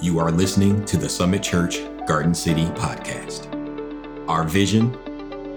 You 0.00 0.18
are 0.18 0.30
listening 0.32 0.84
to 0.86 0.96
the 0.96 1.08
Summit 1.08 1.42
Church 1.42 1.78
Garden 2.06 2.34
City 2.34 2.64
podcast. 2.66 3.48
Our 4.28 4.42
vision 4.42 4.92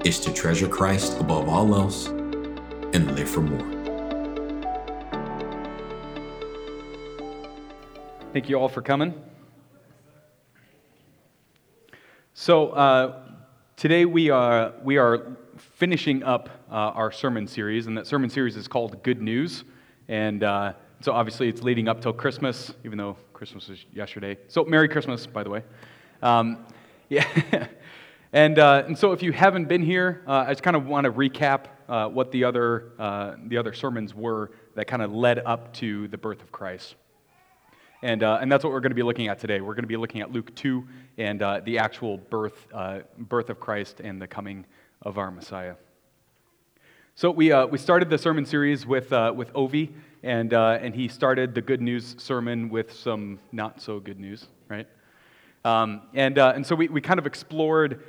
is 0.05 0.19
to 0.21 0.31
treasure 0.31 0.67
Christ 0.67 1.19
above 1.19 1.49
all 1.49 1.73
else 1.73 2.07
and 2.07 3.15
live 3.15 3.27
for 3.27 3.41
more. 3.41 3.77
Thank 8.31 8.47
you 8.47 8.57
all 8.59 8.69
for 8.69 8.81
coming. 8.83 9.13
So, 12.33 12.69
uh, 12.69 13.23
today 13.75 14.05
we 14.05 14.29
are, 14.29 14.73
we 14.83 14.97
are 14.97 15.35
finishing 15.57 16.21
up 16.21 16.49
uh, 16.69 16.75
our 16.75 17.11
sermon 17.11 17.47
series, 17.47 17.87
and 17.87 17.97
that 17.97 18.05
sermon 18.05 18.29
series 18.29 18.55
is 18.55 18.67
called 18.67 19.01
Good 19.01 19.21
News. 19.21 19.63
And 20.07 20.43
uh, 20.43 20.73
so, 21.01 21.11
obviously, 21.11 21.49
it's 21.49 21.63
leading 21.63 21.87
up 21.87 22.01
till 22.01 22.13
Christmas, 22.13 22.73
even 22.85 22.99
though 22.99 23.17
Christmas 23.37 23.69
was 23.69 23.85
yesterday. 23.93 24.35
So, 24.47 24.65
Merry 24.65 24.89
Christmas, 24.89 25.27
by 25.27 25.43
the 25.43 25.51
way. 25.51 25.61
Um, 26.23 26.65
yeah. 27.09 27.67
and, 28.33 28.57
uh, 28.57 28.83
and 28.87 28.97
so, 28.97 29.11
if 29.11 29.21
you 29.21 29.31
haven't 29.31 29.65
been 29.65 29.83
here, 29.83 30.23
uh, 30.25 30.45
I 30.47 30.49
just 30.49 30.63
kind 30.63 30.75
of 30.75 30.87
want 30.87 31.05
to 31.05 31.11
recap 31.11 31.65
uh, 31.87 32.07
what 32.07 32.31
the 32.31 32.43
other, 32.43 32.93
uh, 32.97 33.35
the 33.45 33.57
other 33.57 33.73
sermons 33.73 34.15
were 34.15 34.49
that 34.73 34.87
kind 34.87 35.03
of 35.03 35.13
led 35.13 35.37
up 35.45 35.71
to 35.75 36.07
the 36.07 36.17
birth 36.17 36.41
of 36.41 36.51
Christ. 36.51 36.95
And, 38.01 38.23
uh, 38.23 38.39
and 38.41 38.51
that's 38.51 38.63
what 38.63 38.73
we're 38.73 38.79
going 38.79 38.89
to 38.89 38.95
be 38.95 39.03
looking 39.03 39.27
at 39.27 39.37
today. 39.37 39.61
We're 39.61 39.75
going 39.75 39.83
to 39.83 39.87
be 39.87 39.97
looking 39.97 40.21
at 40.21 40.31
Luke 40.31 40.55
2 40.55 40.87
and 41.19 41.43
uh, 41.43 41.61
the 41.63 41.77
actual 41.77 42.17
birth, 42.17 42.65
birth 43.19 43.51
of 43.51 43.59
Christ 43.59 43.99
and 43.99 44.19
the 44.19 44.27
coming 44.27 44.65
of 45.03 45.19
our 45.19 45.29
Messiah. 45.29 45.75
So 47.13 47.29
we, 47.29 47.53
we 47.65 47.77
started 47.77 48.09
the 48.09 48.17
sermon 48.17 48.47
series 48.47 48.87
with, 48.87 49.11
with 49.11 49.53
Ovi, 49.53 49.91
and, 50.23 50.53
uh, 50.53 50.79
and 50.81 50.93
he 50.93 51.07
started 51.07 51.53
the 51.53 51.61
good 51.61 51.81
news 51.81 52.15
sermon 52.17 52.69
with 52.69 52.93
some 52.93 53.39
not 53.51 53.81
so 53.81 53.99
good 53.99 54.19
news, 54.19 54.47
right? 54.69 54.87
Um, 55.65 56.01
and, 56.13 56.37
and 56.37 56.65
so 56.65 56.75
we, 56.75 56.87
we 56.87 57.01
kind 57.01 57.19
of 57.19 57.25
explored 57.25 58.03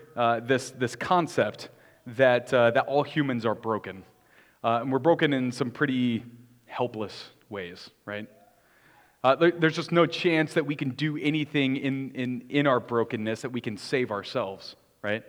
this, 0.46 0.70
this 0.70 0.94
concept 0.94 1.70
that, 2.06 2.48
that 2.48 2.84
all 2.86 3.02
humans 3.02 3.44
are 3.44 3.54
broken. 3.54 4.04
and 4.62 4.92
we're 4.92 4.98
broken 4.98 5.32
in 5.32 5.50
some 5.50 5.70
pretty 5.70 6.24
helpless 6.66 7.30
ways, 7.48 7.90
right? 8.04 8.28
Uh, 9.24 9.34
there, 9.34 9.50
there's 9.50 9.74
just 9.74 9.90
no 9.90 10.06
chance 10.06 10.54
that 10.54 10.64
we 10.64 10.76
can 10.76 10.90
do 10.90 11.16
anything 11.16 11.76
in, 11.76 12.12
in, 12.12 12.44
in 12.48 12.66
our 12.66 12.78
brokenness 12.78 13.42
that 13.42 13.50
we 13.50 13.60
can 13.60 13.76
save 13.76 14.10
ourselves, 14.12 14.76
right? 15.02 15.24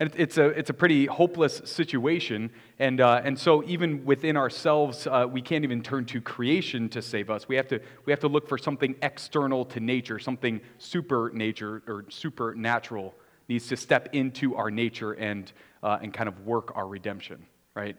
And 0.00 0.10
it's 0.16 0.38
a, 0.38 0.46
it's 0.46 0.70
a 0.70 0.74
pretty 0.74 1.04
hopeless 1.04 1.60
situation. 1.66 2.50
And, 2.78 3.02
uh, 3.02 3.20
and 3.22 3.38
so, 3.38 3.62
even 3.64 4.06
within 4.06 4.34
ourselves, 4.34 5.06
uh, 5.06 5.26
we 5.30 5.42
can't 5.42 5.62
even 5.62 5.82
turn 5.82 6.06
to 6.06 6.22
creation 6.22 6.88
to 6.88 7.02
save 7.02 7.28
us. 7.28 7.46
We 7.46 7.56
have 7.56 7.68
to, 7.68 7.80
we 8.06 8.12
have 8.12 8.20
to 8.20 8.28
look 8.28 8.48
for 8.48 8.56
something 8.56 8.96
external 9.02 9.66
to 9.66 9.78
nature, 9.78 10.18
something 10.18 10.62
super 10.78 11.30
nature 11.34 11.82
or 11.86 12.06
supernatural 12.08 13.14
needs 13.48 13.66
to 13.68 13.76
step 13.76 14.08
into 14.14 14.56
our 14.56 14.70
nature 14.70 15.12
and, 15.12 15.52
uh, 15.82 15.98
and 16.00 16.14
kind 16.14 16.28
of 16.28 16.46
work 16.46 16.72
our 16.76 16.88
redemption, 16.88 17.44
right? 17.74 17.96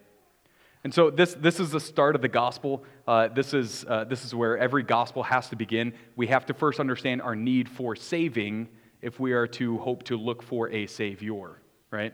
And 0.82 0.92
so 0.92 1.10
this, 1.10 1.34
this 1.34 1.60
is 1.60 1.70
the 1.70 1.78
start 1.78 2.16
of 2.16 2.22
the 2.22 2.28
gospel. 2.28 2.82
Uh, 3.06 3.28
this, 3.28 3.54
is, 3.54 3.84
uh, 3.88 4.02
this 4.04 4.24
is 4.24 4.34
where 4.34 4.58
every 4.58 4.82
gospel 4.82 5.22
has 5.22 5.48
to 5.50 5.56
begin. 5.56 5.92
We 6.16 6.26
have 6.26 6.46
to 6.46 6.54
first 6.54 6.80
understand 6.80 7.22
our 7.22 7.36
need 7.36 7.68
for 7.68 7.94
saving 7.94 8.68
if 9.02 9.20
we 9.20 9.32
are 9.32 9.46
to 9.46 9.78
hope 9.78 10.02
to 10.04 10.16
look 10.16 10.42
for 10.42 10.68
a 10.70 10.86
savior, 10.88 11.61
right? 11.92 12.12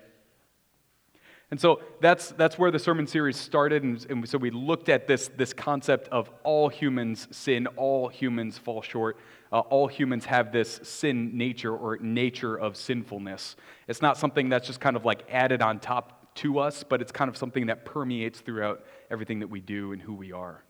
And 1.51 1.59
so 1.59 1.81
that's, 2.01 2.33
that's 2.33 2.59
where 2.59 2.71
the 2.71 2.79
sermon 2.79 3.07
series 3.07 3.37
started. 3.37 3.83
And, 3.83 4.05
and 4.11 4.29
so 4.29 4.37
we 4.37 4.51
looked 4.51 4.91
at 4.91 5.07
this, 5.07 5.29
this 5.29 5.55
concept 5.55 6.09
of 6.09 6.31
all 6.43 6.69
humans 6.69 7.27
sin, 7.31 7.67
all 7.69 8.09
humans 8.09 8.59
fall 8.59 8.83
short, 8.83 9.17
uh, 9.51 9.61
all 9.61 9.87
humans 9.87 10.27
have 10.27 10.53
this 10.53 10.79
sin 10.83 11.39
nature 11.39 11.75
or 11.75 11.97
nature 11.99 12.55
of 12.55 12.77
sinfulness. 12.77 13.57
It's 13.87 14.03
not 14.03 14.19
something 14.19 14.51
that's 14.51 14.67
just 14.67 14.81
kind 14.81 14.95
of 14.95 15.07
like 15.07 15.23
added 15.31 15.63
on 15.63 15.79
top 15.81 16.35
to 16.37 16.59
us, 16.59 16.85
but 16.85 17.01
it's 17.01 17.13
kind 17.13 17.31
of 17.31 17.37
something 17.39 17.67
that 17.67 17.87
permeates 17.87 18.41
throughout 18.41 18.85
everything 19.11 19.39
that 19.39 19.49
we 19.49 19.61
do 19.61 19.93
and 19.93 20.03
who 20.03 20.13
we 20.13 20.33
are, 20.33 20.63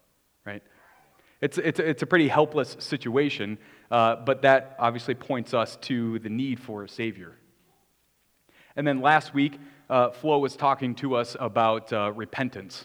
right? 0.47 0.63
It's, 1.41 1.59
it's, 1.59 1.81
it's 1.81 2.03
a 2.03 2.07
pretty 2.07 2.29
helpless 2.29 2.77
situation, 2.79 3.59
uh, 3.91 4.17
but 4.17 4.43
that 4.43 4.77
obviously 4.79 5.15
points 5.15 5.55
us 5.55 5.77
to 5.83 6.21
the 6.21 6.29
need 6.29 6.61
for 6.61 6.85
a 6.85 6.89
Savior. 6.89 7.37
And 8.79 8.87
then 8.87 9.01
last 9.01 9.35
week, 9.35 9.59
uh, 9.91 10.11
Flo 10.11 10.39
was 10.39 10.55
talking 10.55 10.95
to 10.95 11.17
us 11.17 11.37
about 11.41 11.93
uh, 11.93 12.13
repentance 12.13 12.85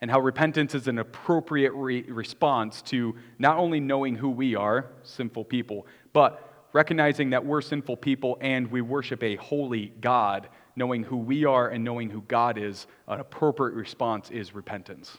and 0.00 0.10
how 0.10 0.20
repentance 0.20 0.74
is 0.74 0.88
an 0.88 0.98
appropriate 0.98 1.72
re- 1.74 2.00
response 2.04 2.80
to 2.82 3.14
not 3.38 3.58
only 3.58 3.78
knowing 3.78 4.14
who 4.14 4.30
we 4.30 4.54
are, 4.54 4.86
sinful 5.02 5.44
people, 5.44 5.86
but 6.14 6.66
recognizing 6.72 7.28
that 7.28 7.44
we're 7.44 7.60
sinful 7.60 7.98
people 7.98 8.38
and 8.40 8.70
we 8.70 8.80
worship 8.80 9.22
a 9.22 9.36
holy 9.36 9.92
God. 10.00 10.48
Knowing 10.76 11.02
who 11.02 11.18
we 11.18 11.44
are 11.44 11.68
and 11.68 11.84
knowing 11.84 12.08
who 12.08 12.22
God 12.22 12.56
is, 12.56 12.86
an 13.06 13.20
appropriate 13.20 13.74
response 13.74 14.30
is 14.30 14.54
repentance, 14.54 15.18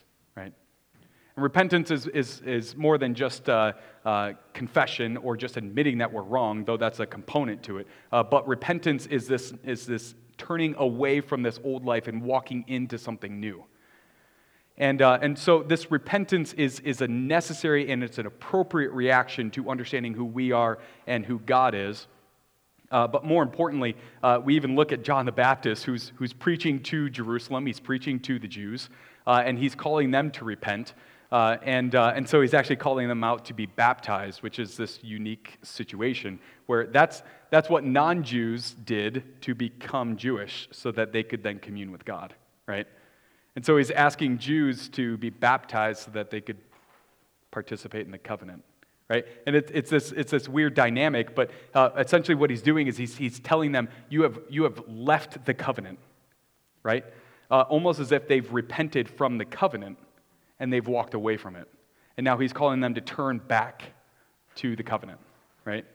repentance 1.42 1.92
is, 1.92 2.08
is, 2.08 2.42
is 2.42 2.76
more 2.76 2.98
than 2.98 3.14
just 3.14 3.50
uh, 3.50 3.74
uh, 4.06 4.34
confession 4.54 5.18
or 5.18 5.36
just 5.36 5.58
admitting 5.58 5.98
that 6.00 6.12
we're 6.12 6.24
wrong, 6.24 6.66
though 6.66 6.78
that's 6.78 7.00
a 7.00 7.06
component 7.06 7.64
to 7.64 7.80
it. 7.80 7.88
Uh, 8.12 8.24
but 8.24 8.48
repentance 8.48 9.06
is 9.08 9.28
this, 9.28 9.54
is 9.64 9.86
this 9.86 10.16
turning 10.38 10.76
away 10.78 11.22
from 11.22 11.44
this 11.44 11.60
old 11.64 11.86
life 11.86 12.08
and 12.08 12.22
walking 12.22 12.64
into 12.68 12.98
something 12.98 13.40
new. 13.40 13.64
And, 14.78 15.02
uh, 15.02 15.20
and 15.22 15.38
so 15.38 15.62
this 15.62 15.92
repentance 15.92 16.54
is, 16.54 16.80
is 16.80 17.02
a 17.02 17.08
necessary 17.08 17.92
and 17.92 18.02
it's 18.02 18.18
an 18.18 18.26
appropriate 18.26 18.92
reaction 18.92 19.52
to 19.52 19.70
understanding 19.70 20.14
who 20.14 20.24
we 20.24 20.54
are 20.54 20.80
and 21.06 21.26
who 21.26 21.40
God 21.40 21.76
is. 21.76 22.08
Uh, 22.92 23.06
but 23.06 23.24
more 23.24 23.44
importantly, 23.44 23.96
uh, 24.24 24.40
we 24.44 24.56
even 24.56 24.76
look 24.76 24.92
at 24.92 25.04
John 25.04 25.26
the 25.26 25.32
Baptist, 25.32 25.84
who's, 25.84 26.12
who's 26.16 26.34
preaching 26.34 26.82
to 26.84 27.10
Jerusalem, 27.10 27.66
he's 27.66 27.80
preaching 27.80 28.20
to 28.22 28.40
the 28.40 28.48
Jews, 28.48 28.90
uh, 29.28 29.44
and 29.46 29.60
he's 29.60 29.76
calling 29.76 30.12
them 30.12 30.32
to 30.32 30.46
repent. 30.46 30.94
Uh, 31.32 31.58
and, 31.64 31.94
uh, 31.94 32.12
and 32.16 32.28
so 32.28 32.42
he's 32.42 32.56
actually 32.56 32.76
calling 32.76 33.08
them 33.08 33.24
out 33.24 33.46
to 33.46 33.54
be 33.54 33.68
baptized, 33.68 34.42
which 34.42 34.58
is 34.58 34.76
this 34.76 35.00
unique 35.04 35.58
situation 35.62 36.40
where 36.66 36.88
that's, 36.88 37.22
that's 37.52 37.70
what 37.70 37.84
non 37.84 38.24
Jews 38.24 38.76
did 38.84 39.24
to 39.42 39.54
become 39.54 40.18
Jewish 40.18 40.68
so 40.72 40.92
that 40.92 41.12
they 41.12 41.22
could 41.22 41.44
then 41.44 41.60
commune 41.60 41.92
with 41.92 42.04
God, 42.04 42.34
right? 42.68 42.88
And 43.56 43.64
so 43.64 43.78
he's 43.78 43.92
asking 43.92 44.40
Jews 44.40 44.90
to 44.90 45.18
be 45.18 45.30
baptized 45.30 46.06
so 46.06 46.12
that 46.12 46.32
they 46.32 46.42
could 46.42 46.58
participate 47.52 48.06
in 48.06 48.12
the 48.12 48.18
covenant 48.18 48.64
right? 49.10 49.26
And 49.48 49.56
it, 49.56 49.72
it's, 49.74 49.90
this, 49.90 50.12
it's 50.12 50.32
this 50.32 50.48
weird 50.48 50.76
dynamic, 50.76 51.36
but 51.36 51.50
uh, 51.74 51.90
essentially 51.98 52.36
what 52.36 52.50
he's 52.50 52.62
doing 52.62 52.88
is 52.88 52.96
he's, 52.96 53.18
he's 53.18 53.40
telling 53.40 53.72
them, 53.72 53.90
you 54.08 54.22
have, 54.22 54.40
you 54.50 54.64
have 54.64 54.82
left 54.88 55.44
the 55.46 55.54
covenant, 55.54 56.00
right? 56.84 57.04
Uh, 57.50 57.62
almost 57.62 58.00
as 58.00 58.12
if 58.12 58.28
they've 58.28 58.52
repented 58.54 59.10
from 59.10 59.40
the 59.40 59.46
covenant 59.46 59.98
and 60.60 60.72
they've 60.72 60.88
walked 60.88 61.14
away 61.14 61.38
from 61.38 61.56
it. 61.56 61.68
And 62.18 62.26
now 62.26 62.38
he's 62.38 62.54
calling 62.54 62.80
them 62.80 62.96
to 62.96 63.02
turn 63.02 63.40
back 63.40 63.84
to 64.56 64.76
the 64.76 64.84
covenant, 64.84 65.20
right? 65.66 65.86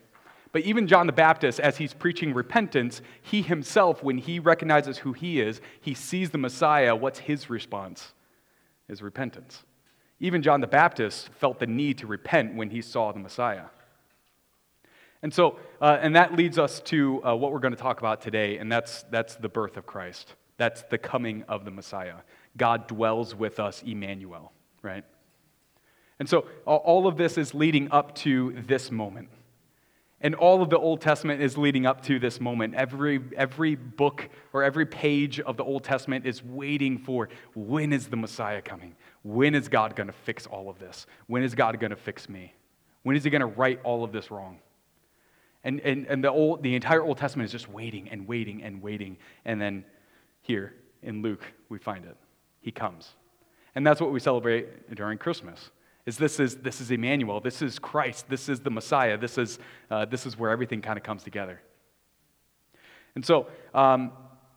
But 0.53 0.63
even 0.63 0.87
John 0.87 1.07
the 1.07 1.13
Baptist, 1.13 1.59
as 1.59 1.77
he's 1.77 1.93
preaching 1.93 2.33
repentance, 2.33 3.03
he 3.21 3.43
himself, 3.43 4.03
when 4.03 4.19
he 4.19 4.39
recognizes 4.39 4.99
who 4.99 5.13
he 5.13 5.41
is, 5.41 5.61
he 5.81 5.95
sees 5.95 6.31
the 6.31 6.39
Messiah, 6.39 6.95
what's 6.95 7.19
his 7.19 7.51
response? 7.51 8.13
Is 8.89 9.03
repentance. 9.03 9.65
Even 10.21 10.43
John 10.43 10.61
the 10.61 10.67
Baptist 10.67 11.29
felt 11.41 11.59
the 11.59 11.67
need 11.67 11.99
to 11.99 12.07
repent 12.07 12.55
when 12.55 12.71
he 12.71 12.81
saw 12.81 13.13
the 13.13 13.19
Messiah. 13.19 13.65
And 15.23 15.35
so, 15.35 15.59
uh, 15.81 15.99
and 16.01 16.15
that 16.17 16.37
leads 16.37 16.59
us 16.59 16.81
to 16.83 17.25
uh, 17.25 17.35
what 17.35 17.51
we're 17.51 17.59
going 17.59 17.75
to 17.75 17.81
talk 17.81 17.99
about 17.99 18.21
today, 18.21 18.59
and 18.59 18.71
that's, 18.71 19.03
that's 19.05 19.37
the 19.37 19.49
birth 19.49 19.77
of 19.77 19.87
Christ. 19.87 20.35
That's 20.57 20.83
the 20.83 20.99
coming 20.99 21.43
of 21.49 21.65
the 21.65 21.71
Messiah. 21.71 22.17
God 22.57 22.87
dwells 22.87 23.35
with 23.35 23.59
us, 23.59 23.83
Emmanuel, 23.83 24.53
right? 24.85 25.05
And 26.19 26.29
so, 26.29 26.47
all 26.65 27.07
of 27.07 27.17
this 27.17 27.37
is 27.37 27.55
leading 27.55 27.91
up 27.91 28.15
to 28.17 28.55
this 28.67 28.91
moment. 28.91 29.29
And 30.21 30.35
all 30.35 30.63
of 30.63 30.71
the 30.71 30.79
Old 30.79 31.03
Testament 31.03 31.43
is 31.43 31.59
leading 31.59 31.85
up 31.85 32.03
to 32.05 32.19
this 32.19 32.41
moment. 32.41 32.75
Every, 32.75 33.21
every 33.37 33.75
book 33.75 34.29
or 34.55 34.63
every 34.63 34.87
page 34.87 35.39
of 35.41 35.59
the 35.59 35.65
Old 35.65 35.85
Testament 35.85 36.25
is 36.25 36.43
waiting 36.43 36.97
for 36.97 37.29
when 37.55 37.93
is 37.93 38.07
the 38.07 38.17
Messiah 38.17 38.63
coming? 38.63 38.95
When 39.23 39.55
is 39.55 39.69
God 39.69 39.95
going 39.95 40.07
to 40.07 40.15
fix 40.15 40.47
all 40.47 40.71
of 40.71 40.79
this? 40.79 41.07
When 41.27 41.43
is 41.43 41.55
God 41.55 41.79
going 41.79 41.91
to 41.91 41.97
fix 41.97 42.27
me? 42.29 42.55
When 43.03 43.17
is 43.17 43.25
He 43.25 43.29
going 43.29 43.41
to 43.41 43.47
right 43.47 43.79
all 43.85 44.03
of 44.03 44.13
this 44.13 44.31
wrong? 44.31 44.61
And, 45.63 45.81
and, 45.81 46.07
and 46.07 46.25
the, 46.25 46.31
old, 46.31 46.63
the 46.63 46.75
entire 46.75 47.03
Old 47.03 47.19
Testament 47.19 47.47
is 47.47 47.53
just 47.53 47.69
waiting 47.69 48.09
and 48.09 48.27
waiting 48.27 48.63
and 48.63 48.81
waiting. 48.81 49.19
And 49.45 49.61
then 49.61 49.85
here 50.43 50.75
in 51.03 51.21
Luke, 51.21 51.45
we 51.69 51.79
find 51.79 52.05
it. 52.05 52.17
He 52.61 52.71
comes. 52.71 53.15
And 53.75 53.87
that's 53.87 54.01
what 54.01 54.13
we 54.13 54.21
celebrate 54.21 54.95
during 54.95 55.19
Christmas. 55.19 55.71
Is 56.07 56.19
this 56.19 56.39
is 56.39 56.57
this 56.57 56.81
is 56.81 56.91
Emmanuel, 56.91 57.41
this 57.41 57.63
is 57.63 57.79
Christ, 57.79 58.29
this 58.29 58.49
is 58.49 58.61
the 58.61 58.71
Messiah, 58.71 59.17
this 59.17 59.39
is 59.39 59.59
uh, 59.91 60.05
this 60.05 60.27
is 60.27 60.39
where 60.39 60.51
everything 60.51 60.83
kind 60.83 60.99
of 60.99 61.03
comes 61.03 61.23
together. 61.23 61.61
And 63.15 63.25
so 63.25 63.47
um, 63.73 64.13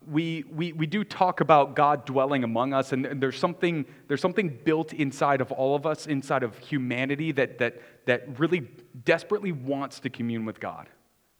we, 0.06 0.44
we, 0.50 0.72
we 0.72 0.86
do 0.86 1.04
talk 1.04 1.40
about 1.40 1.76
God 1.76 2.04
dwelling 2.04 2.44
among 2.44 2.72
us, 2.72 2.92
and 2.92 3.20
there's 3.20 3.38
something, 3.38 3.84
there's 4.08 4.20
something 4.20 4.58
built 4.64 4.92
inside 4.92 5.40
of 5.40 5.52
all 5.52 5.74
of 5.74 5.86
us, 5.86 6.06
inside 6.06 6.42
of 6.42 6.56
humanity, 6.58 7.32
that, 7.32 7.58
that, 7.58 7.80
that 8.06 8.38
really 8.38 8.68
desperately 9.04 9.52
wants 9.52 10.00
to 10.00 10.10
commune 10.10 10.44
with 10.44 10.60
God, 10.60 10.88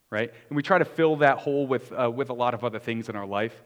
right? 0.09 0.31
And 0.49 0.55
we 0.55 0.63
try 0.63 0.77
to 0.77 0.85
fill 0.85 1.17
that 1.17 1.39
hole 1.39 1.67
with, 1.67 1.91
uh, 1.91 2.09
with 2.11 2.29
a 2.29 2.33
lot 2.33 2.53
of 2.53 2.63
other 2.63 2.79
things 2.79 3.09
in 3.09 3.15
our 3.15 3.25
life. 3.25 3.63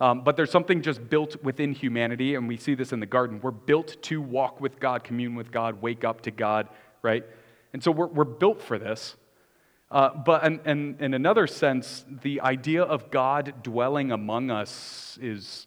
Um, 0.00 0.22
but 0.24 0.36
there's 0.36 0.50
something 0.50 0.80
just 0.80 1.10
built 1.10 1.42
within 1.42 1.72
humanity, 1.72 2.34
and 2.34 2.48
we 2.48 2.56
see 2.56 2.74
this 2.74 2.92
in 2.92 3.00
the 3.00 3.06
garden. 3.06 3.38
We're 3.42 3.50
built 3.50 4.02
to 4.02 4.20
walk 4.20 4.60
with 4.60 4.80
God, 4.80 5.04
commune 5.04 5.34
with 5.34 5.52
God, 5.52 5.82
wake 5.82 6.04
up 6.04 6.22
to 6.22 6.30
God, 6.30 6.68
right? 7.02 7.24
And 7.74 7.82
so 7.82 7.90
we're, 7.90 8.06
we're 8.06 8.24
built 8.24 8.62
for 8.62 8.78
this. 8.78 9.16
Uh, 9.90 10.14
but 10.14 10.44
in, 10.44 10.60
in, 10.64 10.96
in, 11.00 11.14
another 11.14 11.46
sense, 11.46 12.04
the 12.22 12.40
idea 12.40 12.82
of 12.82 13.10
God 13.10 13.54
dwelling 13.62 14.12
among 14.12 14.50
us 14.50 15.18
is 15.20 15.66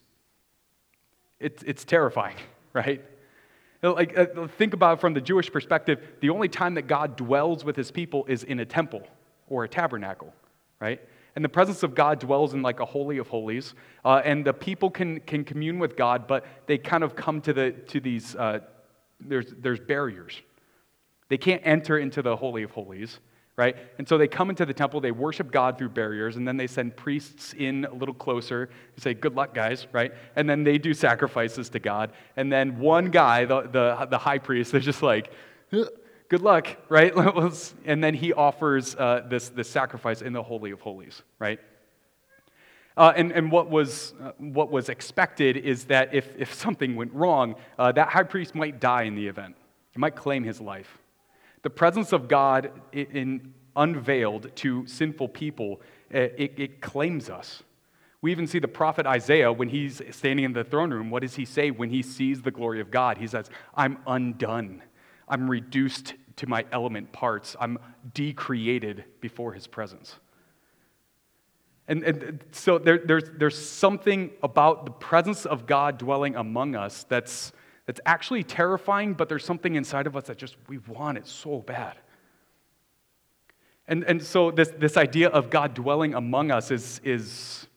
it's, 1.40 1.62
it's 1.64 1.84
terrifying, 1.84 2.38
right? 2.74 3.04
Like, 3.84 4.18
uh, 4.18 4.48
think 4.58 4.74
about 4.74 4.98
it 4.98 5.02
from 5.02 5.14
the 5.14 5.22
Jewish 5.22 5.52
perspective. 5.52 6.02
The 6.22 6.30
only 6.30 6.48
time 6.48 6.76
that 6.76 6.88
God 6.88 7.18
dwells 7.18 7.66
with 7.66 7.76
his 7.76 7.92
people 7.92 8.26
is 8.28 8.44
in 8.44 8.62
a 8.62 8.66
temple 8.66 9.06
or 9.48 9.66
a 9.66 9.68
tabernacle, 9.68 10.34
right? 10.80 11.02
And 11.36 11.44
the 11.44 11.50
presence 11.50 11.84
of 11.84 11.96
God 11.96 12.20
dwells 12.20 12.54
in 12.54 12.62
like 12.62 12.80
a 12.80 12.86
holy 12.86 13.18
of 13.18 13.28
holies, 13.28 13.74
uh, 14.06 14.22
and 14.24 14.46
the 14.46 14.54
people 14.54 14.90
can, 14.92 15.20
can 15.22 15.44
commune 15.44 15.80
with 15.80 15.96
God, 15.96 16.28
but 16.28 16.46
they 16.68 16.78
kind 16.78 17.04
of 17.04 17.16
come 17.16 17.42
to, 17.42 17.54
the, 17.54 17.72
to 17.72 18.00
these, 18.00 18.36
uh, 18.36 18.60
there's, 19.20 19.54
there's 19.58 19.80
barriers. 19.80 20.42
They 21.30 21.38
can't 21.38 21.62
enter 21.66 21.98
into 21.98 22.22
the 22.22 22.36
holy 22.36 22.64
of 22.64 22.72
holies 22.72 23.20
right? 23.56 23.76
And 23.98 24.08
so 24.08 24.18
they 24.18 24.28
come 24.28 24.50
into 24.50 24.66
the 24.66 24.74
temple, 24.74 25.00
they 25.00 25.12
worship 25.12 25.52
God 25.52 25.78
through 25.78 25.90
barriers, 25.90 26.38
and 26.38 26.48
then 26.48 26.58
they 26.58 26.68
send 26.68 26.96
priests 26.96 27.54
in 27.54 27.86
a 27.86 27.94
little 27.94 28.14
closer 28.14 28.64
and 28.96 29.04
say, 29.04 29.14
Good 29.14 29.36
luck, 29.36 29.54
guys, 29.54 29.88
right? 29.92 30.12
And 30.36 30.50
then 30.50 30.64
they 30.64 30.78
do 30.78 30.94
sacrifices 30.94 31.70
to 31.70 31.80
God. 31.80 32.14
And 32.36 32.52
then 32.52 32.80
one 32.80 33.06
guy, 33.06 33.46
the, 33.46 33.62
the, 33.62 34.08
the 34.10 34.18
high 34.18 34.40
priest, 34.40 34.72
they're 34.72 34.82
just 34.82 35.04
like, 35.04 35.32
Good 36.34 36.42
luck, 36.42 36.78
right? 36.90 37.14
and 37.86 38.04
then 38.04 38.16
he 38.16 38.34
offers 38.34 38.96
uh, 38.96 39.24
this, 39.30 39.50
this 39.50 39.70
sacrifice 39.70 40.24
in 40.24 40.34
the 40.34 40.42
Holy 40.42 40.72
of 40.72 40.82
Holies, 40.82 41.22
right? 41.38 41.60
Uh, 42.98 43.14
and 43.16 43.32
and 43.32 43.52
what, 43.52 43.70
was, 43.70 44.16
uh, 44.20 44.32
what 44.40 44.72
was 44.72 44.90
expected 44.90 45.58
is 45.58 45.86
that 45.86 46.12
if, 46.12 46.28
if 46.36 46.52
something 46.52 46.96
went 46.96 47.14
wrong, 47.14 47.54
uh, 47.78 47.92
that 47.92 48.10
high 48.10 48.24
priest 48.24 48.56
might 48.56 48.80
die 48.80 49.04
in 49.04 49.14
the 49.14 49.28
event. 49.28 49.56
He 49.92 50.00
might 50.00 50.16
claim 50.16 50.44
his 50.44 50.60
life. 50.60 50.98
The 51.62 51.70
presence 51.70 52.14
of 52.14 52.28
God 52.28 52.72
in, 52.92 53.54
unveiled 53.76 54.56
to 54.56 54.88
sinful 54.88 55.28
people, 55.28 55.82
eh, 56.10 56.30
it, 56.36 56.54
it 56.58 56.82
claims 56.82 57.30
us. 57.30 57.62
We 58.22 58.32
even 58.32 58.48
see 58.48 58.58
the 58.58 58.68
prophet 58.68 59.06
Isaiah 59.06 59.54
when 59.54 59.70
he's 59.70 60.02
standing 60.10 60.46
in 60.46 60.54
the 60.54 60.64
throne 60.64 60.90
room. 60.90 61.12
What 61.12 61.22
does 61.22 61.36
he 61.36 61.46
say 61.46 61.70
when 61.70 61.92
he 61.92 62.02
sees 62.02 62.42
the 62.42 62.50
glory 62.50 62.82
of 62.82 62.90
God? 62.90 63.20
He 63.20 63.28
says, 63.28 63.52
I'm 63.76 64.00
undone. 64.08 64.82
I'm 65.28 65.50
reduced 65.50 66.16
to 66.38 66.48
my 66.48 66.66
element 66.72 67.12
parts. 67.12 67.56
I'm 67.60 67.78
decreated 68.14 69.06
before 69.22 69.54
his 69.54 69.68
presence. 69.68 70.16
And, 71.88 72.04
and 72.04 72.44
so 72.52 72.78
there, 72.78 72.98
there's, 72.98 73.30
there's 73.38 73.58
something 73.58 74.32
about 74.42 74.86
the 74.86 74.92
presence 74.92 75.46
of 75.46 75.66
God 75.66 75.98
dwelling 75.98 76.36
among 76.36 76.76
us 76.76 77.06
that's, 77.10 77.52
that's 77.86 78.00
actually 78.06 78.44
terrifying, 78.44 79.14
but 79.14 79.28
there's 79.28 79.44
something 79.44 79.76
inside 79.76 80.08
of 80.08 80.16
us 80.16 80.26
that 80.28 80.38
just 80.38 80.56
we 80.68 80.78
want 80.78 81.18
it 81.18 81.28
so 81.28 81.60
bad. 81.60 81.98
And, 83.88 84.06
and 84.06 84.24
so 84.24 84.50
this, 84.50 84.72
this 84.78 84.96
idea 84.96 85.28
of 85.28 85.50
God 85.50 85.74
dwelling 85.74 86.14
among 86.14 86.52
us 86.52 86.72
is, 86.72 87.02
is 87.04 87.68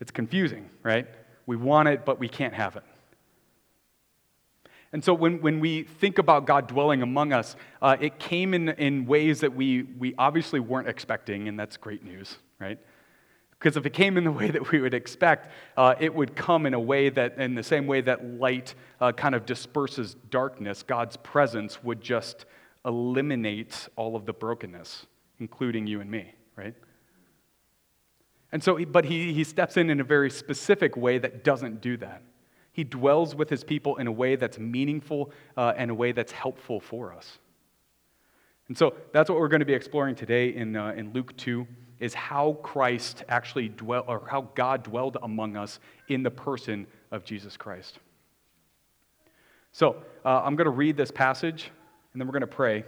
it's 0.00 0.10
confusing, 0.10 0.68
right? 0.82 1.06
We 1.46 1.56
want 1.56 1.88
it, 1.88 2.04
but 2.04 2.18
we 2.18 2.28
can't 2.28 2.54
have 2.54 2.74
it. 2.74 2.82
And 4.92 5.02
so 5.04 5.12
when, 5.12 5.40
when 5.40 5.60
we 5.60 5.82
think 5.82 6.18
about 6.18 6.46
God 6.46 6.68
dwelling 6.68 7.02
among 7.02 7.32
us, 7.32 7.56
uh, 7.82 7.96
it 8.00 8.18
came 8.18 8.54
in, 8.54 8.68
in 8.70 9.06
ways 9.06 9.40
that 9.40 9.54
we, 9.54 9.82
we 9.82 10.14
obviously 10.16 10.60
weren't 10.60 10.88
expecting, 10.88 11.48
and 11.48 11.58
that's 11.58 11.76
great 11.76 12.04
news, 12.04 12.38
right? 12.58 12.78
Because 13.58 13.76
if 13.76 13.86
it 13.86 13.92
came 13.92 14.16
in 14.16 14.24
the 14.24 14.32
way 14.40 14.50
that 14.50 14.70
we 14.70 14.80
would 14.80 14.94
expect, 14.94 15.50
uh, 15.76 15.94
it 15.98 16.14
would 16.14 16.36
come 16.36 16.66
in 16.66 16.74
a 16.74 16.80
way 16.80 17.08
that, 17.10 17.38
in 17.38 17.54
the 17.54 17.62
same 17.62 17.86
way 17.86 18.00
that 18.02 18.24
light 18.38 18.74
uh, 19.00 19.12
kind 19.12 19.34
of 19.34 19.44
disperses 19.44 20.16
darkness, 20.30 20.82
God's 20.82 21.16
presence 21.16 21.82
would 21.82 22.00
just 22.00 22.44
eliminate 22.84 23.88
all 23.96 24.14
of 24.14 24.26
the 24.26 24.32
brokenness, 24.32 25.06
including 25.40 25.86
you 25.86 26.00
and 26.00 26.10
me, 26.10 26.34
right? 26.54 26.74
And 28.52 28.62
so, 28.62 28.82
but 28.84 29.04
he, 29.04 29.32
he 29.32 29.42
steps 29.42 29.76
in 29.76 29.90
in 29.90 30.00
a 30.00 30.04
very 30.04 30.30
specific 30.30 30.96
way 30.96 31.18
that 31.18 31.42
doesn't 31.42 31.80
do 31.80 31.96
that. 31.98 32.22
He 32.76 32.84
dwells 32.84 33.34
with 33.34 33.48
his 33.48 33.64
people 33.64 33.96
in 33.96 34.06
a 34.06 34.12
way 34.12 34.36
that's 34.36 34.58
meaningful 34.58 35.30
uh, 35.56 35.72
and 35.78 35.90
a 35.90 35.94
way 35.94 36.12
that's 36.12 36.30
helpful 36.30 36.78
for 36.78 37.10
us. 37.14 37.38
And 38.68 38.76
so 38.76 38.92
that's 39.14 39.30
what 39.30 39.38
we're 39.38 39.48
going 39.48 39.60
to 39.60 39.66
be 39.66 39.72
exploring 39.72 40.14
today 40.14 40.50
in, 40.54 40.76
uh, 40.76 40.92
in 40.94 41.10
Luke 41.14 41.34
2 41.38 41.66
is 42.00 42.12
how 42.12 42.58
Christ 42.62 43.24
actually 43.30 43.70
dwelt, 43.70 44.04
or 44.08 44.28
how 44.30 44.50
God 44.54 44.82
dwelled 44.82 45.16
among 45.22 45.56
us 45.56 45.80
in 46.08 46.22
the 46.22 46.30
person 46.30 46.86
of 47.12 47.24
Jesus 47.24 47.56
Christ. 47.56 47.98
So 49.72 50.02
uh, 50.26 50.42
I'm 50.44 50.54
going 50.54 50.66
to 50.66 50.70
read 50.70 50.98
this 50.98 51.10
passage, 51.10 51.70
and 52.12 52.20
then 52.20 52.28
we're 52.28 52.32
going 52.32 52.42
to 52.42 52.46
pray, 52.46 52.84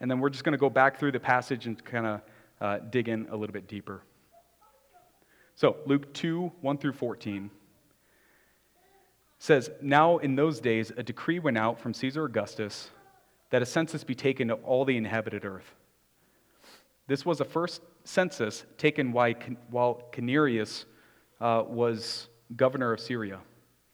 and 0.00 0.10
then 0.10 0.20
we're 0.20 0.30
just 0.30 0.42
going 0.42 0.54
to 0.54 0.58
go 0.58 0.70
back 0.70 0.98
through 0.98 1.12
the 1.12 1.20
passage 1.20 1.66
and 1.66 1.84
kind 1.84 2.06
of 2.06 2.20
uh, 2.62 2.78
dig 2.88 3.10
in 3.10 3.26
a 3.30 3.36
little 3.36 3.52
bit 3.52 3.68
deeper. 3.68 4.00
So 5.54 5.76
Luke 5.84 6.14
2 6.14 6.50
1 6.62 6.78
through 6.78 6.94
14 6.94 7.50
says, 9.40 9.70
Now 9.80 10.18
in 10.18 10.36
those 10.36 10.60
days 10.60 10.92
a 10.96 11.02
decree 11.02 11.40
went 11.40 11.58
out 11.58 11.80
from 11.80 11.92
Caesar 11.94 12.26
Augustus 12.26 12.90
that 13.48 13.62
a 13.62 13.66
census 13.66 14.04
be 14.04 14.14
taken 14.14 14.50
of 14.50 14.62
all 14.62 14.84
the 14.84 14.96
inhabited 14.96 15.44
earth. 15.44 15.74
This 17.08 17.26
was 17.26 17.38
the 17.38 17.44
first 17.44 17.82
census 18.04 18.64
taken 18.78 19.10
while 19.10 20.02
Quirinius 20.12 20.84
uh, 21.40 21.64
was 21.66 22.28
governor 22.54 22.92
of 22.92 23.00
Syria. 23.00 23.40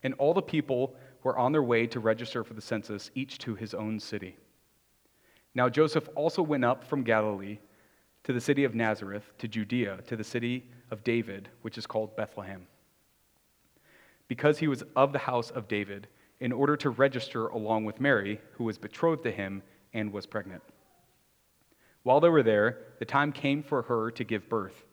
And 0.02 0.12
all 0.18 0.34
the 0.34 0.42
people 0.42 0.94
were 1.22 1.38
on 1.38 1.52
their 1.52 1.62
way 1.62 1.86
to 1.86 2.00
register 2.00 2.44
for 2.44 2.54
the 2.54 2.60
census, 2.60 3.10
each 3.14 3.38
to 3.38 3.54
his 3.54 3.72
own 3.72 3.98
city. 3.98 4.36
Now 5.54 5.68
Joseph 5.68 6.08
also 6.14 6.42
went 6.42 6.64
up 6.64 6.84
from 6.84 7.02
Galilee 7.02 7.58
to 8.24 8.32
the 8.32 8.40
city 8.40 8.64
of 8.64 8.74
Nazareth, 8.74 9.32
to 9.38 9.48
Judea, 9.48 10.00
to 10.08 10.16
the 10.16 10.24
city 10.24 10.68
of 10.90 11.04
David, 11.04 11.48
which 11.62 11.78
is 11.78 11.86
called 11.86 12.16
Bethlehem, 12.16 12.66
because 14.28 14.58
he 14.58 14.68
was 14.68 14.82
of 14.94 15.12
the 15.12 15.18
house 15.20 15.50
of 15.50 15.68
David, 15.68 16.08
in 16.40 16.52
order 16.52 16.76
to 16.76 16.90
register 16.90 17.46
along 17.48 17.84
with 17.84 18.00
Mary, 18.00 18.40
who 18.52 18.64
was 18.64 18.78
betrothed 18.78 19.22
to 19.22 19.30
him 19.30 19.62
and 19.94 20.12
was 20.12 20.26
pregnant. 20.26 20.62
While 22.02 22.20
they 22.20 22.28
were 22.28 22.42
there, 22.42 22.78
the 22.98 23.04
time 23.04 23.32
came 23.32 23.62
for 23.62 23.82
her 23.82 24.10
to 24.10 24.24
give 24.24 24.48
birth. 24.48 24.84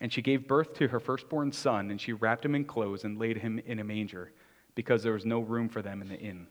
And 0.00 0.12
she 0.12 0.22
gave 0.22 0.48
birth 0.48 0.74
to 0.74 0.88
her 0.88 1.00
firstborn 1.00 1.52
son, 1.52 1.90
and 1.90 2.00
she 2.00 2.12
wrapped 2.12 2.44
him 2.44 2.54
in 2.54 2.64
clothes 2.64 3.04
and 3.04 3.18
laid 3.18 3.38
him 3.38 3.58
in 3.66 3.78
a 3.78 3.84
manger, 3.84 4.32
because 4.74 5.02
there 5.02 5.12
was 5.12 5.26
no 5.26 5.40
room 5.40 5.68
for 5.68 5.82
them 5.82 6.00
in 6.00 6.08
the 6.08 6.18
inn. 6.18 6.46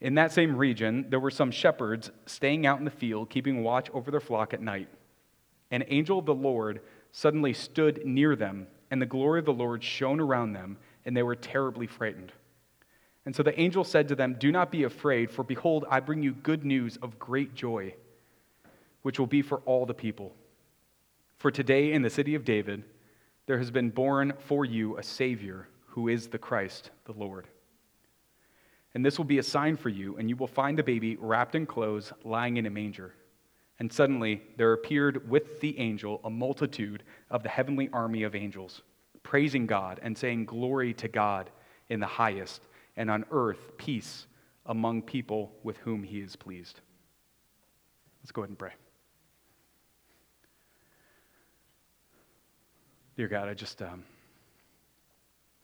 In 0.00 0.14
that 0.14 0.32
same 0.32 0.56
region, 0.56 1.06
there 1.10 1.20
were 1.20 1.30
some 1.30 1.50
shepherds 1.50 2.10
staying 2.26 2.66
out 2.66 2.78
in 2.78 2.84
the 2.84 2.90
field, 2.90 3.30
keeping 3.30 3.62
watch 3.62 3.90
over 3.90 4.10
their 4.10 4.20
flock 4.20 4.54
at 4.54 4.62
night. 4.62 4.88
An 5.70 5.84
angel 5.88 6.18
of 6.18 6.26
the 6.26 6.34
Lord 6.34 6.80
suddenly 7.12 7.52
stood 7.52 8.04
near 8.04 8.34
them, 8.34 8.66
and 8.90 9.00
the 9.00 9.06
glory 9.06 9.38
of 9.38 9.44
the 9.44 9.52
Lord 9.52 9.82
shone 9.82 10.20
around 10.20 10.52
them, 10.52 10.76
and 11.04 11.16
they 11.16 11.22
were 11.22 11.36
terribly 11.36 11.86
frightened. 11.86 12.32
And 13.26 13.34
so 13.34 13.42
the 13.42 13.58
angel 13.60 13.84
said 13.84 14.08
to 14.08 14.14
them, 14.14 14.36
Do 14.38 14.50
not 14.50 14.70
be 14.70 14.84
afraid, 14.84 15.30
for 15.30 15.42
behold, 15.42 15.84
I 15.90 16.00
bring 16.00 16.22
you 16.22 16.32
good 16.32 16.64
news 16.64 16.96
of 17.02 17.18
great 17.18 17.54
joy 17.54 17.94
which 19.02 19.18
will 19.18 19.26
be 19.26 19.42
for 19.42 19.58
all 19.64 19.86
the 19.86 19.94
people. 19.94 20.34
For 21.38 21.50
today 21.50 21.92
in 21.92 22.02
the 22.02 22.10
city 22.10 22.34
of 22.34 22.44
David, 22.44 22.84
there 23.46 23.58
has 23.58 23.70
been 23.70 23.90
born 23.90 24.32
for 24.38 24.64
you 24.64 24.98
a 24.98 25.02
Savior 25.02 25.68
who 25.86 26.08
is 26.08 26.28
the 26.28 26.38
Christ, 26.38 26.90
the 27.04 27.12
Lord. 27.12 27.46
And 28.94 29.04
this 29.04 29.18
will 29.18 29.24
be 29.24 29.38
a 29.38 29.42
sign 29.42 29.76
for 29.76 29.88
you, 29.88 30.16
and 30.16 30.28
you 30.28 30.36
will 30.36 30.46
find 30.46 30.78
a 30.78 30.84
baby 30.84 31.16
wrapped 31.16 31.54
in 31.54 31.66
clothes, 31.66 32.12
lying 32.24 32.56
in 32.56 32.66
a 32.66 32.70
manger. 32.70 33.14
And 33.80 33.90
suddenly 33.90 34.42
there 34.58 34.74
appeared 34.74 35.28
with 35.28 35.58
the 35.60 35.76
angel 35.78 36.20
a 36.22 36.30
multitude 36.30 37.02
of 37.30 37.42
the 37.42 37.48
heavenly 37.48 37.88
army 37.94 38.24
of 38.24 38.34
angels, 38.34 38.82
praising 39.22 39.66
God 39.66 39.98
and 40.02 40.16
saying, 40.16 40.44
Glory 40.44 40.92
to 40.94 41.08
God 41.08 41.50
in 41.88 41.98
the 41.98 42.06
highest, 42.06 42.60
and 42.96 43.10
on 43.10 43.24
earth 43.30 43.78
peace 43.78 44.26
among 44.66 45.00
people 45.02 45.50
with 45.62 45.78
whom 45.78 46.02
he 46.02 46.20
is 46.20 46.36
pleased. 46.36 46.80
Let's 48.22 48.32
go 48.32 48.42
ahead 48.42 48.50
and 48.50 48.58
pray. 48.58 48.72
Dear 53.16 53.28
God, 53.28 53.48
I 53.48 53.54
just, 53.54 53.80
um, 53.80 54.04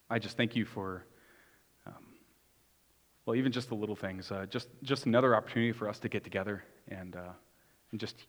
I 0.08 0.18
just 0.18 0.38
thank 0.38 0.56
you 0.56 0.64
for, 0.64 1.04
um, 1.86 1.92
well, 3.26 3.36
even 3.36 3.52
just 3.52 3.68
the 3.68 3.74
little 3.74 3.94
things. 3.94 4.32
Uh, 4.32 4.46
just, 4.48 4.68
just 4.82 5.04
another 5.04 5.36
opportunity 5.36 5.72
for 5.72 5.86
us 5.86 5.98
to 5.98 6.08
get 6.08 6.24
together 6.24 6.64
and, 6.88 7.14
uh, 7.14 7.32
and 7.96 8.00
just 8.02 8.26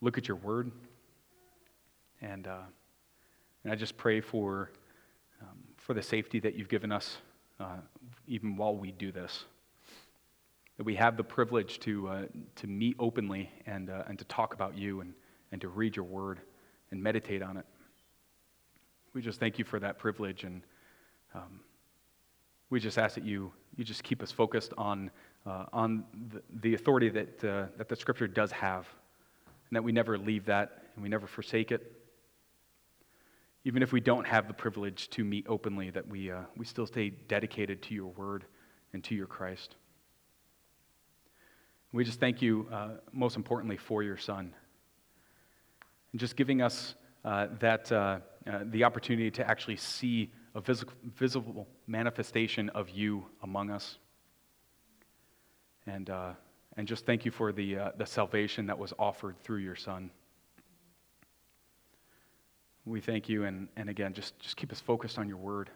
look 0.00 0.18
at 0.18 0.26
your 0.26 0.36
word. 0.38 0.72
And 2.20 2.48
uh, 2.48 2.66
And 3.66 3.72
I 3.72 3.76
just 3.76 3.96
pray 3.96 4.20
for, 4.20 4.70
um, 5.42 5.58
for 5.76 5.92
the 5.92 6.00
safety 6.00 6.38
that 6.38 6.54
you've 6.54 6.68
given 6.68 6.92
us, 6.92 7.16
uh, 7.58 7.78
even 8.28 8.56
while 8.56 8.76
we 8.76 8.92
do 8.92 9.10
this. 9.10 9.44
That 10.76 10.84
we 10.84 10.94
have 10.94 11.16
the 11.16 11.24
privilege 11.24 11.80
to, 11.80 12.08
uh, 12.08 12.22
to 12.56 12.66
meet 12.68 12.94
openly 13.00 13.50
and, 13.66 13.90
uh, 13.90 14.04
and 14.06 14.16
to 14.20 14.24
talk 14.26 14.54
about 14.54 14.78
you 14.78 15.00
and, 15.00 15.14
and 15.50 15.60
to 15.62 15.68
read 15.68 15.96
your 15.96 16.04
word 16.04 16.38
and 16.92 17.02
meditate 17.02 17.42
on 17.42 17.56
it. 17.56 17.66
We 19.14 19.20
just 19.20 19.40
thank 19.40 19.58
you 19.58 19.64
for 19.64 19.80
that 19.80 19.98
privilege, 19.98 20.44
and 20.44 20.62
um, 21.34 21.58
we 22.70 22.78
just 22.78 22.98
ask 22.98 23.16
that 23.16 23.24
you, 23.24 23.52
you 23.74 23.82
just 23.82 24.04
keep 24.04 24.22
us 24.22 24.30
focused 24.30 24.72
on, 24.78 25.10
uh, 25.46 25.66
on 25.72 26.04
the, 26.32 26.42
the, 26.60 26.74
authority 26.74 27.08
that, 27.08 27.44
uh, 27.44 27.66
that 27.78 27.88
the 27.88 27.96
Scripture 27.96 28.26
does 28.26 28.50
have, 28.50 28.86
and 29.46 29.76
that 29.76 29.82
we 29.82 29.92
never 29.92 30.18
leave 30.18 30.44
that 30.46 30.82
and 30.94 31.02
we 31.02 31.08
never 31.08 31.26
forsake 31.26 31.70
it. 31.70 31.92
Even 33.64 33.82
if 33.82 33.92
we 33.92 34.00
don't 34.00 34.26
have 34.26 34.48
the 34.48 34.54
privilege 34.54 35.08
to 35.10 35.24
meet 35.24 35.46
openly, 35.48 35.90
that 35.90 36.06
we, 36.06 36.30
uh, 36.30 36.42
we 36.56 36.64
still 36.64 36.86
stay 36.86 37.10
dedicated 37.10 37.82
to 37.82 37.94
your 37.94 38.08
word 38.12 38.44
and 38.92 39.02
to 39.04 39.14
your 39.14 39.26
Christ. 39.26 39.76
We 41.92 42.04
just 42.04 42.20
thank 42.20 42.42
you, 42.42 42.68
uh, 42.72 42.88
most 43.12 43.36
importantly, 43.36 43.76
for 43.76 44.02
your 44.02 44.16
Son. 44.16 44.52
And 46.12 46.20
just 46.20 46.36
giving 46.36 46.62
us 46.62 46.94
uh, 47.24 47.48
that, 47.60 47.90
uh, 47.90 48.20
the 48.66 48.84
opportunity 48.84 49.30
to 49.32 49.48
actually 49.48 49.76
see 49.76 50.32
a 50.54 50.60
visible 51.16 51.66
manifestation 51.86 52.68
of 52.70 52.88
you 52.90 53.26
among 53.42 53.70
us. 53.70 53.98
And, 55.86 56.10
uh, 56.10 56.32
and 56.76 56.86
just 56.86 57.06
thank 57.06 57.24
you 57.24 57.30
for 57.30 57.52
the, 57.52 57.78
uh, 57.78 57.90
the 57.96 58.06
salvation 58.06 58.66
that 58.66 58.78
was 58.78 58.92
offered 58.98 59.38
through 59.42 59.58
your 59.58 59.76
Son. 59.76 60.10
We 62.84 63.00
thank 63.00 63.28
you, 63.28 63.44
and, 63.44 63.68
and 63.76 63.88
again, 63.88 64.12
just, 64.12 64.38
just 64.38 64.56
keep 64.56 64.72
us 64.72 64.80
focused 64.80 65.18
on 65.18 65.28
your 65.28 65.38
word 65.38 65.70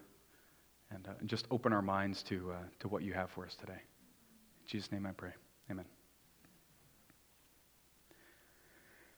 and, 0.90 1.08
and 1.18 1.28
just 1.28 1.46
open 1.50 1.72
our 1.72 1.82
minds 1.82 2.22
to, 2.24 2.52
to 2.80 2.88
what 2.88 3.02
you 3.02 3.12
have 3.12 3.30
for 3.30 3.44
us 3.44 3.54
today. 3.54 3.72
In 3.72 4.66
Jesus' 4.66 4.92
name 4.92 5.06
I 5.06 5.12
pray. 5.12 5.30
Amen. 5.70 5.86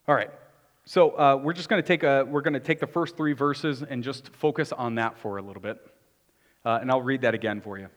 All 0.08 0.14
right. 0.14 0.30
So 0.84 1.10
uh, 1.10 1.36
we're 1.36 1.52
just 1.52 1.68
going 1.68 1.80
to 1.80 1.86
take 1.86 2.02
a, 2.02 2.24
we're 2.24 2.40
going 2.40 2.54
to 2.54 2.60
take 2.60 2.80
the 2.80 2.86
first 2.86 3.16
three 3.16 3.34
verses 3.34 3.82
and 3.82 4.02
just 4.02 4.28
focus 4.34 4.72
on 4.72 4.96
that 4.96 5.16
for 5.16 5.36
a 5.36 5.42
little 5.42 5.62
bit, 5.62 5.78
uh, 6.64 6.78
and 6.80 6.90
I'll 6.90 7.02
read 7.02 7.20
that 7.20 7.34
again 7.34 7.60
for 7.60 7.78
you. 7.78 7.88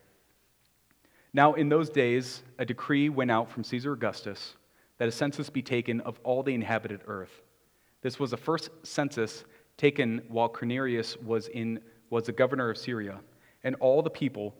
Now, 1.36 1.56
in 1.56 1.68
those 1.68 1.90
days, 1.90 2.44
a 2.60 2.66
decree 2.66 3.10
went 3.10 3.30
out 3.30 3.52
from 3.52 3.66
Caesar 3.66 3.92
Augustus 3.92 4.56
that 5.00 5.10
a 5.10 5.12
census 5.12 5.50
be 5.50 5.62
taken 5.62 6.00
of 6.00 6.18
all 6.24 6.44
the 6.44 6.54
inhabited 6.54 7.02
earth. 7.08 7.42
This 8.02 8.18
was 8.18 8.32
the 8.32 8.38
first 8.38 8.70
census 8.84 9.44
taken 9.76 10.22
while 10.30 10.48
Quirinius 10.48 11.22
was 11.22 11.50
in 11.50 11.82
was 12.10 12.28
the 12.28 12.32
governor 12.32 12.70
of 12.70 12.78
Syria, 12.78 13.20
and 13.66 13.76
all 13.82 14.02
the 14.02 14.10
people 14.10 14.56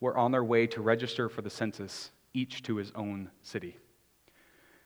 were 0.00 0.14
on 0.14 0.30
their 0.30 0.44
way 0.44 0.66
to 0.66 0.82
register 0.82 1.30
for 1.30 1.40
the 1.40 1.48
census, 1.48 2.10
each 2.34 2.62
to 2.64 2.76
his 2.76 2.92
own 2.94 3.30
city. 3.42 3.78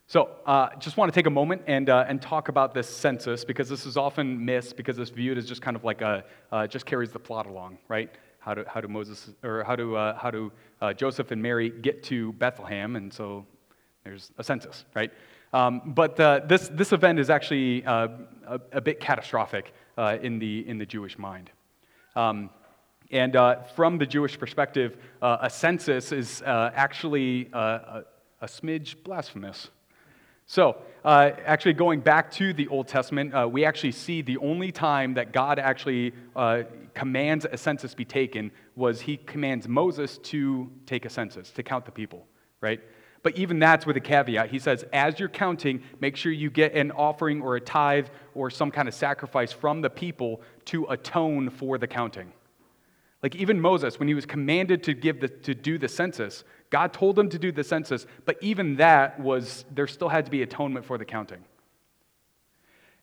So, 0.07 0.37
uh, 0.47 0.69
just 0.79 0.97
want 0.97 1.13
to 1.13 1.19
take 1.19 1.27
a 1.27 1.31
moment 1.31 1.63
and, 1.67 1.91
uh, 1.91 2.05
and 2.07 2.23
talk 2.23 2.49
about 2.49 2.75
this 2.75 2.89
census 2.89 3.45
because 3.45 3.69
this 3.69 3.87
is 3.87 3.97
often 3.97 4.45
missed 4.45 4.77
because 4.77 5.01
it's 5.01 5.11
viewed 5.11 5.37
as 5.37 5.49
just 5.49 5.63
kind 5.63 5.77
of 5.77 5.83
like 5.83 6.01
a, 6.01 6.25
uh, 6.53 6.69
just 6.69 6.87
carries 6.87 7.11
the 7.11 7.19
plot 7.19 7.47
along, 7.47 7.79
right? 7.89 8.15
How 8.45 8.53
do, 8.53 8.65
how 8.67 8.83
do 8.83 8.89
Moses, 8.89 9.31
or 9.43 9.65
how 9.65 9.75
do, 9.75 9.97
uh, 9.97 10.19
how 10.19 10.31
do 10.31 10.53
uh, 10.83 10.93
Joseph 10.93 11.31
and 11.31 11.43
Mary 11.43 11.71
get 11.71 12.03
to 12.05 12.35
Bethlehem? 12.35 12.95
And 12.97 13.11
so 13.11 13.47
there's 14.05 14.33
a 14.37 14.45
census, 14.45 14.85
right? 14.95 15.11
Um, 15.55 15.81
but 15.87 16.21
uh, 16.21 16.41
this, 16.45 16.69
this 16.69 16.93
event 16.93 17.19
is 17.19 17.31
actually 17.31 17.85
a, 17.85 18.11
a, 18.71 18.83
bit 18.83 19.01
catastrophic 19.01 19.73
in, 19.97 20.39
the, 20.39 20.69
in 20.69 20.77
the 20.77 20.85
Jewish 20.85 21.17
mind. 21.17 21.49
Um, 22.17 22.51
and 23.11 23.35
from 23.75 23.97
the 23.97 24.05
Jewish 24.05 24.39
perspective, 24.39 24.99
a 25.23 25.49
census 25.49 26.13
is 26.13 26.43
actually 26.45 27.49
a, 27.53 28.03
a 28.43 28.47
smidge 28.47 29.03
blasphemous, 29.05 29.71
so, 30.47 30.77
uh, 31.05 31.31
actually, 31.45 31.75
going 31.75 32.01
back 32.01 32.31
to 32.33 32.53
the 32.53 32.69
Old 32.69 32.89
Testament, 32.89 33.35
uh, 33.35 33.49
we 33.51 33.65
actually 33.65 33.93
see 33.93 34.23
the 34.23 34.39
only 34.39 34.73
time 34.73 35.15
that 35.15 35.33
God 35.33 35.59
actually 35.59 36.13
uh, 36.37 36.63
commands 36.95 37.47
a 37.51 37.57
census 37.57 37.95
be 37.95 38.05
taken 38.05 38.51
was 38.77 39.01
he 39.01 39.17
commands 39.17 39.69
Moses 39.69 40.19
to 40.19 40.71
take 40.87 41.05
a 41.05 41.11
census, 41.11 41.51
to 41.53 41.63
count 41.63 41.85
the 41.85 41.93
people, 41.93 42.27
right? 42.61 42.81
But 43.23 43.37
even 43.37 43.59
that's 43.59 43.87
with 43.87 43.97
a 43.97 44.01
caveat. 44.01 44.51
He 44.51 44.59
says, 44.59 44.85
as 44.93 45.19
you're 45.19 45.31
counting, 45.31 45.83
make 45.99 46.15
sure 46.15 46.31
you 46.31 46.51
get 46.51 46.75
an 46.75 46.91
offering 46.93 47.41
or 47.41 47.57
a 47.57 47.61
tithe 47.61 48.09
or 48.35 48.51
some 48.51 48.71
kind 48.71 48.87
of 48.87 48.95
sacrifice 48.95 49.51
from 49.51 49.81
the 49.81 49.91
people 49.91 50.43
to 50.67 50.85
atone 50.87 51.49
for 51.49 51.79
the 51.79 51.87
counting. 51.87 52.33
Like 53.23 53.35
even 53.37 53.59
Moses, 53.59 53.99
when 53.99 54.09
he 54.09 54.15
was 54.15 54.27
commanded 54.27 54.83
to, 54.83 54.93
give 54.93 55.21
the, 55.21 55.29
to 55.29 55.55
do 55.55 55.79
the 55.79 55.89
census, 55.89 56.45
God 56.75 56.93
told 56.93 57.15
them 57.15 57.29
to 57.29 57.39
do 57.39 57.53
the 57.53 57.63
census, 57.63 58.05
but 58.25 58.37
even 58.41 58.75
that 58.79 59.21
was, 59.21 59.65
there 59.73 59.87
still 59.87 60.09
had 60.09 60.25
to 60.25 60.31
be 60.33 60.43
atonement 60.43 60.85
for 60.85 60.99
the 60.99 61.05
counting. 61.05 61.45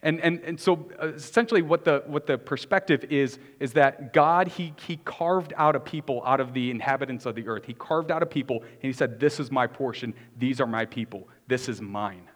And, 0.04 0.20
and, 0.20 0.42
and 0.42 0.60
so 0.60 0.90
essentially 1.02 1.62
what 1.62 1.86
the, 1.86 2.04
what 2.06 2.28
the 2.28 2.38
perspective 2.38 3.06
is, 3.10 3.40
is 3.62 3.72
that 3.72 4.12
God, 4.12 4.50
he, 4.50 4.74
he 4.86 4.98
carved 5.06 5.54
out 5.56 5.78
a 5.78 5.80
people 5.80 6.22
out 6.26 6.42
of 6.42 6.54
the 6.54 6.70
inhabitants 6.70 7.26
of 7.26 7.34
the 7.34 7.48
earth. 7.48 7.64
He 7.64 7.74
carved 7.74 8.12
out 8.12 8.22
a 8.22 8.26
people 8.26 8.58
and 8.62 8.82
he 8.82 8.92
said, 8.92 9.22
this 9.22 9.40
is 9.40 9.50
my 9.50 9.68
portion. 9.68 10.16
These 10.38 10.60
are 10.60 10.68
my 10.68 10.84
people. 10.84 11.30
This 11.48 11.70
is 11.70 11.80
mine, 11.80 12.28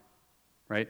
right? 0.70 0.88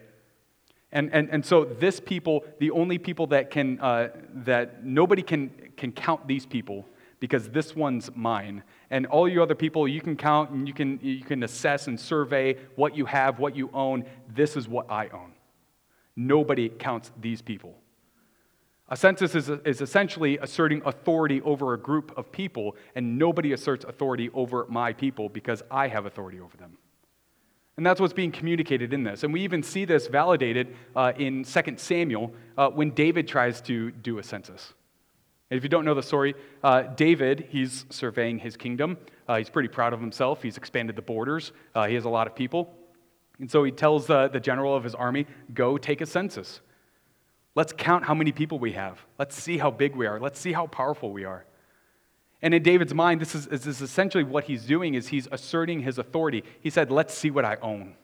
And, 0.92 1.12
and, 1.12 1.28
and 1.32 1.44
so 1.44 1.66
this 1.66 2.00
people, 2.00 2.46
the 2.60 2.70
only 2.70 3.00
people 3.00 3.26
that 3.28 3.50
can, 3.50 3.80
uh, 3.80 4.10
that 4.44 4.86
nobody 4.86 5.24
can, 5.24 5.50
can 5.76 5.92
count 5.92 6.28
these 6.28 6.46
people 6.46 6.86
because 7.20 7.50
this 7.50 7.76
one's 7.76 8.12
mine. 8.16 8.62
And 8.90 9.06
all 9.08 9.28
you 9.28 9.42
other 9.42 9.56
people, 9.56 9.88
you 9.88 10.02
can 10.02 10.16
count 10.16 10.52
and 10.52 10.68
you 10.68 10.74
can, 10.74 11.00
you 11.02 11.24
can 11.24 11.44
assess 11.44 11.88
and 11.88 12.00
survey 12.00 12.58
what 12.76 12.96
you 12.96 13.06
have, 13.06 13.40
what 13.40 13.56
you 13.56 13.70
own. 13.74 14.06
This 14.28 14.56
is 14.56 14.68
what 14.68 14.90
I 14.90 15.08
own. 15.10 15.34
Nobody 16.16 16.70
counts 16.70 17.12
these 17.20 17.42
people. 17.42 17.76
A 18.88 18.96
census 18.96 19.34
is, 19.34 19.50
is 19.50 19.82
essentially 19.82 20.38
asserting 20.38 20.82
authority 20.86 21.42
over 21.42 21.74
a 21.74 21.78
group 21.78 22.16
of 22.18 22.32
people, 22.32 22.76
and 22.94 23.18
nobody 23.18 23.54
asserts 23.54 23.84
authority 23.84 24.30
over 24.34 24.68
my 24.70 24.94
people 24.94 25.28
because 25.28 25.64
I 25.72 25.88
have 25.88 26.06
authority 26.06 26.40
over 26.40 26.56
them. 26.56 26.78
And 27.78 27.86
that's 27.86 28.00
what's 28.00 28.14
being 28.14 28.32
communicated 28.32 28.94
in 28.94 29.04
this. 29.04 29.24
And 29.24 29.34
we 29.34 29.42
even 29.42 29.64
see 29.64 29.86
this 29.86 30.08
validated 30.08 30.76
uh, 30.96 31.14
in 31.18 31.44
2 31.44 31.62
Samuel 31.78 32.34
uh, 32.58 32.70
when 32.70 32.92
David 32.92 33.28
tries 33.28 33.60
to 33.62 33.92
do 33.92 34.20
a 34.20 34.24
census. 34.24 34.74
And 35.50 35.58
if 35.58 35.64
you 35.64 35.70
don't 35.70 35.86
know 35.86 35.94
the 35.94 36.04
story, 36.04 36.34
uh, 36.64 36.84
David, 36.84 37.48
he's 37.50 37.86
surveying 37.90 38.40
his 38.40 38.58
kingdom. 38.58 38.98
Uh, 39.28 39.38
he's 39.38 39.50
pretty 39.50 39.70
proud 39.70 39.94
of 39.94 40.02
himself. 40.02 40.42
He's 40.42 40.58
expanded 40.58 40.96
the 40.96 41.02
borders, 41.02 41.52
uh, 41.74 41.88
he 41.88 41.96
has 41.96 42.06
a 42.06 42.10
lot 42.10 42.28
of 42.28 42.36
people. 42.36 42.74
And 43.40 43.52
so 43.52 43.64
he 43.64 43.72
tells 43.72 44.08
the 44.08 44.40
general 44.42 44.76
of 44.76 44.84
his 44.84 44.96
army, 44.96 45.28
Go 45.54 45.78
take 45.78 46.00
a 46.02 46.06
census. 46.06 46.62
Let's 47.54 47.74
count 47.74 48.06
how 48.06 48.14
many 48.14 48.32
people 48.32 48.60
we 48.60 48.74
have. 48.74 49.00
Let's 49.18 49.36
see 49.42 49.58
how 49.58 49.72
big 49.72 49.96
we 49.96 50.08
are. 50.08 50.20
Let's 50.20 50.40
see 50.40 50.52
how 50.52 50.68
powerful 50.68 51.12
we 51.12 51.24
are. 51.24 51.46
And 52.42 52.54
in 52.54 52.64
David's 52.64 52.94
mind, 52.94 53.22
this 53.22 53.34
is, 53.34 53.48
this 53.48 53.66
is 53.66 53.82
essentially 53.82 54.24
what 54.24 54.44
he's 54.44 54.66
doing 54.66 54.94
is 54.94 55.08
he's 55.08 55.28
asserting 55.32 55.80
his 55.80 55.98
authority. 55.98 56.44
He 56.60 56.70
said, 56.70 56.92
let's 56.92 57.14
see 57.14 57.32
what 57.32 57.46
I 57.46 57.58
own. 57.62 57.96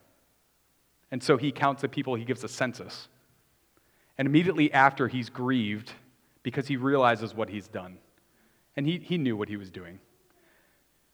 And 1.12 1.22
so 1.22 1.36
he 1.36 1.52
counts 1.52 1.82
the 1.82 1.90
people, 1.90 2.16
he 2.16 2.24
gives 2.24 2.44
a 2.44 2.48
census. 2.48 3.10
And 4.18 4.26
immediately 4.26 4.72
after, 4.72 5.10
he's 5.10 5.30
grieved 5.30 5.92
because 6.44 6.68
he 6.68 6.78
realizes 6.78 7.34
what 7.34 7.50
he's 7.50 7.68
done. 7.68 7.98
And 8.76 8.88
he, 8.88 9.00
he 9.00 9.18
knew 9.18 9.36
what 9.36 9.50
he 9.50 9.58
was 9.58 9.70
doing. 9.70 10.00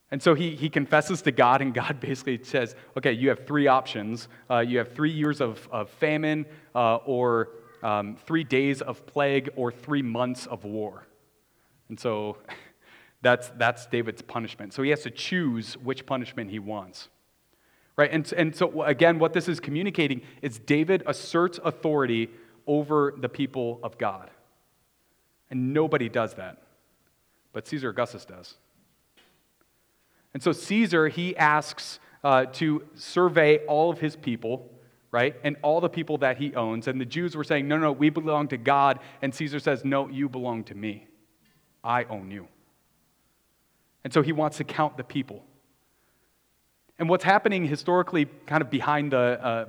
And 0.10 0.22
so 0.22 0.36
he, 0.36 0.56
he 0.56 0.70
confesses 0.70 1.22
to 1.24 1.32
God, 1.32 1.62
and 1.62 1.74
God 1.74 2.00
basically 2.02 2.44
says, 2.44 2.76
okay, 2.96 3.12
you 3.12 3.30
have 3.30 3.46
three 3.46 3.68
options. 3.68 4.28
Uh, 4.50 4.60
you 4.60 4.78
have 4.78 4.94
three 4.94 5.12
years 5.12 5.42
of, 5.42 5.68
of 5.72 5.90
famine, 5.90 6.46
uh, 6.76 6.98
or 6.98 7.50
um, 7.84 8.16
three 8.26 8.44
days 8.44 8.82
of 8.82 9.06
plague, 9.06 9.50
or 9.56 9.72
three 9.72 10.02
months 10.02 10.46
of 10.46 10.64
war. 10.64 11.08
And 11.90 12.00
so 12.00 12.38
That's, 13.22 13.50
that's 13.58 13.86
David's 13.88 14.22
punishment. 14.22 14.74
So 14.74 14.84
he 14.84 14.90
has 14.92 15.02
to 15.04 15.12
choose 15.12 15.76
which 15.78 16.06
punishment 16.06 16.52
he 16.52 16.60
wants. 16.60 17.10
Right? 17.96 18.12
And, 18.12 18.32
and 18.34 18.56
so, 18.56 18.84
again, 18.84 19.18
what 19.18 19.34
this 19.34 19.48
is 19.48 19.60
communicating 19.60 20.22
is 20.42 20.60
David 20.60 21.04
asserts 21.08 21.60
authority 21.64 22.30
over 22.68 23.16
the 23.18 23.30
people 23.30 23.80
of 23.82 23.98
God. 23.98 24.30
And 25.50 25.74
nobody 25.74 26.10
does 26.10 26.34
that. 26.36 26.58
But 27.54 27.68
Caesar 27.68 27.90
Augustus 27.90 28.26
does. 28.26 28.56
And 30.34 30.44
so 30.44 30.52
Caesar, 30.52 31.08
he 31.08 31.36
asks 31.38 32.00
uh, 32.24 32.46
to 32.54 32.84
survey 32.96 33.60
all 33.66 33.90
of 33.90 34.00
his 34.00 34.16
people, 34.16 34.70
right? 35.12 35.36
And 35.44 35.56
all 35.62 35.82
the 35.82 35.90
people 35.90 36.18
that 36.20 36.38
he 36.38 36.54
owns. 36.54 36.88
And 36.88 37.00
the 37.00 37.06
Jews 37.06 37.36
were 37.36 37.44
saying, 37.44 37.68
no, 37.68 37.78
no, 37.78 37.92
we 37.92 38.10
belong 38.10 38.50
to 38.50 38.58
God. 38.58 39.00
And 39.22 39.34
Caesar 39.34 39.60
says, 39.60 39.86
no, 39.86 40.10
you 40.10 40.30
belong 40.30 40.64
to 40.66 40.76
me. 40.76 41.08
I 41.84 42.04
own 42.06 42.30
you. 42.30 42.48
And 44.04 44.14
so 44.14 44.22
he 44.22 44.32
wants 44.32 44.58
to 44.58 44.64
count 44.64 44.98
the 44.98 45.04
people. 45.04 45.44
And 47.00 47.10
what's 47.10 47.24
happening 47.24 47.66
historically, 47.66 48.26
kind 48.46 48.62
of 48.62 48.70
behind 48.70 49.14
the, 49.14 49.18
uh, 49.18 49.66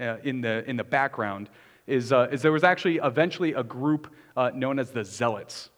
uh, 0.00 0.16
in, 0.22 0.40
the, 0.40 0.68
in 0.68 0.76
the 0.76 0.84
background, 0.84 1.48
is, 1.86 2.12
uh, 2.12 2.28
is 2.30 2.42
there 2.42 2.52
was 2.52 2.64
actually 2.64 2.96
eventually 3.02 3.52
a 3.54 3.62
group 3.62 4.12
uh, 4.36 4.50
known 4.54 4.78
as 4.78 4.90
the 4.90 5.04
Zealots. 5.04 5.70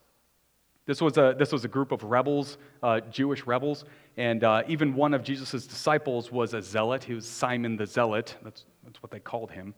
This 0.87 1.01
was 1.01 1.17
a, 1.17 1.35
this 1.39 1.51
was 1.51 1.65
a 1.65 1.69
group 1.69 1.93
of 1.93 2.05
rebels, 2.05 2.59
uh, 2.83 3.01
Jewish 3.01 3.47
rebels, 3.47 3.87
and 4.19 4.45
uh, 4.45 4.63
even 4.69 4.95
one 4.95 5.15
of 5.15 5.23
Jesus' 5.23 5.67
disciples 5.67 6.31
was 6.31 6.53
a 6.53 6.61
zealot. 6.61 7.03
He 7.03 7.15
was 7.15 7.27
Simon 7.27 7.77
the 7.77 7.87
Zealot. 7.87 8.37
That's, 8.43 8.67
that's 8.85 9.03
what 9.03 9.11
they 9.11 9.19
called 9.19 9.51
him. 9.51 9.75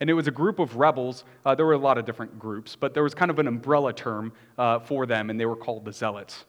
And 0.00 0.10
it 0.10 0.14
was 0.14 0.26
a 0.26 0.32
group 0.32 0.58
of 0.58 0.76
rebels. 0.76 1.24
Uh, 1.46 1.54
there 1.54 1.64
were 1.64 1.74
a 1.74 1.78
lot 1.78 1.96
of 1.96 2.04
different 2.04 2.38
groups, 2.40 2.74
but 2.74 2.92
there 2.92 3.04
was 3.04 3.14
kind 3.14 3.30
of 3.30 3.38
an 3.38 3.46
umbrella 3.46 3.92
term 3.92 4.32
uh, 4.56 4.80
for 4.80 5.06
them, 5.06 5.30
and 5.30 5.38
they 5.38 5.46
were 5.46 5.56
called 5.56 5.84
the 5.84 5.92
Zealots. 5.92 6.44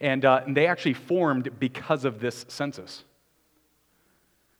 And, 0.00 0.24
and 0.24 0.56
they 0.56 0.66
actually 0.66 0.94
formed 0.94 1.48
because 1.58 2.04
of 2.04 2.18
this 2.18 2.44
census. 2.48 3.04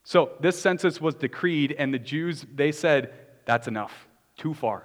So 0.04 0.30
this 0.38 0.58
census 0.58 1.00
was 1.00 1.16
decreed, 1.16 1.74
and 1.76 1.92
the 1.92 1.98
Jews, 1.98 2.46
they 2.54 2.70
said, 2.70 3.12
that's 3.46 3.68
enough, 3.68 4.06
too 4.36 4.52
far 4.52 4.84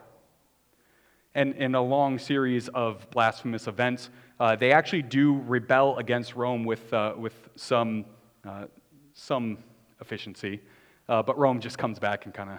and 1.35 1.55
in 1.55 1.75
a 1.75 1.81
long 1.81 2.19
series 2.19 2.67
of 2.69 3.09
blasphemous 3.11 3.67
events. 3.67 4.09
Uh, 4.39 4.55
they 4.55 4.71
actually 4.71 5.01
do 5.01 5.39
rebel 5.47 5.97
against 5.97 6.35
Rome 6.35 6.65
with, 6.65 6.91
uh, 6.93 7.13
with 7.17 7.49
some, 7.55 8.05
uh, 8.45 8.65
some 9.13 9.57
efficiency, 9.99 10.61
uh, 11.07 11.21
but 11.21 11.37
Rome 11.37 11.59
just 11.59 11.77
comes 11.77 11.99
back 11.99 12.25
and 12.25 12.33
kind 12.33 12.49
of 12.49 12.57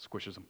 squishes 0.00 0.34
them. 0.34 0.46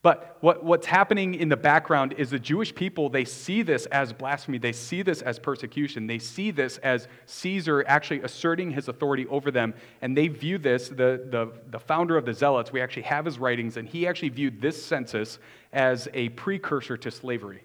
But 0.00 0.38
what, 0.40 0.64
what's 0.64 0.86
happening 0.86 1.34
in 1.34 1.48
the 1.48 1.56
background 1.56 2.14
is 2.18 2.30
the 2.30 2.38
Jewish 2.38 2.72
people, 2.72 3.08
they 3.08 3.24
see 3.24 3.62
this 3.62 3.86
as 3.86 4.12
blasphemy. 4.12 4.58
They 4.58 4.72
see 4.72 5.02
this 5.02 5.22
as 5.22 5.40
persecution. 5.40 6.06
They 6.06 6.20
see 6.20 6.52
this 6.52 6.78
as 6.78 7.08
Caesar 7.26 7.84
actually 7.88 8.20
asserting 8.20 8.70
his 8.70 8.86
authority 8.86 9.26
over 9.26 9.50
them. 9.50 9.74
And 10.00 10.16
they 10.16 10.28
view 10.28 10.58
this, 10.58 10.88
the, 10.88 11.26
the, 11.30 11.52
the 11.70 11.80
founder 11.80 12.16
of 12.16 12.24
the 12.24 12.32
Zealots, 12.32 12.72
we 12.72 12.80
actually 12.80 13.02
have 13.02 13.24
his 13.24 13.40
writings, 13.40 13.76
and 13.76 13.88
he 13.88 14.06
actually 14.06 14.28
viewed 14.28 14.62
this 14.62 14.82
census 14.82 15.40
as 15.72 16.08
a 16.14 16.28
precursor 16.30 16.96
to 16.96 17.10
slavery. 17.10 17.64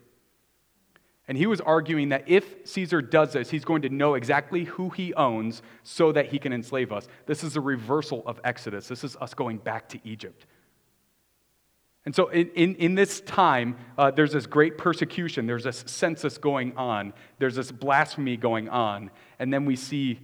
And 1.28 1.38
he 1.38 1.46
was 1.46 1.62
arguing 1.62 2.10
that 2.10 2.24
if 2.28 2.68
Caesar 2.68 3.02
does 3.02 3.34
this, 3.34 3.50
he's 3.50 3.64
going 3.64 3.84
to 3.84 3.90
know 3.90 4.16
exactly 4.16 4.66
who 4.66 4.90
he 4.90 5.14
owns 5.14 5.62
so 5.84 6.12
that 6.12 6.26
he 6.26 6.40
can 6.40 6.52
enslave 6.52 6.92
us. 6.92 7.08
This 7.28 7.44
is 7.44 7.56
a 7.56 7.62
reversal 7.62 8.24
of 8.26 8.42
Exodus. 8.44 8.88
This 8.88 9.04
is 9.04 9.16
us 9.18 9.34
going 9.34 9.58
back 9.58 9.88
to 9.90 10.00
Egypt. 10.04 10.48
And 12.06 12.14
so, 12.14 12.28
in, 12.28 12.50
in, 12.50 12.76
in 12.76 12.96
this 12.96 13.22
time, 13.22 13.78
uh, 13.98 14.12
there's 14.12 14.34
this 14.34 14.46
great 14.46 14.78
persecution, 14.78 15.48
there's 15.48 15.64
this 15.64 15.84
census 15.88 16.38
going 16.38 16.76
on, 16.76 17.14
there's 17.40 17.56
this 17.56 17.72
blasphemy 17.72 18.36
going 18.36 18.68
on, 18.68 19.10
and 19.40 19.54
then 19.54 19.66
we 19.66 19.78
see 19.78 20.20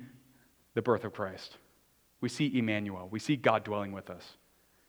the 0.73 0.81
birth 0.81 1.05
of 1.05 1.13
Christ. 1.13 1.57
We 2.21 2.27
see 2.27 2.57
Emmanuel, 2.57 3.07
we 3.09 3.19
see 3.19 3.37
God 3.37 3.63
dwelling 3.63 3.93
with 3.93 4.09
us. 4.09 4.23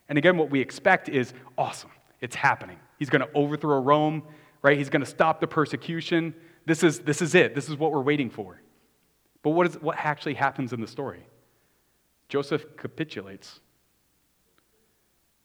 And 0.09 0.18
again, 0.18 0.37
what 0.37 0.50
we 0.50 0.61
expect 0.61 1.09
is 1.09 1.32
awesome, 1.56 1.92
it's 2.20 2.35
happening. 2.35 2.78
He's 2.99 3.09
going 3.09 3.23
to 3.23 3.32
overthrow 3.35 3.80
Rome, 3.80 4.25
right? 4.62 4.76
He's 4.76 4.90
going 4.90 5.04
to 5.04 5.11
stop 5.11 5.40
the 5.40 5.47
persecution. 5.47 6.35
This 6.66 6.82
is, 6.82 6.99
this 7.00 7.23
is 7.23 7.35
it, 7.35 7.54
this 7.54 7.68
is 7.68 7.76
what 7.76 7.92
we're 7.92 8.02
waiting 8.02 8.28
for. 8.28 8.61
But 9.42 9.50
what, 9.50 9.66
is, 9.66 9.80
what 9.80 9.97
actually 9.97 10.35
happens 10.35 10.73
in 10.73 10.80
the 10.80 10.87
story? 10.87 11.25
Joseph 12.28 12.76
capitulates. 12.76 13.61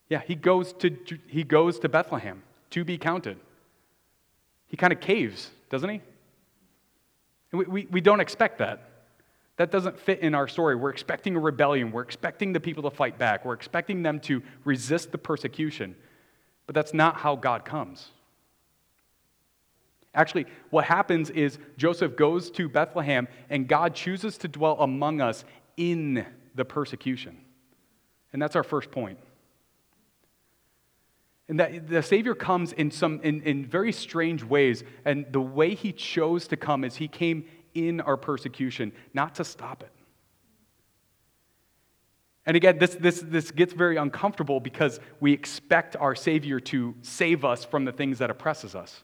Yeah, 0.10 0.22
he 0.26 0.36
goes 0.36 0.74
to, 0.74 0.96
he 1.28 1.44
goes 1.44 1.80
to 1.80 1.90
Bethlehem 1.90 2.44
to 2.72 2.84
be 2.84 2.98
counted. 2.98 3.38
He 4.68 4.78
kind 4.78 4.94
of 4.94 5.00
caves, 5.00 5.52
doesn't 5.70 5.90
he? 5.90 6.02
We, 7.52 7.66
we, 7.66 7.88
we 7.90 8.02
don't 8.02 8.20
expect 8.20 8.60
that. 8.60 8.90
That 9.58 9.72
doesn't 9.72 9.98
fit 9.98 10.20
in 10.20 10.36
our 10.36 10.48
story. 10.48 10.76
We're 10.76 10.90
expecting 10.90 11.36
a 11.36 11.40
rebellion. 11.40 11.92
We're 11.92 12.02
expecting 12.02 12.52
the 12.52 12.60
people 12.60 12.84
to 12.84 12.92
fight 12.92 13.18
back. 13.18 13.46
We're 13.46 13.54
expecting 13.54 14.04
them 14.04 14.20
to 14.22 14.44
resist 14.66 15.12
the 15.12 15.18
persecution. 15.18 15.96
But 16.68 16.76
that's 16.76 16.94
not 16.94 17.16
how 17.18 17.36
God 17.36 17.64
comes. 17.64 18.10
Actually, 20.14 20.46
what 20.70 20.86
happens 20.86 21.30
is 21.30 21.58
Joseph 21.78 22.16
goes 22.16 22.50
to 22.52 22.68
Bethlehem 22.68 23.28
and 23.50 23.68
God 23.68 23.96
chooses 23.96 24.38
to 24.40 24.48
dwell 24.48 24.78
among 24.80 25.22
us 25.22 25.46
in 25.78 26.26
the 26.56 26.66
persecution. 26.66 27.38
And 28.34 28.42
that's 28.42 28.56
our 28.56 28.64
first 28.64 28.92
point. 28.92 29.20
And 31.48 31.60
that 31.60 31.88
the 31.88 32.02
Savior 32.02 32.34
comes 32.34 32.72
in 32.74 32.90
some 32.90 33.20
in, 33.22 33.42
in 33.44 33.66
very 33.66 33.92
strange 33.92 34.44
ways. 34.44 34.84
And 35.06 35.26
the 35.32 35.42
way 35.42 35.76
he 35.76 35.92
chose 35.92 36.48
to 36.48 36.58
come 36.58 36.84
is 36.84 36.96
he 36.96 37.08
came 37.08 37.46
in 37.74 38.02
our 38.02 38.18
persecution, 38.18 38.92
not 39.14 39.36
to 39.36 39.44
stop 39.44 39.84
it. 39.84 39.92
And 42.48 42.56
again, 42.56 42.78
this, 42.78 42.96
this, 42.96 43.22
this 43.22 43.52
gets 43.52 43.74
very 43.74 43.98
uncomfortable 43.98 44.60
because 44.60 45.00
we 45.20 45.34
expect 45.34 45.96
our 45.96 46.16
Savior 46.16 46.60
to 46.62 46.96
save 47.02 47.44
us 47.44 47.66
from 47.66 47.86
the 47.86 47.92
things 47.92 48.20
that 48.20 48.30
oppresses 48.30 48.76
us. 48.76 49.04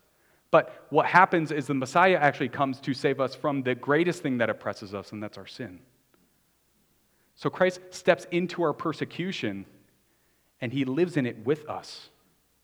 But 0.52 0.86
what 0.90 1.06
happens 1.06 1.52
is 1.52 1.66
the 1.66 1.74
Messiah 1.74 2.18
actually 2.18 2.50
comes 2.50 2.80
to 2.82 2.94
save 2.94 3.20
us 3.20 3.34
from 3.36 3.64
the 3.64 3.74
greatest 3.74 4.22
thing 4.22 4.38
that 4.40 4.50
oppresses 4.50 4.94
us, 4.94 5.12
and 5.12 5.24
that's 5.24 5.38
our 5.38 5.48
sin. 5.48 5.80
So 7.36 7.50
Christ 7.50 7.80
steps 7.90 8.28
into 8.32 8.62
our 8.62 8.74
persecution, 8.74 9.66
and 10.60 10.72
he 10.72 10.86
lives 10.86 11.18
in 11.18 11.26
it 11.26 11.44
with 11.46 11.68
us. 11.68 12.10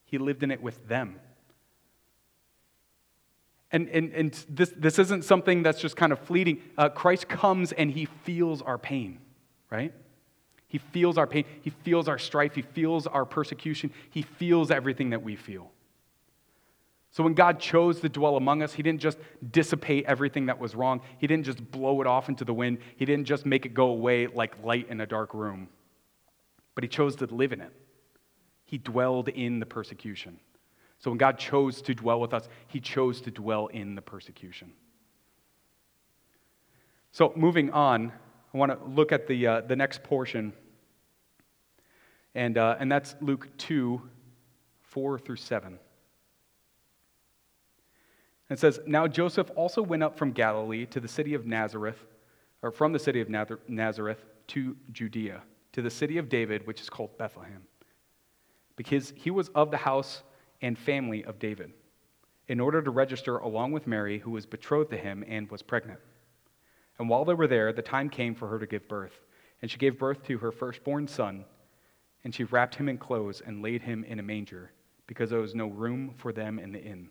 He 0.07 0.17
lived 0.17 0.41
in 0.41 0.51
it 0.51 0.61
with 0.61 0.87
them. 0.87 1.19
And, 3.71 3.89
and, 3.89 4.13
and 4.13 4.45
this, 4.49 4.73
this 4.77 4.97
isn't 4.97 5.25
something 5.25 5.61
that's 5.61 5.81
just 5.81 5.97
kind 5.97 6.13
of 6.13 6.19
fleeting. 6.19 6.61
Uh, 6.77 6.87
Christ 6.87 7.27
comes 7.27 7.73
and 7.73 7.91
he 7.91 8.05
feels 8.23 8.61
our 8.61 8.77
pain, 8.77 9.19
right? 9.69 9.93
He 10.69 10.77
feels 10.77 11.17
our 11.17 11.27
pain. 11.27 11.43
He 11.61 11.71
feels 11.71 12.07
our 12.07 12.17
strife. 12.17 12.55
He 12.55 12.61
feels 12.61 13.05
our 13.05 13.25
persecution. 13.25 13.91
He 14.09 14.21
feels 14.21 14.71
everything 14.71 15.09
that 15.09 15.21
we 15.21 15.35
feel. 15.35 15.71
So 17.11 17.23
when 17.23 17.33
God 17.33 17.59
chose 17.59 17.99
to 18.01 18.09
dwell 18.09 18.37
among 18.37 18.63
us, 18.63 18.71
He 18.71 18.83
didn't 18.83 19.01
just 19.01 19.17
dissipate 19.51 20.05
everything 20.05 20.45
that 20.45 20.59
was 20.59 20.73
wrong. 20.73 21.01
He 21.17 21.27
didn't 21.27 21.45
just 21.45 21.71
blow 21.71 21.99
it 21.99 22.07
off 22.07 22.29
into 22.29 22.45
the 22.45 22.53
wind. 22.53 22.77
He 22.95 23.03
didn't 23.03 23.25
just 23.25 23.45
make 23.45 23.65
it 23.65 23.73
go 23.73 23.87
away 23.87 24.27
like 24.27 24.63
light 24.63 24.87
in 24.89 25.01
a 25.01 25.05
dark 25.05 25.33
room. 25.33 25.67
But 26.75 26.85
He 26.85 26.87
chose 26.87 27.17
to 27.17 27.25
live 27.25 27.51
in 27.51 27.59
it 27.59 27.73
he 28.67 28.77
dwelled 28.77 29.29
in 29.29 29.59
the 29.59 29.65
persecution. 29.65 30.37
So 30.99 31.09
when 31.09 31.17
God 31.17 31.39
chose 31.39 31.81
to 31.83 31.95
dwell 31.95 32.19
with 32.19 32.33
us, 32.33 32.49
he 32.67 32.81
chose 32.81 33.21
to 33.21 33.31
dwell 33.31 33.67
in 33.67 33.95
the 33.95 34.01
persecution. 34.01 34.73
So 37.13 37.31
moving 37.35 37.71
on, 37.71 38.11
I 38.53 38.57
want 38.57 38.77
to 38.77 38.89
look 38.89 39.13
at 39.13 39.25
the, 39.25 39.47
uh, 39.47 39.61
the 39.61 39.75
next 39.75 40.03
portion, 40.03 40.51
and, 42.35 42.57
uh, 42.57 42.75
and 42.79 42.91
that's 42.91 43.15
Luke 43.21 43.49
2 43.57 44.01
4 44.81 45.19
through 45.19 45.35
7. 45.35 45.79
It 48.49 48.59
says, 48.59 48.79
Now 48.85 49.07
Joseph 49.07 49.49
also 49.55 49.81
went 49.81 50.03
up 50.03 50.17
from 50.17 50.31
Galilee 50.31 50.85
to 50.87 50.99
the 50.99 51.07
city 51.07 51.33
of 51.35 51.45
Nazareth, 51.45 52.05
or 52.61 52.71
from 52.71 52.91
the 52.91 52.99
city 52.99 53.21
of 53.21 53.29
Nazareth 53.29 54.25
to 54.47 54.75
Judea, 54.91 55.41
to 55.71 55.81
the 55.81 55.89
city 55.89 56.17
of 56.17 56.27
David, 56.27 56.67
which 56.67 56.81
is 56.81 56.89
called 56.89 57.17
Bethlehem 57.17 57.63
because 58.77 59.11
he 59.17 59.29
was 59.29 59.49
of 59.49 59.71
the 59.71 59.77
house 59.77 60.23
and 60.61 60.77
family 60.77 61.25
of 61.25 61.39
David, 61.39 61.73
in 62.47 62.61
order 62.61 62.81
to 62.81 62.89
register 62.89 63.37
along 63.37 63.73
with 63.73 63.85
Mary, 63.85 64.19
who 64.19 64.31
was 64.31 64.45
betrothed 64.45 64.91
to 64.91 64.97
him 64.97 65.25
and 65.27 65.51
was 65.51 65.61
pregnant. 65.61 65.99
And 66.97 67.09
while 67.09 67.25
they 67.25 67.33
were 67.33 67.47
there, 67.47 67.73
the 67.73 67.81
time 67.81 68.09
came 68.09 68.33
for 68.33 68.47
her 68.47 68.57
to 68.57 68.65
give 68.65 68.87
birth. 68.87 69.19
And 69.61 69.69
she 69.69 69.77
gave 69.77 69.99
birth 69.99 70.23
to 70.27 70.37
her 70.37 70.51
firstborn 70.51 71.07
son, 71.07 71.43
and 72.23 72.33
she 72.33 72.43
wrapped 72.45 72.75
him 72.75 72.87
in 72.87 72.97
clothes 72.97 73.41
and 73.45 73.61
laid 73.61 73.81
him 73.81 74.03
in 74.03 74.19
a 74.19 74.23
manger, 74.23 74.71
because 75.07 75.29
there 75.29 75.41
was 75.41 75.55
no 75.55 75.67
room 75.67 76.13
for 76.15 76.31
them 76.31 76.59
in 76.59 76.71
the 76.71 76.81
inn. 76.81 77.09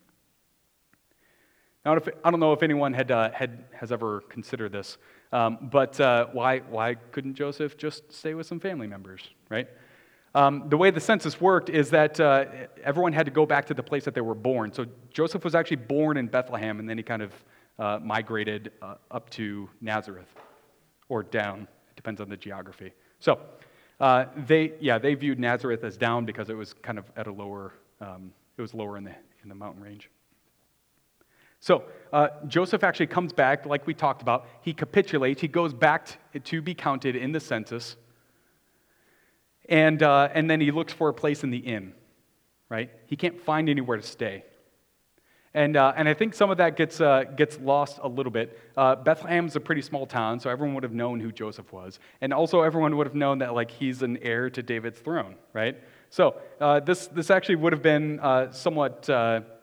Now, 1.85 1.97
I 2.25 2.31
don't 2.31 2.41
know 2.41 2.53
if 2.53 2.63
anyone 2.63 2.95
had, 2.95 3.11
uh, 3.11 3.31
had, 3.31 3.65
has 3.73 3.93
ever 3.93 4.21
considered 4.23 4.73
this, 4.73 4.99
um, 5.33 5.69
but 5.71 6.01
uh, 6.01 6.27
why, 6.33 6.59
why 6.59 6.95
couldn't 6.95 7.35
Joseph 7.35 7.77
just 7.77 8.13
stay 8.13 8.35
with 8.35 8.47
some 8.47 8.59
family 8.59 8.87
members, 8.87 9.23
right? 9.51 9.69
Um, 10.37 10.65
the 10.69 10.77
way 10.77 10.91
the 10.91 11.01
census 11.01 11.41
worked 11.41 11.71
is 11.71 11.89
that 11.91 12.21
uh, 12.21 12.45
everyone 12.85 13.15
had 13.15 13.25
to 13.25 13.33
go 13.33 13.47
back 13.47 13.65
to 13.69 13.75
the 13.75 13.83
place 13.83 14.05
that 14.05 14.15
they 14.15 14.21
were 14.21 14.35
born. 14.35 14.71
So 14.71 14.85
Joseph 15.11 15.43
was 15.43 15.55
actually 15.55 15.79
born 15.79 16.19
in 16.19 16.27
Bethlehem, 16.27 16.79
and 16.79 16.87
then 16.87 16.99
he 16.99 17.03
kind 17.03 17.23
of 17.23 17.33
uh, 17.79 18.01
migrated 18.03 18.73
uh, 18.83 18.97
up 19.11 19.31
to 19.31 19.67
Nazareth 19.81 20.29
or 21.09 21.23
down. 21.23 21.63
It 21.63 21.97
depends 21.97 22.21
on 22.21 22.29
the 22.29 22.37
geography. 22.37 22.93
So 23.19 23.41
uh, 23.99 24.27
they, 24.47 24.75
yeah, 24.79 24.99
they 24.99 25.15
viewed 25.15 25.39
Nazareth 25.41 25.83
as 25.85 25.97
down 25.97 26.27
because 26.27 26.51
it 26.51 26.55
was 26.55 26.75
kind 26.75 26.99
of 26.99 27.11
at 27.17 27.29
a 27.29 27.33
lower, 27.33 27.73
um, 28.03 28.31
it 28.59 28.61
was 28.61 28.75
lower 28.75 28.99
in 28.99 29.05
the, 29.05 29.15
in 29.43 29.49
the 29.49 29.55
mountain 29.55 29.83
range. 29.83 30.11
So 31.61 31.85
uh, 32.13 32.29
Joseph 32.47 32.85
actually 32.85 33.07
comes 33.07 33.33
back, 33.33 33.65
like 33.65 33.87
we 33.87 33.95
talked 33.95 34.21
about. 34.21 34.47
He 34.61 34.75
capitulates. 34.75 35.41
He 35.41 35.49
goes 35.49 35.73
back 35.73 36.19
to 36.45 36.61
be 36.61 36.75
counted 36.75 37.17
in 37.17 37.33
the 37.33 37.41
census. 37.41 37.97
And, 39.69 40.03
uh, 40.03 40.29
and 40.33 40.49
then 40.49 40.61
he 40.61 40.71
looks 40.71 40.93
for 40.93 41.09
a 41.09 41.15
place 41.15 41.43
in 41.43 41.51
the 41.51 41.59
inn, 41.59 41.93
right? 42.69 42.91
He 43.07 43.17
can't 43.17 43.41
find 43.41 43.69
anywhere 43.69 43.97
to 43.97 44.03
stay. 44.03 44.45
And, 45.55 45.77
uh, 45.77 45.95
and 45.97 46.07
I 46.07 46.13
think 46.13 46.35
some 46.35 46.51
of 46.51 46.59
that 46.59 46.77
gets, 46.77 47.01
uh, 47.01 47.25
gets 47.35 47.59
lost 47.59 47.99
a 48.03 48.09
little 48.09 48.31
bit. 48.31 48.61
Uh, 48.77 48.95
Bethlehem's 48.95 49.57
a 49.57 49.61
pretty 49.61 49.81
small 49.81 50.07
town, 50.07 50.39
so 50.39 50.51
everyone 50.51 50.75
would 50.75 50.83
have 50.83 50.93
known 50.93 51.19
who 51.19 51.33
Joseph 51.33 51.73
was. 51.73 51.99
And 52.21 52.33
also, 52.33 52.61
everyone 52.61 52.95
would 52.99 53.07
have 53.07 53.17
known 53.17 53.39
that 53.39 53.55
like, 53.55 53.71
he's 53.71 54.03
an 54.03 54.19
heir 54.19 54.51
to 54.51 54.63
David's 54.63 54.99
throne, 54.99 55.35
right? 55.55 55.83
So 56.11 56.37
uh, 56.61 56.81
this, 56.81 57.07
this 57.07 57.31
actually 57.31 57.57
would 57.57 57.73
have 57.73 57.83
been 57.83 58.21
uh, 58.21 58.53
somewhat, 58.53 59.07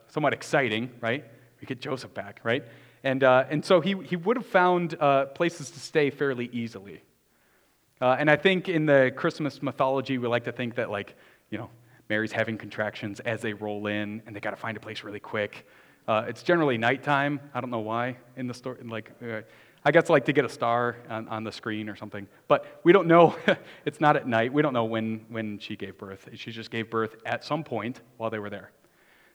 somewhat 0.08 0.34
exciting, 0.34 0.90
right? 1.00 1.24
We 1.62 1.68
get 1.68 1.80
Joseph 1.80 2.14
back, 2.14 2.40
right? 2.44 2.64
And, 3.04 3.24
and 3.24 3.64
so 3.64 3.80
he, 3.80 3.96
he 4.04 4.16
would 4.16 4.38
have 4.38 4.48
found 4.48 4.98
places 5.36 5.70
to 5.72 5.80
stay 5.80 6.10
fairly 6.10 6.50
easily. 6.52 7.04
Uh, 8.04 8.18
and 8.20 8.30
I 8.30 8.36
think 8.36 8.68
in 8.68 8.86
the 8.86 9.14
Christmas 9.16 9.64
mythology, 9.64 10.18
we 10.18 10.28
like 10.28 10.44
to 10.44 10.52
think 10.52 10.76
that, 10.76 10.90
like, 10.90 11.16
you 11.52 11.58
know, 11.58 11.70
Mary's 12.10 12.34
having 12.34 12.58
contractions 12.58 13.22
as 13.22 13.42
they 13.42 13.54
roll 13.54 13.88
in, 13.88 14.22
and 14.26 14.36
they 14.36 14.42
got 14.42 14.50
to 14.50 14.58
find 14.58 14.76
a 14.76 14.80
place 14.82 15.04
really 15.04 15.22
quick. 15.22 15.66
Uh, 16.06 16.26
it's 16.28 16.44
generally 16.44 16.78
nighttime. 16.78 17.40
I 17.54 17.62
don't 17.62 17.70
know 17.70 17.80
why 17.80 18.18
in 18.36 18.46
the 18.46 18.54
story. 18.54 18.80
Like, 18.84 19.12
uh, 19.26 19.40
I 19.86 19.92
guess 19.92 20.10
like 20.10 20.26
to 20.26 20.34
get 20.34 20.44
a 20.44 20.50
star 20.50 20.98
on, 21.10 21.30
on 21.30 21.46
the 21.46 21.52
screen 21.54 21.88
or 21.88 21.96
something. 21.96 22.28
But 22.50 22.82
we 22.84 22.92
don't 22.92 23.08
know. 23.08 23.38
it's 23.86 24.02
not 24.02 24.18
at 24.18 24.28
night. 24.28 24.52
We 24.52 24.62
don't 24.62 24.74
know 24.74 24.84
when, 24.84 25.26
when 25.30 25.58
she 25.60 25.78
gave 25.78 25.98
birth. 25.98 26.28
She 26.34 26.52
just 26.52 26.72
gave 26.72 26.90
birth 26.90 27.16
at 27.26 27.46
some 27.46 27.64
point 27.64 28.02
while 28.18 28.30
they 28.30 28.40
were 28.40 28.50
there. 28.50 28.72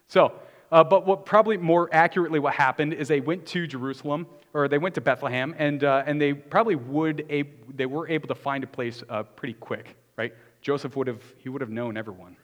So, 0.08 0.34
uh, 0.70 0.84
but 0.84 1.06
what 1.06 1.24
probably 1.24 1.56
more 1.56 1.88
accurately 1.92 2.38
what 2.38 2.54
happened 2.54 2.92
is 2.92 3.08
they 3.08 3.20
went 3.20 3.46
to 3.46 3.66
Jerusalem 3.66 4.26
or 4.52 4.68
they 4.68 4.78
went 4.78 4.94
to 4.94 5.00
Bethlehem, 5.00 5.54
and, 5.58 5.84
uh, 5.84 6.02
and 6.06 6.20
they 6.20 6.32
probably 6.34 6.74
would 6.74 7.24
a, 7.30 7.44
they 7.74 7.86
were 7.86 8.08
able 8.08 8.28
to 8.28 8.34
find 8.34 8.64
a 8.64 8.66
place 8.66 9.02
uh, 9.08 9.22
pretty 9.22 9.54
quick, 9.54 9.96
right? 10.16 10.34
Joseph 10.60 10.96
would 10.96 11.06
have 11.06 11.22
he 11.38 11.48
would 11.48 11.60
have 11.60 11.70
known 11.70 11.96
everyone. 11.96 12.36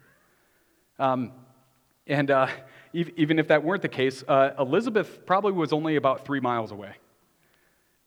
Um, 0.99 1.33
and 2.07 2.31
uh, 2.31 2.47
even 2.93 3.39
if 3.39 3.49
that 3.49 3.65
weren't 3.65 3.83
the 3.83 3.89
case, 3.89 4.23
uh, 4.29 4.51
Elizabeth 4.59 5.27
probably 5.27 5.53
was 5.53 5.73
only 5.73 5.97
about 5.97 6.25
three 6.25 6.41
miles 6.41 6.71
away. 6.71 6.93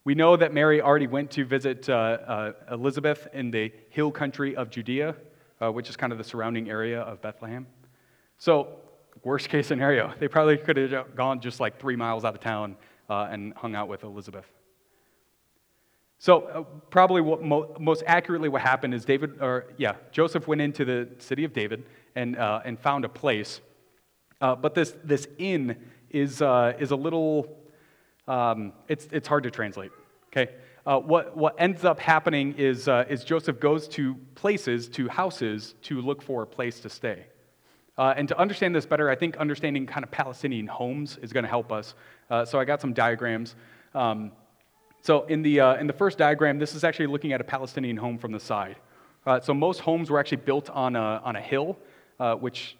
We 0.05 0.15
know 0.15 0.37
that 0.37 0.53
Mary 0.53 0.81
already 0.81 1.07
went 1.07 1.31
to 1.31 1.43
visit 1.43 1.89
uh, 1.89 2.53
Elizabeth 2.71 3.27
in 3.33 3.51
the 3.51 3.73
hill 3.89 4.11
country 4.11 4.55
of 4.55 4.69
Judea, 4.69 5.15
which 5.59 5.89
is 5.89 5.97
kind 5.97 6.13
of 6.13 6.17
the 6.17 6.23
surrounding 6.23 6.69
area 6.69 7.01
of 7.01 7.21
Bethlehem. 7.21 7.67
So, 8.37 8.79
worst 9.27 9.49
case 9.49 9.67
scenario, 9.67 10.13
they 10.19 10.27
probably 10.27 10.57
could 10.57 10.77
have 10.77 11.15
gone 11.15 11.39
just 11.39 11.59
like 11.59 11.79
three 11.79 11.95
miles 11.95 12.23
out 12.25 12.33
of 12.33 12.39
town 12.39 12.75
uh, 13.09 13.27
and 13.31 13.53
hung 13.53 13.75
out 13.75 13.87
with 13.87 14.03
Elizabeth. 14.03 14.47
So, 16.19 16.33
uh, 16.41 16.63
probably 16.89 17.21
what 17.21 17.43
mo- 17.43 17.75
most 17.79 18.03
accurately 18.07 18.49
what 18.49 18.61
happened 18.61 18.93
is 18.93 19.05
David, 19.05 19.39
or 19.39 19.67
yeah, 19.77 19.95
Joseph 20.11 20.47
went 20.47 20.61
into 20.61 20.83
the 20.83 21.09
city 21.19 21.43
of 21.43 21.53
David 21.53 21.85
and, 22.15 22.35
and 22.37 22.79
found 22.79 23.05
a 23.05 23.09
place 23.09 23.61
uh, 24.41 24.55
but 24.55 24.75
this, 24.75 24.95
this 25.03 25.27
inn 25.37 25.75
is, 26.09 26.41
uh, 26.41 26.73
is 26.79 26.91
a 26.91 26.95
little, 26.95 27.57
um, 28.27 28.73
it's, 28.87 29.07
it's 29.11 29.27
hard 29.27 29.43
to 29.43 29.51
translate, 29.51 29.91
okay? 30.27 30.53
Uh, 30.85 30.99
what, 30.99 31.35
what 31.35 31.55
ends 31.57 31.83
up 31.83 31.99
happening 31.99 32.53
is, 32.57 32.87
uh, 32.87 33.05
is 33.09 33.23
Joseph 33.23 33.59
goes 33.59 33.87
to 33.89 34.15
places, 34.35 34.87
to 34.89 35.07
houses, 35.09 35.75
to 35.81 36.01
look 36.01 36.21
for 36.21 36.43
a 36.43 36.47
place 36.47 36.79
to 36.81 36.89
stay. 36.89 37.25
Uh, 37.97 38.13
and 38.15 38.27
to 38.27 38.37
understand 38.37 38.75
this 38.75 38.85
better, 38.85 39.09
I 39.09 39.15
think 39.15 39.37
understanding 39.37 39.85
kind 39.87 40.03
of 40.03 40.11
Palestinian 40.11 40.67
homes 40.67 41.17
is 41.21 41.33
going 41.33 41.43
to 41.43 41.49
help 41.49 41.71
us. 41.71 41.95
Uh, 42.29 42.45
so 42.45 42.59
I 42.59 42.65
got 42.65 42.79
some 42.79 42.93
diagrams. 42.93 43.55
Um, 43.95 44.31
so 45.01 45.23
in 45.25 45.41
the, 45.41 45.59
in 45.79 45.87
the 45.87 45.93
first 45.93 46.17
diagram, 46.17 46.59
this 46.59 46.75
is 46.75 46.83
actually 46.83 47.07
looking 47.07 47.33
at 47.33 47.41
a 47.41 47.43
Palestinian 47.43 47.97
home 47.97 48.17
from 48.17 48.31
the 48.31 48.39
side. 48.39 48.75
so 49.41 49.53
most 49.53 49.79
homes 49.79 50.09
were 50.09 50.19
actually 50.19 50.37
built 50.37 50.69
on 50.69 50.95
a, 50.95 51.21
on 51.23 51.35
a 51.35 51.41
hill, 51.41 51.77
which 52.39 52.77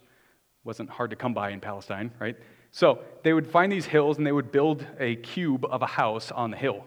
wasn't 0.64 0.90
hard 0.90 1.10
to 1.10 1.16
come 1.16 1.32
by 1.32 1.50
in 1.50 1.60
Palestine, 1.60 2.10
right? 2.20 2.36
So 2.70 3.00
they 3.22 3.32
would 3.32 3.46
find 3.46 3.72
these 3.72 3.86
hills 3.86 4.18
and 4.18 4.26
they 4.26 4.32
would 4.32 4.52
build 4.52 4.86
a 5.00 5.16
cube 5.16 5.64
of 5.64 5.82
a 5.82 5.86
house 5.86 6.30
on 6.30 6.50
the 6.50 6.56
hill. 6.56 6.84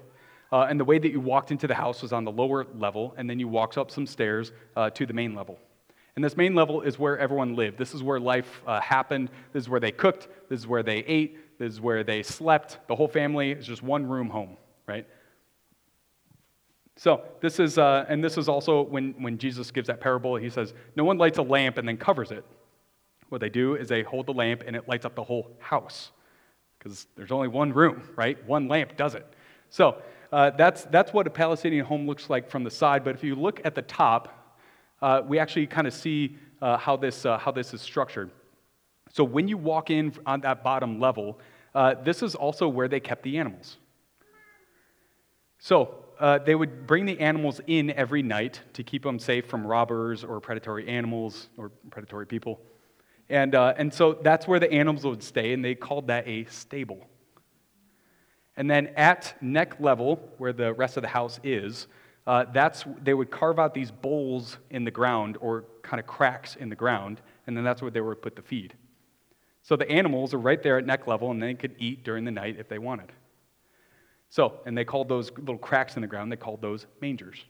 Uh, 0.52 0.67
and 0.70 0.80
the 0.80 0.86
way 0.86 1.00
that 1.00 1.12
you 1.12 1.20
walked 1.20 1.52
into 1.52 1.65
the 1.65 1.76
house 1.76 2.02
was 2.02 2.12
on 2.12 2.26
the 2.26 2.32
lower 2.32 2.65
level, 2.78 3.13
and 3.17 3.30
then 3.30 3.39
you 3.39 3.48
walked 3.48 3.78
up 3.78 3.89
some 3.89 4.06
stairs 4.06 4.52
uh, 4.76 4.89
to 4.89 5.06
the 5.06 5.13
main 5.13 5.34
level. 5.34 5.58
And 6.15 6.24
this 6.24 6.36
main 6.36 6.56
level 6.56 6.82
is 6.82 7.00
where 7.00 7.17
everyone 7.17 7.56
lived. 7.56 7.78
This 7.78 7.93
is 7.93 8.04
where 8.04 8.19
life 8.19 8.62
uh, 8.67 8.82
happened. 8.82 9.30
This 9.54 9.63
is 9.63 9.69
where 9.69 9.80
they 9.80 9.91
cooked. 9.91 10.28
This 10.50 10.60
is 10.60 10.67
where 10.67 10.84
they 10.84 10.97
ate. 10.97 11.58
This 11.58 11.74
is 11.74 11.82
where 11.82 12.04
they 12.04 12.21
slept. 12.21 12.80
The 12.88 12.95
whole 12.95 13.08
family 13.08 13.52
is 13.52 13.65
just 13.65 13.82
one 13.82 14.06
room 14.06 14.30
home, 14.30 14.58
right? 14.88 15.08
So 16.97 17.24
this 17.39 17.60
is, 17.60 17.78
uh, 17.78 18.06
and 18.10 18.24
this 18.24 18.38
is 18.38 18.50
also 18.50 18.82
when, 18.82 19.15
when 19.19 19.38
Jesus 19.38 19.71
gives 19.71 19.88
that 19.88 20.02
parable, 20.02 20.36
he 20.36 20.50
says, 20.50 20.74
No 20.95 21.04
one 21.04 21.17
lights 21.17 21.38
a 21.38 21.43
lamp 21.43 21.78
and 21.78 21.88
then 21.88 21.97
covers 21.97 22.32
it. 22.32 22.45
What 23.30 23.39
they 23.39 23.50
do 23.50 23.76
is 23.76 23.88
they 23.88 24.04
hold 24.04 24.26
the 24.26 24.34
lamp 24.34 24.63
and 24.67 24.76
it 24.76 24.89
lights 24.89 25.06
up 25.06 25.15
the 25.15 25.24
whole 25.24 25.50
house 25.60 26.12
because 26.78 27.08
there's 27.15 27.32
only 27.32 27.47
one 27.47 27.71
room, 27.71 28.10
right? 28.15 28.43
One 28.45 28.67
lamp 28.67 28.97
does 28.97 29.15
it. 29.15 29.26
So 29.69 30.02
uh, 30.32 30.50
that's, 30.52 30.84
that's 30.86 31.13
what 31.13 31.28
a 31.28 31.30
Palestinian 31.30 31.86
home 31.86 32.06
looks 32.06 32.30
like 32.30 32.50
from 32.50 32.63
the 32.63 32.71
side. 32.71 33.04
But 33.04 33.15
if 33.15 33.24
you 33.24 33.36
look 33.36 33.62
at 33.63 33.74
the 33.74 33.84
top, 33.84 34.41
uh, 35.02 35.22
we 35.26 35.40
actually 35.40 35.68
kind 35.68 35.88
of 35.88 35.94
see 35.94 36.38
uh, 36.62 36.78
how, 36.78 36.96
this, 36.96 37.26
uh, 37.26 37.38
how 37.38 37.52
this 37.52 37.74
is 37.74 37.82
structured. 37.82 38.32
So 39.12 39.24
when 39.24 39.48
you 39.48 39.58
walk 39.58 39.90
in 39.90 40.14
on 40.26 40.42
that 40.42 40.64
bottom 40.64 41.00
level, 41.00 41.40
uh, 41.74 41.96
this 42.04 42.22
is 42.22 42.36
also 42.36 42.68
where 42.68 42.88
they 42.88 43.00
kept 43.00 43.24
the 43.24 43.38
animals. 43.38 43.78
So 45.60 45.96
uh, 46.20 46.38
they 46.40 46.56
would 46.56 46.88
bring 46.88 47.06
the 47.06 47.20
animals 47.20 47.62
in 47.68 47.92
every 47.92 48.22
night 48.22 48.62
to 48.74 48.84
keep 48.84 49.04
them 49.04 49.20
safe 49.20 49.48
from 49.48 49.66
robbers 49.66 50.24
or 50.24 50.40
predatory 50.40 50.88
animals 50.88 51.50
or 51.58 51.70
predatory 51.90 52.28
people. 52.28 52.60
And, 53.30 53.56
uh, 53.56 53.74
and 53.78 53.94
so 53.94 54.14
that's 54.14 54.48
where 54.48 54.60
the 54.60 54.72
animals 54.72 55.06
would 55.06 55.24
stay, 55.24 55.54
and 55.54 55.64
they 55.64 55.74
called 55.74 56.08
that 56.08 56.28
a 56.28 56.46
stable. 56.46 57.08
And 58.58 58.70
then 58.70 58.88
at 58.98 59.36
neck 59.42 59.80
level, 59.80 60.20
where 60.38 60.52
the 60.52 60.74
rest 60.74 60.98
of 60.98 61.02
the 61.04 61.10
house 61.10 61.40
is, 61.44 61.88
uh, 62.28 62.46
that's 62.54 62.86
they 63.04 63.14
would 63.14 63.32
carve 63.32 63.60
out 63.60 63.74
these 63.74 63.92
bowls 63.92 64.58
in 64.70 64.84
the 64.84 64.92
ground 64.92 65.38
or 65.42 65.66
kind 65.82 66.00
of 66.00 66.08
cracks 66.08 66.56
in 66.56 66.70
the 66.70 66.76
ground, 66.76 67.22
and 67.48 67.58
then 67.58 67.64
that's 67.64 67.82
where 67.82 67.92
they 67.92 68.02
would 68.02 68.22
put 68.22 68.36
the 68.36 68.42
feed. 68.42 68.74
So 69.64 69.76
the 69.76 69.90
animals 69.90 70.34
are 70.34 70.40
right 70.40 70.62
there 70.62 70.78
at 70.78 70.86
neck 70.86 71.08
level, 71.08 71.32
and 71.32 71.42
they 71.42 71.54
could 71.54 71.76
eat 71.78 72.04
during 72.04 72.26
the 72.26 72.32
night 72.32 72.58
if 72.60 72.68
they 72.68 72.80
wanted. 72.80 73.12
So, 74.30 74.62
and 74.66 74.78
they 74.78 74.86
called 74.86 75.10
those 75.10 75.32
little 75.32 75.58
cracks 75.58 75.96
in 75.96 76.02
the 76.02 76.08
ground, 76.08 76.32
they 76.32 76.38
called 76.38 76.62
those 76.62 76.86
mangers. 77.02 77.44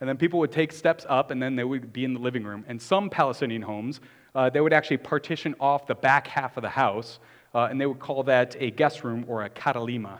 And 0.00 0.08
then 0.08 0.18
people 0.18 0.38
would 0.40 0.52
take 0.52 0.72
steps 0.72 1.06
up, 1.08 1.30
and 1.30 1.42
then 1.42 1.56
they 1.56 1.64
would 1.64 1.92
be 1.92 2.04
in 2.04 2.12
the 2.12 2.20
living 2.20 2.44
room. 2.44 2.64
And 2.68 2.80
some 2.80 3.08
Palestinian 3.08 3.62
homes 3.62 4.00
uh, 4.36 4.50
they 4.50 4.60
would 4.60 4.74
actually 4.74 4.98
partition 4.98 5.54
off 5.58 5.86
the 5.86 5.94
back 5.94 6.26
half 6.26 6.58
of 6.58 6.62
the 6.62 6.68
house, 6.68 7.18
uh, 7.54 7.68
and 7.70 7.80
they 7.80 7.86
would 7.86 7.98
call 7.98 8.22
that 8.22 8.54
a 8.60 8.70
guest 8.70 9.02
room 9.02 9.24
or 9.26 9.44
a 9.44 9.50
katalima 9.50 10.18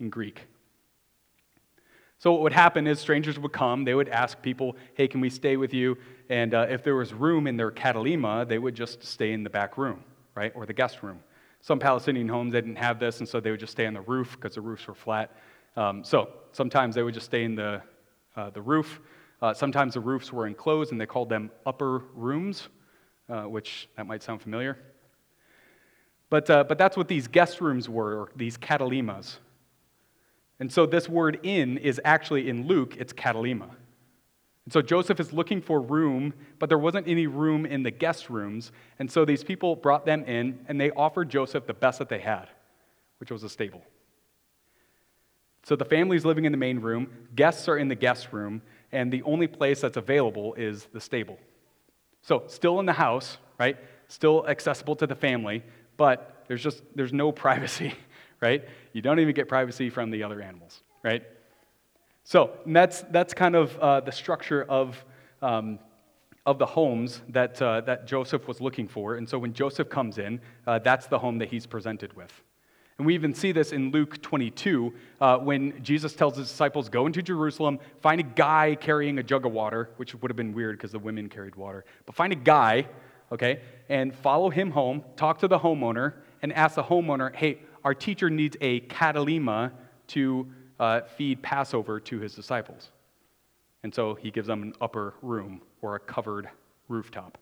in 0.00 0.10
Greek. 0.10 0.48
So, 2.20 2.30
what 2.32 2.42
would 2.42 2.52
happen 2.52 2.86
is 2.86 3.00
strangers 3.00 3.38
would 3.38 3.52
come, 3.52 3.84
they 3.84 3.94
would 3.94 4.08
ask 4.08 4.40
people, 4.40 4.76
hey, 4.94 5.08
can 5.08 5.20
we 5.20 5.28
stay 5.28 5.56
with 5.56 5.74
you? 5.74 5.98
And 6.28 6.54
uh, 6.54 6.66
if 6.70 6.84
there 6.84 6.94
was 6.94 7.12
room 7.12 7.48
in 7.48 7.56
their 7.56 7.72
katalima, 7.72 8.46
they 8.46 8.58
would 8.58 8.76
just 8.76 9.02
stay 9.02 9.32
in 9.32 9.42
the 9.42 9.50
back 9.50 9.76
room, 9.76 10.04
right, 10.36 10.52
or 10.54 10.66
the 10.66 10.72
guest 10.72 11.02
room. 11.02 11.20
Some 11.60 11.78
Palestinian 11.80 12.28
homes 12.28 12.52
they 12.52 12.60
didn't 12.60 12.76
have 12.76 13.00
this, 13.00 13.18
and 13.18 13.28
so 13.28 13.40
they 13.40 13.50
would 13.50 13.60
just 13.60 13.72
stay 13.72 13.86
on 13.86 13.94
the 13.94 14.02
roof 14.02 14.36
because 14.38 14.54
the 14.54 14.60
roofs 14.60 14.86
were 14.86 14.94
flat. 14.94 15.34
Um, 15.76 16.04
so, 16.04 16.28
sometimes 16.52 16.94
they 16.94 17.02
would 17.02 17.14
just 17.14 17.26
stay 17.26 17.42
in 17.42 17.56
the, 17.56 17.82
uh, 18.36 18.50
the 18.50 18.62
roof. 18.62 19.00
Uh, 19.42 19.52
sometimes 19.52 19.94
the 19.94 20.00
roofs 20.00 20.32
were 20.32 20.46
enclosed, 20.46 20.92
and 20.92 21.00
they 21.00 21.06
called 21.06 21.28
them 21.28 21.50
upper 21.66 22.04
rooms 22.14 22.68
uh, 23.30 23.44
which 23.44 23.88
that 23.96 24.06
might 24.06 24.22
sound 24.22 24.42
familiar. 24.42 24.76
But, 26.28 26.50
uh, 26.50 26.64
but 26.64 26.78
that's 26.78 26.96
what 26.96 27.08
these 27.08 27.28
guest 27.28 27.60
rooms 27.60 27.88
were, 27.88 28.20
or 28.20 28.28
these 28.36 28.56
katalimas. 28.58 29.38
And 30.60 30.70
so 30.70 30.86
this 30.86 31.08
word 31.08 31.40
inn 31.42 31.78
is 31.78 32.00
actually 32.04 32.48
in 32.48 32.66
Luke, 32.66 32.96
it's 32.98 33.12
katalima. 33.12 33.70
And 34.66 34.72
so 34.72 34.82
Joseph 34.82 35.18
is 35.18 35.32
looking 35.32 35.62
for 35.62 35.80
room, 35.80 36.34
but 36.58 36.68
there 36.68 36.78
wasn't 36.78 37.08
any 37.08 37.26
room 37.26 37.64
in 37.64 37.82
the 37.82 37.90
guest 37.90 38.30
rooms. 38.30 38.70
And 38.98 39.10
so 39.10 39.24
these 39.24 39.42
people 39.42 39.74
brought 39.74 40.04
them 40.04 40.22
in, 40.24 40.60
and 40.68 40.80
they 40.80 40.90
offered 40.90 41.30
Joseph 41.30 41.66
the 41.66 41.74
best 41.74 41.98
that 41.98 42.10
they 42.10 42.20
had, 42.20 42.48
which 43.18 43.30
was 43.30 43.42
a 43.42 43.48
stable. 43.48 43.82
So 45.62 45.76
the 45.76 45.84
family's 45.84 46.24
living 46.24 46.44
in 46.44 46.52
the 46.52 46.58
main 46.58 46.78
room, 46.78 47.10
guests 47.34 47.68
are 47.68 47.76
in 47.76 47.88
the 47.88 47.94
guest 47.94 48.32
room, 48.32 48.62
and 48.92 49.12
the 49.12 49.22
only 49.22 49.46
place 49.46 49.80
that's 49.80 49.96
available 49.96 50.54
is 50.54 50.86
the 50.92 51.00
stable. 51.00 51.38
So, 52.22 52.44
still 52.48 52.80
in 52.80 52.86
the 52.86 52.92
house, 52.92 53.38
right? 53.58 53.78
Still 54.08 54.46
accessible 54.46 54.96
to 54.96 55.06
the 55.06 55.14
family, 55.14 55.62
but 55.96 56.44
there's 56.48 56.62
just 56.62 56.82
there's 56.94 57.12
no 57.12 57.32
privacy, 57.44 57.94
right? 58.40 58.64
You 58.92 59.02
don't 59.02 59.20
even 59.20 59.34
get 59.34 59.48
privacy 59.48 59.90
from 59.90 60.10
the 60.10 60.22
other 60.22 60.40
animals, 60.40 60.82
right? 61.02 61.22
So 62.24 62.50
that's 62.66 63.02
that's 63.10 63.34
kind 63.34 63.56
of 63.56 63.76
uh, 63.78 64.00
the 64.00 64.12
structure 64.12 64.64
of 64.64 65.04
um, 65.42 65.78
of 66.46 66.58
the 66.58 66.66
homes 66.66 67.22
that 67.28 67.60
uh, 67.60 67.80
that 67.82 68.06
Joseph 68.06 68.48
was 68.48 68.60
looking 68.60 68.88
for. 68.88 69.16
And 69.16 69.28
so 69.28 69.38
when 69.38 69.52
Joseph 69.52 69.88
comes 69.88 70.18
in, 70.18 70.40
uh, 70.66 70.78
that's 70.78 71.06
the 71.06 71.18
home 71.18 71.38
that 71.38 71.48
he's 71.48 71.66
presented 71.66 72.14
with. 72.14 72.32
And 72.98 73.06
we 73.06 73.14
even 73.14 73.32
see 73.32 73.52
this 73.52 73.72
in 73.72 73.92
Luke 73.92 74.20
22 74.20 74.92
uh, 75.22 75.38
when 75.38 75.82
Jesus 75.82 76.12
tells 76.12 76.36
his 76.36 76.48
disciples, 76.48 76.90
Go 76.90 77.06
into 77.06 77.22
Jerusalem, 77.22 77.78
find 78.02 78.20
a 78.20 78.24
guy 78.24 78.76
carrying 78.78 79.18
a 79.18 79.22
jug 79.22 79.46
of 79.46 79.52
water, 79.52 79.88
which 79.96 80.14
would 80.14 80.30
have 80.30 80.36
been 80.36 80.52
weird 80.52 80.76
because 80.76 80.92
the 80.92 80.98
women 80.98 81.30
carried 81.30 81.56
water. 81.56 81.86
But 82.04 82.14
find 82.14 82.30
a 82.30 82.36
guy, 82.36 82.86
okay, 83.32 83.62
and 83.88 84.14
follow 84.14 84.50
him 84.50 84.70
home, 84.70 85.02
talk 85.16 85.38
to 85.38 85.48
the 85.48 85.58
homeowner, 85.58 86.12
and 86.42 86.52
ask 86.52 86.74
the 86.74 86.82
homeowner, 86.82 87.34
hey, 87.34 87.60
our 87.84 87.94
teacher 87.94 88.30
needs 88.30 88.56
a 88.60 88.80
katalima 88.80 89.72
to 90.08 90.46
uh, 90.78 91.02
feed 91.02 91.42
Passover 91.42 92.00
to 92.00 92.18
his 92.18 92.34
disciples. 92.34 92.90
And 93.82 93.94
so 93.94 94.14
he 94.14 94.30
gives 94.30 94.46
them 94.46 94.62
an 94.62 94.74
upper 94.80 95.14
room 95.22 95.62
or 95.82 95.94
a 95.94 96.00
covered 96.00 96.48
rooftop. 96.88 97.38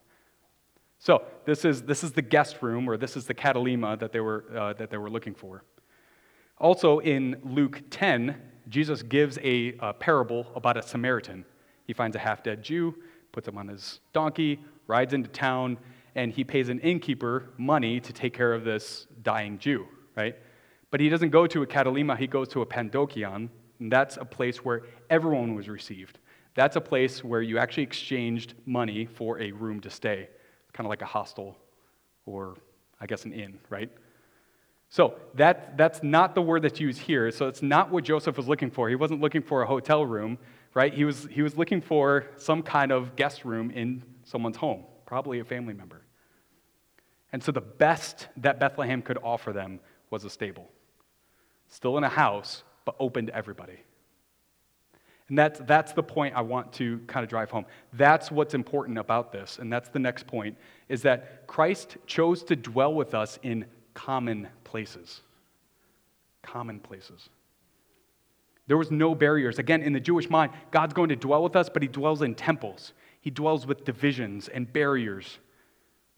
So 0.98 1.22
this 1.44 1.64
is, 1.64 1.82
this 1.82 2.02
is 2.02 2.12
the 2.12 2.22
guest 2.22 2.58
room, 2.60 2.88
or 2.88 2.96
this 2.96 3.16
is 3.16 3.26
the 3.26 3.34
katalima 3.34 3.98
that 3.98 4.12
they 4.12 4.20
were, 4.20 4.44
uh, 4.56 4.72
that 4.74 4.90
they 4.90 4.96
were 4.96 5.10
looking 5.10 5.34
for. 5.34 5.62
Also 6.58 6.98
in 6.98 7.40
Luke 7.44 7.82
10, 7.90 8.36
Jesus 8.68 9.02
gives 9.02 9.38
a, 9.42 9.74
a 9.80 9.92
parable 9.92 10.46
about 10.54 10.76
a 10.76 10.82
Samaritan. 10.82 11.44
He 11.86 11.92
finds 11.92 12.16
a 12.16 12.18
half 12.18 12.42
dead 12.42 12.62
Jew, 12.62 12.94
puts 13.32 13.46
him 13.46 13.56
on 13.56 13.68
his 13.68 14.00
donkey, 14.12 14.58
rides 14.88 15.14
into 15.14 15.28
town, 15.28 15.78
and 16.14 16.32
he 16.32 16.42
pays 16.42 16.68
an 16.68 16.80
innkeeper 16.80 17.50
money 17.56 18.00
to 18.00 18.12
take 18.12 18.34
care 18.34 18.52
of 18.52 18.64
this 18.64 19.06
dying 19.22 19.58
Jew, 19.58 19.86
right? 20.18 20.36
But 20.90 21.00
he 21.00 21.08
doesn't 21.08 21.30
go 21.30 21.46
to 21.46 21.62
a 21.62 21.66
katalima, 21.66 22.18
he 22.18 22.26
goes 22.26 22.48
to 22.48 22.62
a 22.62 22.66
pandokion, 22.66 23.48
and 23.78 23.92
that's 23.92 24.16
a 24.16 24.24
place 24.24 24.64
where 24.64 24.82
everyone 25.08 25.54
was 25.54 25.68
received. 25.68 26.18
That's 26.54 26.74
a 26.74 26.80
place 26.80 27.22
where 27.22 27.40
you 27.40 27.58
actually 27.58 27.84
exchanged 27.84 28.54
money 28.66 29.06
for 29.06 29.40
a 29.40 29.52
room 29.52 29.80
to 29.80 29.90
stay, 29.90 30.28
kind 30.72 30.86
of 30.86 30.90
like 30.90 31.02
a 31.02 31.06
hostel 31.06 31.56
or, 32.26 32.56
I 33.00 33.06
guess, 33.06 33.24
an 33.24 33.32
inn, 33.32 33.60
right? 33.70 33.90
So 34.90 35.14
that, 35.34 35.76
that's 35.76 36.02
not 36.02 36.34
the 36.34 36.42
word 36.42 36.62
that's 36.62 36.80
used 36.80 37.00
here. 37.00 37.30
So 37.30 37.46
it's 37.46 37.62
not 37.62 37.90
what 37.90 38.02
Joseph 38.02 38.36
was 38.36 38.48
looking 38.48 38.70
for. 38.70 38.88
He 38.88 38.96
wasn't 38.96 39.20
looking 39.20 39.42
for 39.42 39.62
a 39.62 39.66
hotel 39.66 40.04
room, 40.04 40.36
right? 40.74 40.92
He 40.92 41.04
was, 41.04 41.28
he 41.30 41.42
was 41.42 41.56
looking 41.56 41.80
for 41.80 42.26
some 42.36 42.62
kind 42.62 42.90
of 42.90 43.14
guest 43.14 43.44
room 43.44 43.70
in 43.70 44.02
someone's 44.24 44.56
home, 44.56 44.84
probably 45.06 45.38
a 45.38 45.44
family 45.44 45.74
member. 45.74 46.02
And 47.32 47.42
so 47.42 47.52
the 47.52 47.60
best 47.60 48.28
that 48.38 48.58
Bethlehem 48.58 49.02
could 49.02 49.18
offer 49.22 49.52
them 49.52 49.80
was 50.10 50.24
a 50.24 50.30
stable. 50.30 50.68
Still 51.68 51.98
in 51.98 52.04
a 52.04 52.08
house, 52.08 52.62
but 52.84 52.96
open 52.98 53.26
to 53.26 53.34
everybody. 53.34 53.78
And 55.28 55.38
that's, 55.38 55.60
that's 55.60 55.92
the 55.92 56.02
point 56.02 56.34
I 56.34 56.40
want 56.40 56.72
to 56.74 57.00
kind 57.06 57.22
of 57.22 57.28
drive 57.28 57.50
home. 57.50 57.66
That's 57.92 58.30
what's 58.30 58.54
important 58.54 58.98
about 58.98 59.30
this. 59.30 59.58
And 59.58 59.70
that's 59.70 59.90
the 59.90 59.98
next 59.98 60.26
point 60.26 60.56
is 60.88 61.02
that 61.02 61.46
Christ 61.46 61.98
chose 62.06 62.42
to 62.44 62.56
dwell 62.56 62.94
with 62.94 63.14
us 63.14 63.38
in 63.42 63.66
common 63.92 64.48
places. 64.64 65.20
Common 66.42 66.80
places. 66.80 67.28
There 68.68 68.78
was 68.78 68.90
no 68.90 69.14
barriers. 69.14 69.58
Again, 69.58 69.82
in 69.82 69.92
the 69.92 70.00
Jewish 70.00 70.30
mind, 70.30 70.52
God's 70.70 70.94
going 70.94 71.08
to 71.10 71.16
dwell 71.16 71.42
with 71.42 71.56
us, 71.56 71.68
but 71.68 71.82
he 71.82 71.88
dwells 71.88 72.22
in 72.22 72.34
temples. 72.34 72.92
He 73.20 73.30
dwells 73.30 73.66
with 73.66 73.84
divisions 73.84 74.48
and 74.48 74.70
barriers. 74.72 75.38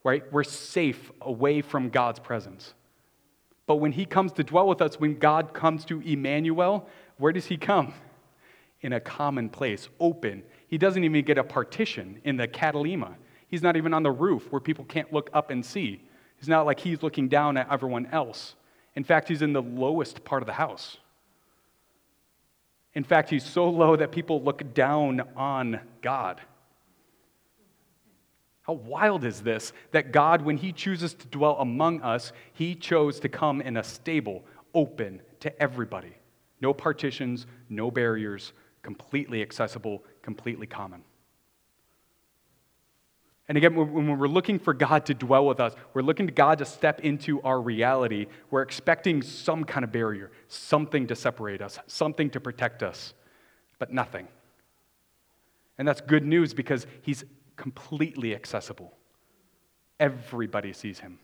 Right? 0.04 0.30
We're 0.32 0.44
safe 0.44 1.10
away 1.20 1.62
from 1.62 1.90
God's 1.90 2.20
presence. 2.20 2.74
But 3.70 3.76
when 3.76 3.92
he 3.92 4.04
comes 4.04 4.32
to 4.32 4.42
dwell 4.42 4.66
with 4.66 4.82
us, 4.82 4.98
when 4.98 5.16
God 5.16 5.54
comes 5.54 5.84
to 5.84 6.00
Emmanuel, 6.00 6.88
where 7.18 7.32
does 7.32 7.46
he 7.46 7.56
come? 7.56 7.94
In 8.80 8.92
a 8.92 8.98
common 8.98 9.48
place, 9.48 9.88
open. 10.00 10.42
He 10.66 10.76
doesn't 10.76 11.04
even 11.04 11.24
get 11.24 11.38
a 11.38 11.44
partition 11.44 12.20
in 12.24 12.36
the 12.36 12.48
katalima. 12.48 13.14
He's 13.46 13.62
not 13.62 13.76
even 13.76 13.94
on 13.94 14.02
the 14.02 14.10
roof 14.10 14.50
where 14.50 14.58
people 14.58 14.84
can't 14.86 15.12
look 15.12 15.30
up 15.32 15.52
and 15.52 15.64
see. 15.64 16.02
It's 16.40 16.48
not 16.48 16.66
like 16.66 16.80
he's 16.80 17.04
looking 17.04 17.28
down 17.28 17.56
at 17.56 17.70
everyone 17.70 18.06
else. 18.06 18.56
In 18.96 19.04
fact, 19.04 19.28
he's 19.28 19.40
in 19.40 19.52
the 19.52 19.62
lowest 19.62 20.24
part 20.24 20.42
of 20.42 20.48
the 20.48 20.54
house. 20.54 20.96
In 22.94 23.04
fact, 23.04 23.30
he's 23.30 23.44
so 23.44 23.70
low 23.70 23.94
that 23.94 24.10
people 24.10 24.42
look 24.42 24.74
down 24.74 25.22
on 25.36 25.78
God. 26.02 26.40
How 28.70 28.74
wild 28.74 29.24
is 29.24 29.40
this 29.40 29.72
that 29.90 30.12
God, 30.12 30.42
when 30.42 30.56
He 30.56 30.70
chooses 30.70 31.12
to 31.14 31.26
dwell 31.26 31.56
among 31.58 32.02
us, 32.02 32.32
He 32.52 32.76
chose 32.76 33.18
to 33.18 33.28
come 33.28 33.60
in 33.60 33.76
a 33.76 33.82
stable, 33.82 34.44
open 34.74 35.22
to 35.40 35.60
everybody. 35.60 36.12
No 36.60 36.72
partitions, 36.72 37.46
no 37.68 37.90
barriers, 37.90 38.52
completely 38.82 39.42
accessible, 39.42 40.04
completely 40.22 40.68
common. 40.68 41.02
And 43.48 43.58
again, 43.58 43.74
when 43.74 44.16
we're 44.16 44.28
looking 44.28 44.60
for 44.60 44.72
God 44.72 45.04
to 45.06 45.14
dwell 45.14 45.46
with 45.46 45.58
us, 45.58 45.74
we're 45.92 46.02
looking 46.02 46.28
to 46.28 46.32
God 46.32 46.58
to 46.58 46.64
step 46.64 47.00
into 47.00 47.42
our 47.42 47.60
reality. 47.60 48.26
We're 48.52 48.62
expecting 48.62 49.20
some 49.20 49.64
kind 49.64 49.82
of 49.82 49.90
barrier, 49.90 50.30
something 50.46 51.08
to 51.08 51.16
separate 51.16 51.60
us, 51.60 51.80
something 51.88 52.30
to 52.30 52.38
protect 52.38 52.84
us, 52.84 53.14
but 53.80 53.92
nothing. 53.92 54.28
And 55.76 55.88
that's 55.88 56.02
good 56.02 56.24
news 56.24 56.54
because 56.54 56.86
He's 57.02 57.24
completely 57.60 58.34
accessible. 58.34 58.96
Everybody 59.98 60.72
sees 60.72 61.00
him. 61.00 61.18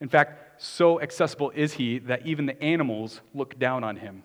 In 0.00 0.08
fact, 0.08 0.60
so 0.60 1.00
accessible 1.00 1.50
is 1.50 1.74
he 1.74 2.00
that 2.00 2.26
even 2.26 2.46
the 2.46 2.60
animals 2.60 3.20
look 3.32 3.56
down 3.60 3.84
on 3.84 3.94
him. 3.94 4.24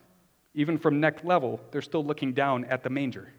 Even 0.55 0.79
from 0.79 0.99
neck 0.99 1.23
level, 1.23 1.61
they're 1.69 1.83
still 1.83 2.03
looking 2.03 2.33
down 2.33 2.65
at 2.65 2.81
the 2.81 2.89
manger. 2.89 3.31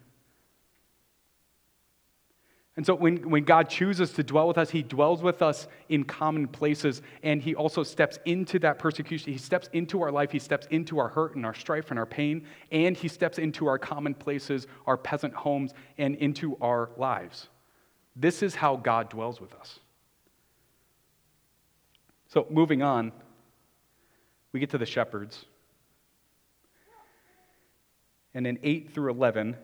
And 2.79 2.85
so 2.85 2.95
when, 2.95 3.29
when 3.29 3.43
God 3.43 3.69
chooses 3.69 4.13
to 4.13 4.23
dwell 4.23 4.47
with 4.47 4.57
us, 4.57 4.69
He 4.69 4.83
dwells 4.83 5.21
with 5.21 5.41
us 5.41 5.67
in 5.89 6.05
common 6.05 6.47
places, 6.47 7.01
and 7.23 7.41
He 7.41 7.53
also 7.53 7.83
steps 7.83 8.17
into 8.23 8.57
that 8.59 8.79
persecution. 8.79 9.33
He 9.33 9.37
steps 9.37 9.69
into 9.73 10.01
our 10.01 10.13
life, 10.13 10.31
He 10.31 10.39
steps 10.39 10.65
into 10.67 10.97
our 10.97 11.09
hurt 11.09 11.35
and 11.35 11.45
our 11.45 11.53
strife 11.53 11.89
and 11.89 11.99
our 11.99 12.05
pain, 12.05 12.45
and 12.71 12.95
He 12.95 13.09
steps 13.09 13.37
into 13.37 13.67
our 13.67 13.77
common 13.77 14.13
places, 14.13 14.65
our 14.87 14.95
peasant 14.95 15.33
homes, 15.33 15.73
and 15.97 16.15
into 16.15 16.55
our 16.61 16.91
lives. 16.95 17.49
This 18.15 18.41
is 18.41 18.55
how 18.55 18.77
God 18.77 19.09
dwells 19.09 19.41
with 19.41 19.53
us. 19.55 19.79
So 22.29 22.47
moving 22.49 22.81
on, 22.81 23.11
we 24.53 24.61
get 24.61 24.69
to 24.69 24.77
the 24.77 24.85
shepherds. 24.85 25.43
And 28.33 28.47
in 28.47 28.57
8 28.63 28.93
through 28.93 29.11
11, 29.11 29.57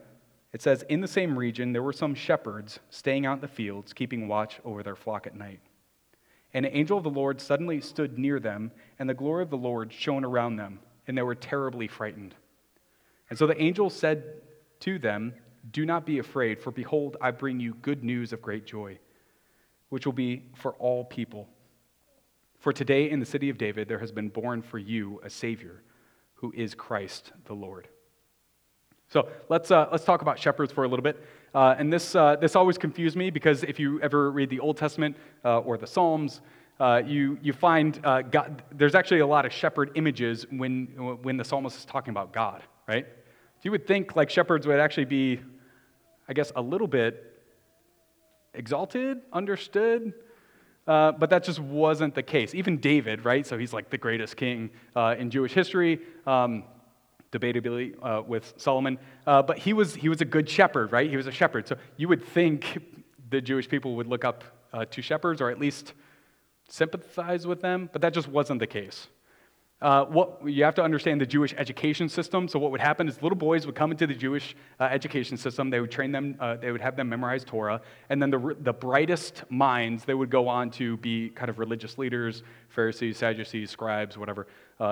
it 0.55 0.61
says, 0.61 0.85
In 0.87 1.01
the 1.01 1.07
same 1.09 1.37
region, 1.37 1.73
there 1.73 1.83
were 1.83 1.91
some 1.91 2.15
shepherds 2.15 2.79
staying 2.89 3.25
out 3.25 3.33
in 3.33 3.41
the 3.41 3.47
fields, 3.49 3.91
keeping 3.91 4.29
watch 4.29 4.61
over 4.63 4.83
their 4.83 4.95
flock 4.95 5.27
at 5.27 5.35
night. 5.35 5.59
And 6.53 6.65
an 6.65 6.71
angel 6.73 6.97
of 6.97 7.03
the 7.03 7.09
Lord 7.09 7.41
suddenly 7.41 7.81
stood 7.81 8.17
near 8.17 8.39
them, 8.39 8.71
and 8.97 9.09
the 9.09 9.13
glory 9.13 9.43
of 9.43 9.49
the 9.49 9.57
Lord 9.57 9.91
shone 9.91 10.23
around 10.23 10.55
them, 10.55 10.79
and 11.07 11.17
they 11.17 11.23
were 11.23 11.35
terribly 11.35 11.89
frightened. 11.89 12.35
And 13.29 13.37
so 13.37 13.47
the 13.47 13.61
angel 13.61 13.89
said 13.89 14.23
to 14.79 14.97
them, 14.97 15.33
Do 15.71 15.85
not 15.85 16.05
be 16.05 16.19
afraid, 16.19 16.61
for 16.61 16.71
behold, 16.71 17.17
I 17.19 17.31
bring 17.31 17.59
you 17.59 17.73
good 17.81 18.05
news 18.05 18.31
of 18.31 18.41
great 18.41 18.65
joy, 18.65 18.97
which 19.89 20.05
will 20.05 20.13
be 20.13 20.43
for 20.55 20.71
all 20.75 21.03
people. 21.03 21.49
For 22.59 22.71
today 22.71 23.09
in 23.09 23.19
the 23.19 23.25
city 23.25 23.49
of 23.49 23.57
David 23.57 23.89
there 23.89 23.99
has 23.99 24.13
been 24.13 24.29
born 24.29 24.61
for 24.61 24.79
you 24.79 25.19
a 25.21 25.29
Savior, 25.29 25.83
who 26.35 26.53
is 26.55 26.73
Christ 26.75 27.33
the 27.43 27.55
Lord. 27.55 27.89
So 29.07 29.29
let's, 29.49 29.71
uh, 29.71 29.87
let's 29.91 30.03
talk 30.03 30.21
about 30.21 30.39
shepherds 30.39 30.71
for 30.71 30.83
a 30.83 30.87
little 30.87 31.03
bit. 31.03 31.23
Uh, 31.53 31.75
and 31.77 31.91
this, 31.91 32.15
uh, 32.15 32.35
this 32.35 32.55
always 32.55 32.77
confused 32.77 33.15
me 33.15 33.29
because 33.29 33.63
if 33.63 33.79
you 33.79 34.01
ever 34.01 34.31
read 34.31 34.49
the 34.49 34.59
Old 34.59 34.77
Testament 34.77 35.15
uh, 35.43 35.59
or 35.59 35.77
the 35.77 35.87
Psalms, 35.87 36.41
uh, 36.79 37.01
you, 37.05 37.37
you 37.41 37.53
find 37.53 37.99
uh, 38.03 38.21
God, 38.21 38.63
there's 38.71 38.95
actually 38.95 39.19
a 39.19 39.27
lot 39.27 39.45
of 39.45 39.53
shepherd 39.53 39.91
images 39.95 40.45
when, 40.49 40.87
when 41.21 41.37
the 41.37 41.45
psalmist 41.45 41.77
is 41.77 41.85
talking 41.85 42.11
about 42.11 42.33
God, 42.33 42.63
right? 42.87 43.05
You 43.65 43.71
would 43.71 43.87
think 43.87 44.15
like 44.15 44.29
shepherds 44.29 44.67
would 44.67 44.79
actually 44.79 45.05
be, 45.05 45.39
I 46.29 46.33
guess, 46.33 46.51
a 46.55 46.61
little 46.61 46.85
bit 46.85 47.41
exalted, 48.53 49.21
understood, 49.33 50.13
uh, 50.85 51.13
but 51.13 51.31
that 51.31 51.43
just 51.43 51.57
wasn't 51.59 52.13
the 52.13 52.21
case. 52.21 52.53
Even 52.53 52.77
David, 52.77 53.25
right? 53.25 53.43
So 53.43 53.57
he's 53.57 53.73
like 53.73 53.89
the 53.89 53.97
greatest 53.97 54.37
king 54.37 54.69
uh, 54.95 55.15
in 55.17 55.31
Jewish 55.31 55.51
history. 55.51 55.99
Um, 56.27 56.65
debatably 57.35 57.95
uh, 58.01 58.21
with 58.21 58.53
Solomon. 58.57 58.97
Uh, 59.27 59.41
but 59.41 59.57
he 59.57 59.73
was, 59.73 59.95
he 59.95 60.09
was 60.09 60.21
a 60.21 60.25
good 60.25 60.49
shepherd, 60.49 60.91
right? 60.91 61.09
He 61.09 61.17
was 61.17 61.27
a 61.27 61.31
shepherd. 61.31 61.67
So 61.67 61.75
you 61.97 62.07
would 62.07 62.23
think 62.23 62.79
the 63.29 63.41
Jewish 63.41 63.67
people 63.67 63.95
would 63.95 64.07
look 64.07 64.23
up 64.23 64.43
uh, 64.73 64.85
to 64.85 65.01
shepherds 65.01 65.41
or 65.41 65.49
at 65.49 65.59
least 65.59 65.93
sympathize 66.69 67.45
with 67.45 67.61
them, 67.61 67.89
but 67.91 68.01
that 68.01 68.13
just 68.13 68.27
wasn't 68.27 68.59
the 68.59 68.67
case. 68.67 69.07
Uh, 69.81 70.05
what, 70.05 70.39
you 70.47 70.63
have 70.63 70.73
to 70.73 70.81
understand 70.81 71.19
the 71.19 71.25
Jewish 71.25 71.53
education 71.57 72.07
system. 72.07 72.47
So 72.47 72.57
what 72.57 72.71
would 72.71 72.81
happen 72.81 73.09
is 73.09 73.21
little 73.21 73.37
boys 73.37 73.65
would 73.65 73.75
come 73.75 73.91
into 73.91 74.07
the 74.07 74.13
Jewish 74.15 74.55
uh, 74.79 74.85
education 74.85 75.37
system. 75.37 75.69
They 75.69 75.81
would 75.81 75.91
train 75.91 76.11
them. 76.11 76.37
Uh, 76.39 76.55
they 76.55 76.71
would 76.71 76.81
have 76.81 76.95
them 76.95 77.09
memorize 77.09 77.43
Torah, 77.43 77.81
and 78.09 78.21
then 78.21 78.29
the, 78.29 78.55
the 78.61 78.73
brightest 78.73 79.43
minds 79.49 80.05
they 80.05 80.13
would 80.13 80.29
go 80.29 80.47
on 80.47 80.71
to 80.71 80.97
be 80.97 81.29
kind 81.29 81.49
of 81.49 81.59
religious 81.59 81.97
leaders, 81.97 82.41
Pharisees, 82.69 83.17
Sadducees, 83.17 83.69
scribes, 83.69 84.17
whatever. 84.17 84.47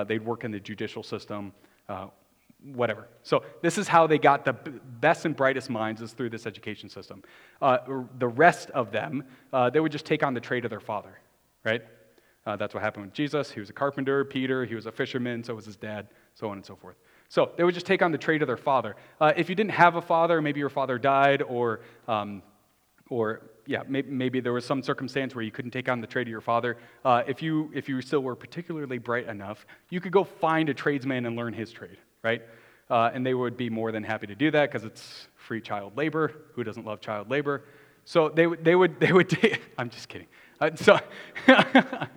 They'd 0.05 0.23
work 0.23 0.43
in 0.43 0.51
the 0.51 0.59
judicial 0.59 1.01
system. 1.01 1.53
Uh, 1.87 2.07
whatever. 2.63 3.07
So 3.23 3.43
this 3.61 3.77
is 3.77 3.87
how 3.87 4.07
they 4.07 4.17
got 4.17 4.45
the 4.45 4.53
best 4.53 5.25
and 5.25 5.35
brightest 5.35 5.69
minds 5.69 6.01
is 6.01 6.13
through 6.13 6.29
this 6.29 6.45
education 6.45 6.89
system. 6.89 7.23
Uh, 7.61 7.79
the 8.17 8.27
rest 8.27 8.69
of 8.71 8.91
them, 8.91 9.23
uh, 9.51 9.69
they 9.69 9.79
would 9.79 9.91
just 9.91 10.05
take 10.05 10.23
on 10.23 10.33
the 10.33 10.39
trade 10.39 10.65
of 10.65 10.69
their 10.69 10.79
father, 10.79 11.19
right? 11.63 11.81
Uh, 12.45 12.55
that's 12.55 12.73
what 12.73 12.83
happened 12.83 13.05
with 13.05 13.13
Jesus. 13.13 13.51
He 13.51 13.59
was 13.59 13.69
a 13.69 13.73
carpenter. 13.73 14.25
Peter, 14.25 14.65
he 14.65 14.75
was 14.75 14.85
a 14.85 14.91
fisherman. 14.91 15.43
So 15.43 15.55
was 15.55 15.65
his 15.65 15.77
dad, 15.77 16.07
so 16.33 16.49
on 16.49 16.57
and 16.57 16.65
so 16.65 16.75
forth. 16.75 16.97
So 17.29 17.51
they 17.57 17.63
would 17.63 17.73
just 17.73 17.85
take 17.85 18.01
on 18.01 18.11
the 18.11 18.17
trade 18.17 18.41
of 18.41 18.47
their 18.47 18.57
father. 18.57 18.95
Uh, 19.19 19.33
if 19.35 19.49
you 19.49 19.55
didn't 19.55 19.71
have 19.71 19.95
a 19.95 20.01
father, 20.01 20.41
maybe 20.41 20.59
your 20.59 20.69
father 20.69 20.97
died, 20.97 21.41
or 21.41 21.81
um, 22.07 22.43
or 23.09 23.49
yeah, 23.65 23.83
maybe, 23.87 24.09
maybe, 24.09 24.39
there 24.39 24.53
was 24.53 24.65
some 24.65 24.81
circumstance 24.81 25.35
where 25.35 25.43
you 25.43 25.51
couldn't 25.51 25.71
take 25.71 25.87
on 25.89 26.01
the 26.01 26.07
trade 26.07 26.27
of 26.27 26.31
your 26.31 26.41
father. 26.41 26.77
Uh, 27.05 27.23
if, 27.27 27.41
you, 27.41 27.71
if 27.73 27.87
you 27.87 28.01
still 28.01 28.21
were 28.21 28.35
particularly 28.35 28.97
bright 28.97 29.27
enough, 29.27 29.65
you 29.89 30.01
could 30.01 30.11
go 30.11 30.23
find 30.23 30.69
a 30.69 30.73
tradesman 30.73 31.25
and 31.25 31.35
learn 31.35 31.53
his 31.53 31.71
trade, 31.71 31.97
right? 32.23 32.41
Uh, 32.89 33.11
and 33.13 33.25
they 33.25 33.33
would 33.33 33.57
be 33.57 33.69
more 33.69 33.91
than 33.91 34.03
happy 34.03 34.27
to 34.27 34.35
do 34.35 34.49
that 34.51 34.71
because 34.71 34.85
it's 34.85 35.27
free 35.35 35.61
child 35.61 35.95
labor. 35.97 36.33
Who 36.55 36.63
doesn't 36.63 36.85
love 36.85 37.01
child 37.01 37.29
labor? 37.29 37.65
So 38.05 38.29
they, 38.29 38.45
they 38.45 38.75
would, 38.75 38.99
they 38.99 39.11
would 39.11 39.29
take, 39.41 39.61
I'm 39.77 39.89
just 39.89 40.09
kidding. 40.09 40.27
Uh, 40.59 40.71
so 40.75 40.99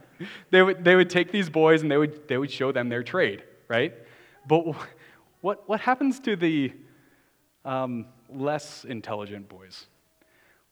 they, 0.50 0.62
would, 0.62 0.84
they 0.84 0.94
would 0.94 1.10
take 1.10 1.32
these 1.32 1.50
boys 1.50 1.82
and 1.82 1.90
they 1.90 1.96
would, 1.96 2.28
they 2.28 2.38
would 2.38 2.50
show 2.50 2.72
them 2.72 2.88
their 2.88 3.02
trade, 3.02 3.42
right? 3.68 3.94
But 4.46 4.76
what, 5.40 5.68
what 5.68 5.80
happens 5.80 6.20
to 6.20 6.36
the 6.36 6.72
um, 7.64 8.06
less 8.28 8.84
intelligent 8.84 9.48
boys? 9.48 9.86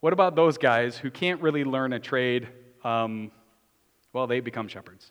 What 0.00 0.12
about 0.12 0.36
those 0.36 0.58
guys 0.58 0.96
who 0.96 1.10
can't 1.10 1.40
really 1.40 1.64
learn 1.64 1.92
a 1.92 1.98
trade? 1.98 2.48
Um, 2.84 3.30
well, 4.12 4.26
they 4.26 4.40
become 4.40 4.68
shepherds. 4.68 5.10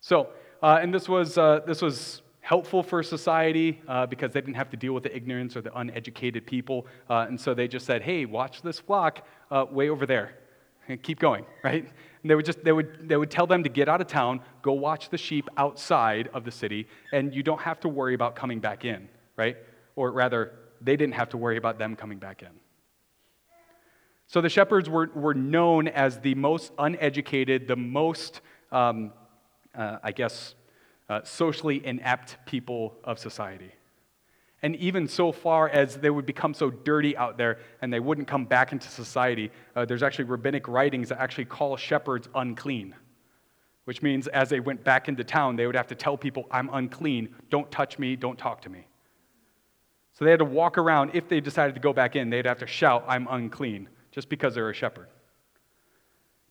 So, 0.00 0.28
uh, 0.62 0.78
and 0.82 0.92
this 0.92 1.08
was, 1.08 1.38
uh, 1.38 1.60
this 1.66 1.80
was 1.80 2.20
helpful 2.46 2.80
for 2.80 3.02
society 3.02 3.82
uh, 3.88 4.06
because 4.06 4.30
they 4.30 4.40
didn't 4.40 4.54
have 4.54 4.70
to 4.70 4.76
deal 4.76 4.92
with 4.92 5.02
the 5.02 5.14
ignorance 5.14 5.56
or 5.56 5.62
the 5.62 5.76
uneducated 5.76 6.46
people. 6.46 6.86
Uh, 7.10 7.26
and 7.28 7.40
so 7.40 7.54
they 7.54 7.66
just 7.66 7.84
said, 7.84 8.02
hey, 8.02 8.24
watch 8.24 8.62
this 8.62 8.78
flock 8.78 9.26
uh, 9.50 9.66
way 9.68 9.88
over 9.88 10.06
there. 10.06 10.38
And 10.86 11.02
keep 11.02 11.18
going, 11.18 11.44
right? 11.64 11.82
And 11.82 12.30
they 12.30 12.36
would 12.36 12.44
just 12.44 12.62
they 12.62 12.70
would 12.70 13.08
they 13.08 13.16
would 13.16 13.32
tell 13.32 13.48
them 13.48 13.64
to 13.64 13.68
get 13.68 13.88
out 13.88 14.00
of 14.00 14.06
town, 14.06 14.40
go 14.62 14.72
watch 14.74 15.10
the 15.10 15.18
sheep 15.18 15.48
outside 15.56 16.28
of 16.32 16.44
the 16.44 16.52
city, 16.52 16.86
and 17.12 17.34
you 17.34 17.42
don't 17.42 17.60
have 17.60 17.80
to 17.80 17.88
worry 17.88 18.14
about 18.14 18.36
coming 18.36 18.60
back 18.60 18.84
in, 18.84 19.08
right? 19.34 19.56
Or 19.96 20.12
rather, 20.12 20.52
they 20.80 20.96
didn't 20.96 21.14
have 21.14 21.30
to 21.30 21.36
worry 21.36 21.56
about 21.56 21.80
them 21.80 21.96
coming 21.96 22.18
back 22.18 22.42
in. 22.42 22.50
So 24.28 24.40
the 24.40 24.48
shepherds 24.48 24.88
were, 24.88 25.10
were 25.16 25.34
known 25.34 25.88
as 25.88 26.20
the 26.20 26.36
most 26.36 26.72
uneducated, 26.78 27.66
the 27.66 27.76
most, 27.76 28.40
um, 28.70 29.12
uh, 29.74 29.98
I 30.04 30.12
guess, 30.12 30.54
uh, 31.08 31.20
socially 31.24 31.84
inept 31.84 32.36
people 32.46 32.94
of 33.04 33.18
society. 33.18 33.72
And 34.62 34.74
even 34.76 35.06
so 35.06 35.32
far 35.32 35.68
as 35.68 35.96
they 35.96 36.10
would 36.10 36.26
become 36.26 36.54
so 36.54 36.70
dirty 36.70 37.16
out 37.16 37.36
there 37.36 37.58
and 37.82 37.92
they 37.92 38.00
wouldn't 38.00 38.26
come 38.26 38.46
back 38.46 38.72
into 38.72 38.88
society, 38.88 39.50
uh, 39.76 39.84
there's 39.84 40.02
actually 40.02 40.24
rabbinic 40.24 40.66
writings 40.66 41.10
that 41.10 41.20
actually 41.20 41.44
call 41.44 41.76
shepherds 41.76 42.28
unclean, 42.34 42.94
which 43.84 44.02
means 44.02 44.26
as 44.28 44.48
they 44.48 44.60
went 44.60 44.82
back 44.82 45.08
into 45.08 45.22
town, 45.22 45.56
they 45.56 45.66
would 45.66 45.76
have 45.76 45.86
to 45.88 45.94
tell 45.94 46.16
people, 46.16 46.46
I'm 46.50 46.70
unclean, 46.72 47.34
don't 47.50 47.70
touch 47.70 47.98
me, 47.98 48.16
don't 48.16 48.38
talk 48.38 48.62
to 48.62 48.70
me. 48.70 48.86
So 50.14 50.24
they 50.24 50.30
had 50.30 50.38
to 50.38 50.46
walk 50.46 50.78
around, 50.78 51.10
if 51.12 51.28
they 51.28 51.40
decided 51.40 51.74
to 51.74 51.80
go 51.80 51.92
back 51.92 52.16
in, 52.16 52.30
they'd 52.30 52.46
have 52.46 52.58
to 52.60 52.66
shout, 52.66 53.04
I'm 53.06 53.28
unclean, 53.30 53.88
just 54.10 54.30
because 54.30 54.54
they're 54.54 54.70
a 54.70 54.74
shepherd. 54.74 55.08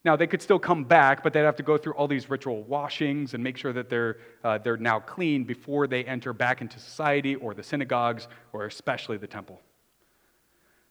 Now, 0.06 0.16
they 0.16 0.28
could 0.28 0.42
still 0.42 0.60
come 0.60 0.84
back, 0.84 1.24
but 1.24 1.34
they'd 1.34 1.40
have 1.40 1.56
to 1.56 1.64
go 1.64 1.80
through 1.80 1.94
all 1.94 2.08
these 2.08 2.30
ritual 2.30 2.62
washings 2.62 3.34
and 3.34 3.44
make 3.44 3.58
sure 3.58 3.74
that 3.74 3.90
they're, 3.90 4.18
uh, 4.44 4.60
they're 4.60 4.78
now 4.78 5.00
clean 5.00 5.44
before 5.44 5.88
they 5.88 6.06
enter 6.06 6.32
back 6.32 6.62
into 6.62 6.80
society 6.80 7.34
or 7.34 7.56
the 7.56 7.64
synagogues 7.64 8.28
or 8.54 8.68
especially 8.68 9.18
the 9.18 9.26
temple. 9.26 9.60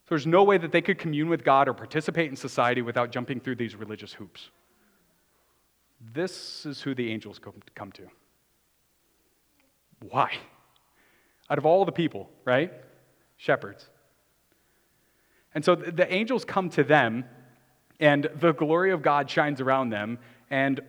So 0.02 0.08
there's 0.10 0.26
no 0.26 0.42
way 0.42 0.58
that 0.58 0.72
they 0.72 0.82
could 0.82 0.98
commune 0.98 1.28
with 1.28 1.44
God 1.44 1.68
or 1.68 1.74
participate 1.74 2.28
in 2.28 2.34
society 2.34 2.82
without 2.82 3.12
jumping 3.12 3.38
through 3.38 3.54
these 3.54 3.76
religious 3.76 4.12
hoops. 4.12 4.50
This 6.12 6.66
is 6.66 6.82
who 6.82 6.92
the 6.92 7.10
angels 7.12 7.40
come 7.76 7.92
to. 7.92 8.02
Why? 10.10 10.32
Out 11.48 11.58
of 11.58 11.64
all 11.64 11.84
the 11.84 11.92
people, 11.92 12.28
right? 12.44 12.72
Shepherds. 13.36 13.88
And 15.54 15.64
so 15.64 15.76
the 15.76 16.12
angels 16.12 16.44
come 16.44 16.68
to 16.70 16.82
them 16.82 17.24
and 18.04 18.28
the 18.38 18.52
glory 18.52 18.90
of 18.90 19.00
God 19.00 19.30
shines 19.30 19.62
around 19.62 19.88
them. 19.88 20.18
And 20.50 20.82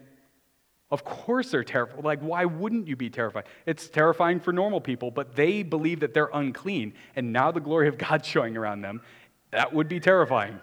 of 0.91 1.05
course 1.05 1.49
they're 1.49 1.63
terrified. 1.63 2.03
Like, 2.03 2.19
why 2.19 2.43
wouldn't 2.43 2.89
you 2.89 2.97
be 2.97 3.09
terrified? 3.09 3.45
It's 3.65 3.87
terrifying 3.87 4.41
for 4.41 4.51
normal 4.51 4.81
people, 4.81 5.11
but 5.11 5.33
they 5.33 5.63
believe 5.63 6.01
that 6.01 6.13
they're 6.13 6.29
unclean. 6.33 6.93
And 7.15 7.31
now 7.31 7.51
the 7.51 7.61
glory 7.61 7.87
of 7.87 7.97
God's 7.97 8.27
showing 8.33 8.57
around 8.57 8.81
them. 8.81 9.01
That 9.51 9.71
would 9.71 9.87
be 9.87 10.01
terrifying, 10.01 10.59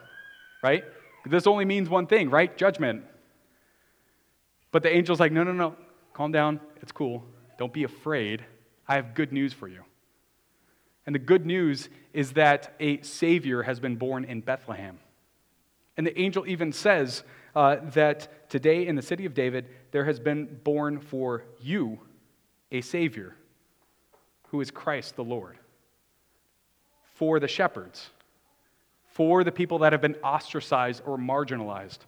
right? 0.63 0.85
This 1.25 1.47
only 1.47 1.65
means 1.65 1.89
one 1.89 2.07
thing, 2.07 2.29
right? 2.29 2.55
Judgment. 2.55 3.03
But 4.73 4.83
the 4.83 4.91
angel's 4.91 5.21
like, 5.21 5.33
no, 5.33 5.45
no, 5.45 5.53
no, 5.53 5.75
calm 6.13 6.33
down. 6.33 6.61
It's 6.83 6.93
cool. 6.93 7.25
Don't 7.57 7.73
be 7.73 7.85
afraid. 7.85 8.45
I 8.87 8.97
have 8.97 9.15
good 9.15 9.33
news 9.33 9.55
for 9.55 9.69
you. 9.69 9.85
And 11.07 11.15
the 11.15 11.19
good 11.19 11.47
news 11.47 11.89
is 12.13 12.33
that 12.33 12.75
a 12.79 13.01
Savior 13.01 13.63
has 13.63 13.81
been 13.81 13.97
born 13.97 14.25
in 14.27 14.43
Bethlehem. 14.43 14.99
And 15.97 16.07
the 16.07 16.19
angel 16.19 16.47
even 16.47 16.73
says 16.73 17.23
uh, 17.55 17.77
that 17.93 18.49
today 18.49 18.87
in 18.87 18.97
the 18.97 19.03
city 19.03 19.27
of 19.27 19.35
David, 19.35 19.69
there 19.91 20.05
has 20.05 20.19
been 20.19 20.59
born 20.65 21.01
for 21.01 21.45
you 21.61 22.01
a 22.71 22.81
Savior 22.81 23.37
who 24.49 24.61
is 24.61 24.71
Christ 24.71 25.17
the 25.17 25.25
Lord. 25.25 25.59
For 27.15 27.39
the 27.39 27.49
shepherds, 27.49 28.11
for 29.13 29.45
the 29.45 29.53
people 29.53 29.79
that 29.81 29.93
have 29.93 30.01
been 30.01 30.17
ostracized 30.17 31.03
or 31.07 31.19
marginalized. 31.19 31.99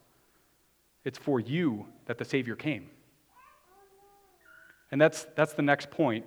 It's 1.05 1.19
for 1.19 1.39
you 1.39 1.87
that 2.07 2.17
the 2.19 2.25
Savior 2.25 2.57
came. 2.57 2.89
And 4.91 5.01
that's, 5.01 5.27
that's 5.35 5.53
the 5.53 5.63
next 5.63 5.91
point 5.91 6.25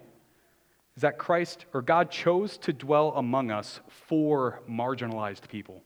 is 0.96 1.02
that 1.02 1.18
Christ 1.18 1.66
or 1.74 1.82
God 1.82 2.10
chose 2.12 2.58
to 2.60 2.74
dwell 2.74 3.14
among 3.16 3.52
us 3.52 3.80
for 3.88 4.62
marginalized 4.70 5.48
people. 5.48 5.84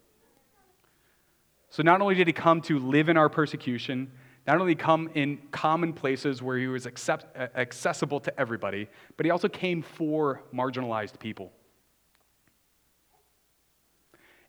So 1.71 1.83
not 1.83 2.01
only 2.01 2.15
did 2.15 2.27
he 2.27 2.33
come 2.33 2.61
to 2.63 2.77
live 2.77 3.07
in 3.07 3.15
our 3.15 3.29
persecution, 3.29 4.11
not 4.45 4.59
only 4.59 4.75
come 4.75 5.09
in 5.15 5.39
common 5.51 5.93
places 5.93 6.41
where 6.41 6.57
he 6.57 6.67
was 6.67 6.85
accept, 6.85 7.25
accessible 7.55 8.19
to 8.19 8.39
everybody, 8.39 8.89
but 9.15 9.25
he 9.25 9.31
also 9.31 9.47
came 9.47 9.81
for 9.81 10.43
marginalized 10.53 11.17
people. 11.17 11.51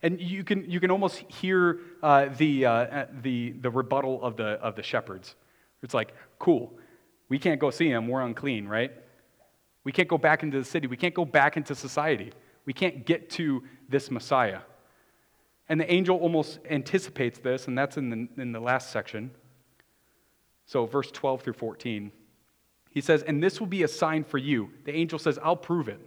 And 0.03 0.21
you 0.21 0.43
can, 0.43 0.69
you 0.69 0.81
can 0.81 0.91
almost 0.91 1.19
hear 1.29 1.79
uh, 2.03 2.27
the, 2.37 2.67
uh, 2.67 3.07
the, 3.23 3.53
the 3.53 3.71
rebuttal 3.71 4.21
of 4.25 4.37
the, 4.37 4.59
of 4.61 4.75
the 4.75 4.83
shepherds. 4.83 5.37
It's 5.85 5.95
like, 5.95 6.15
cool, 6.41 6.77
we 7.29 7.39
can't 7.39 7.61
go 7.61 7.71
see 7.71 7.89
him, 7.89 8.09
we're 8.09 8.23
unclean, 8.23 8.67
right? 8.67 8.91
We 9.85 9.93
can't 9.93 10.09
go 10.09 10.19
back 10.19 10.43
into 10.43 10.59
the 10.59 10.65
city, 10.65 10.89
we 10.89 10.97
can't 10.97 11.15
go 11.15 11.25
back 11.25 11.57
into 11.57 11.77
society, 11.77 12.33
we 12.65 12.73
can't 12.73 13.07
get 13.07 13.31
to 13.31 13.63
this 13.89 14.11
Messiah. 14.11 14.63
And 15.73 15.81
the 15.81 15.91
angel 15.91 16.19
almost 16.19 16.59
anticipates 16.69 17.39
this, 17.39 17.67
and 17.67 17.79
that's 17.79 17.97
in 17.97 18.11
the, 18.11 18.29
in 18.37 18.53
the 18.53 18.61
last 18.61 18.91
section. 18.91 19.31
So, 20.67 20.85
verse 20.85 21.11
12 21.11 21.41
through 21.41 21.55
14. 21.55 22.13
He 22.91 23.01
says, 23.01 23.23
And 23.23 23.43
this 23.43 23.59
will 23.59 23.69
be 23.69 23.83
a 23.83 23.89
sign 23.89 24.23
for 24.23 24.37
you. 24.37 24.69
The 24.85 24.95
angel 24.95 25.19
says, 25.19 25.39
I'll 25.43 25.57
prove 25.57 25.89
it. 25.89 25.99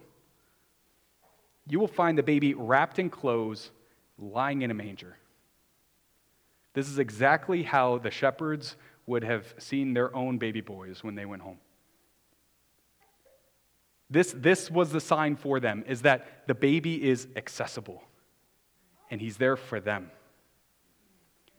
You 1.68 1.80
will 1.80 1.88
find 1.88 2.16
the 2.16 2.22
baby 2.22 2.54
wrapped 2.54 3.00
in 3.00 3.10
clothes, 3.10 3.72
lying 4.20 4.62
in 4.62 4.70
a 4.70 4.76
manger. 4.76 5.18
This 6.76 6.88
is 6.88 7.00
exactly 7.00 7.64
how 7.64 7.98
the 7.98 8.12
shepherds 8.12 8.76
would 9.08 9.24
have 9.24 9.56
seen 9.58 9.96
their 9.96 10.16
own 10.16 10.38
baby 10.38 10.62
boys 10.62 11.04
when 11.04 11.16
they 11.16 11.26
went 11.26 11.42
home. 11.42 11.58
This, 14.12 14.32
this 14.38 14.70
was 14.70 14.92
the 14.92 15.02
sign 15.02 15.36
for 15.36 15.60
them, 15.60 15.84
is 15.88 16.04
that 16.04 16.46
the 16.46 16.54
baby 16.54 17.04
is 17.04 17.28
accessible 17.36 18.04
and 19.12 19.22
he's 19.22 19.38
there 19.38 19.56
for 19.56 19.80
them. 19.80 20.12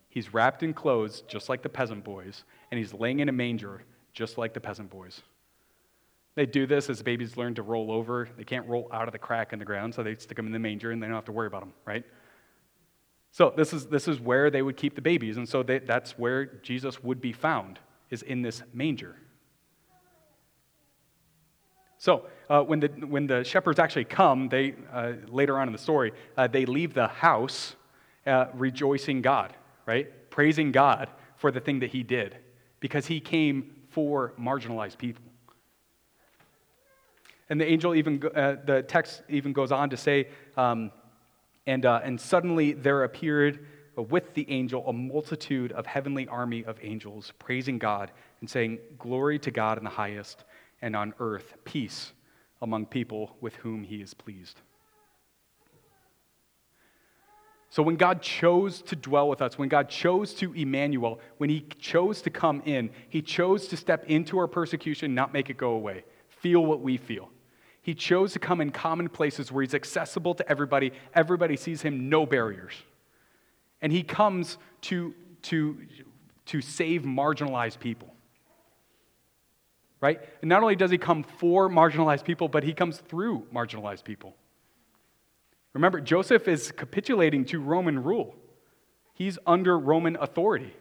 He's 0.08 0.32
wrapped 0.32 0.62
in 0.62 0.72
clothes, 0.72 1.22
just 1.28 1.48
like 1.48 1.62
the 1.62 1.68
peasant 1.68 2.02
boys, 2.02 2.44
and 2.70 2.78
he's 2.78 2.94
laying 2.94 3.20
in 3.20 3.28
a 3.28 3.32
manger, 3.32 3.82
just 4.12 4.38
like 4.38 4.54
the 4.54 4.60
peasant 4.60 4.90
boys. 4.90 5.22
They 6.36 6.46
do 6.46 6.66
this 6.66 6.88
as 6.90 7.02
babies 7.02 7.36
learn 7.36 7.54
to 7.54 7.62
roll 7.62 7.90
over. 7.90 8.28
They 8.36 8.44
can't 8.44 8.66
roll 8.66 8.88
out 8.92 9.08
of 9.08 9.12
the 9.12 9.18
crack 9.18 9.52
in 9.52 9.58
the 9.58 9.64
ground, 9.64 9.94
so 9.94 10.02
they 10.02 10.14
stick 10.16 10.36
them 10.36 10.46
in 10.46 10.52
the 10.52 10.58
manger 10.58 10.90
and 10.90 11.02
they 11.02 11.06
don't 11.06 11.14
have 11.14 11.24
to 11.26 11.32
worry 11.32 11.46
about 11.46 11.60
them, 11.60 11.72
right? 11.84 12.04
So 13.30 13.52
this 13.54 13.72
is, 13.72 13.86
this 13.86 14.08
is 14.08 14.20
where 14.20 14.50
they 14.50 14.62
would 14.62 14.76
keep 14.76 14.94
the 14.94 15.02
babies, 15.02 15.36
and 15.36 15.48
so 15.48 15.62
they, 15.62 15.78
that's 15.80 16.18
where 16.18 16.46
Jesus 16.46 17.02
would 17.02 17.20
be 17.20 17.32
found, 17.32 17.78
is 18.10 18.22
in 18.22 18.40
this 18.40 18.62
manger. 18.72 19.16
So, 21.98 22.26
uh, 22.48 22.62
when, 22.62 22.80
the, 22.80 22.88
when 22.88 23.26
the 23.26 23.42
shepherds 23.42 23.78
actually 23.78 24.04
come, 24.04 24.48
they, 24.48 24.74
uh, 24.92 25.12
later 25.28 25.58
on 25.58 25.68
in 25.68 25.72
the 25.72 25.78
story, 25.78 26.12
uh, 26.36 26.46
they 26.46 26.66
leave 26.66 26.94
the 26.94 27.08
house 27.08 27.74
uh, 28.26 28.46
rejoicing 28.54 29.22
God, 29.22 29.54
right? 29.86 30.08
Praising 30.30 30.72
God 30.72 31.08
for 31.36 31.50
the 31.50 31.60
thing 31.60 31.80
that 31.80 31.90
he 31.90 32.02
did, 32.02 32.36
because 32.80 33.06
he 33.06 33.20
came 33.20 33.72
for 33.88 34.34
marginalized 34.38 34.98
people. 34.98 35.22
And 37.48 37.60
the 37.60 37.66
angel 37.66 37.94
even, 37.94 38.22
uh, 38.34 38.56
the 38.64 38.82
text 38.82 39.22
even 39.28 39.52
goes 39.52 39.72
on 39.72 39.90
to 39.90 39.96
say, 39.96 40.28
um, 40.56 40.90
and, 41.66 41.86
uh, 41.86 42.00
and 42.02 42.20
suddenly 42.20 42.72
there 42.72 43.04
appeared 43.04 43.66
with 43.96 44.34
the 44.34 44.48
angel 44.50 44.86
a 44.88 44.92
multitude 44.92 45.72
of 45.72 45.86
heavenly 45.86 46.28
army 46.28 46.64
of 46.64 46.78
angels 46.82 47.32
praising 47.38 47.78
God 47.78 48.10
and 48.40 48.50
saying, 48.50 48.78
Glory 48.98 49.38
to 49.40 49.50
God 49.50 49.78
in 49.78 49.84
the 49.84 49.90
highest 49.90 50.44
and 50.82 50.94
on 50.96 51.14
earth 51.18 51.54
peace 51.64 52.12
among 52.62 52.86
people 52.86 53.36
with 53.40 53.54
whom 53.56 53.84
he 53.84 53.96
is 53.96 54.14
pleased. 54.14 54.60
So 57.76 57.82
when 57.82 57.96
God 57.96 58.22
chose 58.22 58.80
to 58.82 58.96
dwell 58.96 59.28
with 59.28 59.42
us, 59.42 59.58
when 59.58 59.68
God 59.68 59.90
chose 59.90 60.32
to 60.34 60.54
Emmanuel, 60.54 61.20
when 61.36 61.50
He 61.50 61.60
chose 61.78 62.22
to 62.22 62.30
come 62.30 62.62
in, 62.64 62.90
He 63.10 63.20
chose 63.20 63.68
to 63.68 63.76
step 63.76 64.04
into 64.06 64.38
our 64.38 64.46
persecution, 64.46 65.14
not 65.14 65.32
make 65.32 65.50
it 65.50 65.58
go 65.58 65.72
away, 65.72 66.04
feel 66.28 66.64
what 66.64 66.80
we 66.80 66.96
feel. 66.96 67.30
He 67.82 67.94
chose 67.94 68.32
to 68.32 68.38
come 68.38 68.62
in 68.62 68.70
common 68.70 69.10
places 69.10 69.52
where 69.52 69.62
He's 69.62 69.74
accessible 69.74 70.34
to 70.36 70.48
everybody, 70.48 70.90
everybody 71.14 71.56
sees 71.56 71.82
Him, 71.82 72.08
no 72.08 72.24
barriers. 72.24 72.72
And 73.82 73.92
He 73.92 74.02
comes 74.02 74.56
to, 74.82 75.14
to, 75.42 75.76
to 76.46 76.62
save 76.62 77.02
marginalized 77.02 77.78
people. 77.78 78.15
Right? 80.06 80.20
And 80.40 80.48
not 80.48 80.62
only 80.62 80.76
does 80.76 80.92
He 80.92 80.98
come 80.98 81.24
for 81.24 81.68
marginalized 81.68 82.22
people, 82.22 82.46
but 82.46 82.62
He 82.62 82.72
comes 82.72 82.98
through 82.98 83.44
marginalized 83.52 84.04
people. 84.04 84.36
Remember, 85.72 86.00
Joseph 86.00 86.46
is 86.46 86.70
capitulating 86.70 87.44
to 87.46 87.60
Roman 87.60 88.00
rule. 88.00 88.36
He's 89.14 89.36
under 89.48 89.76
Roman 89.76 90.16
authority. 90.20 90.72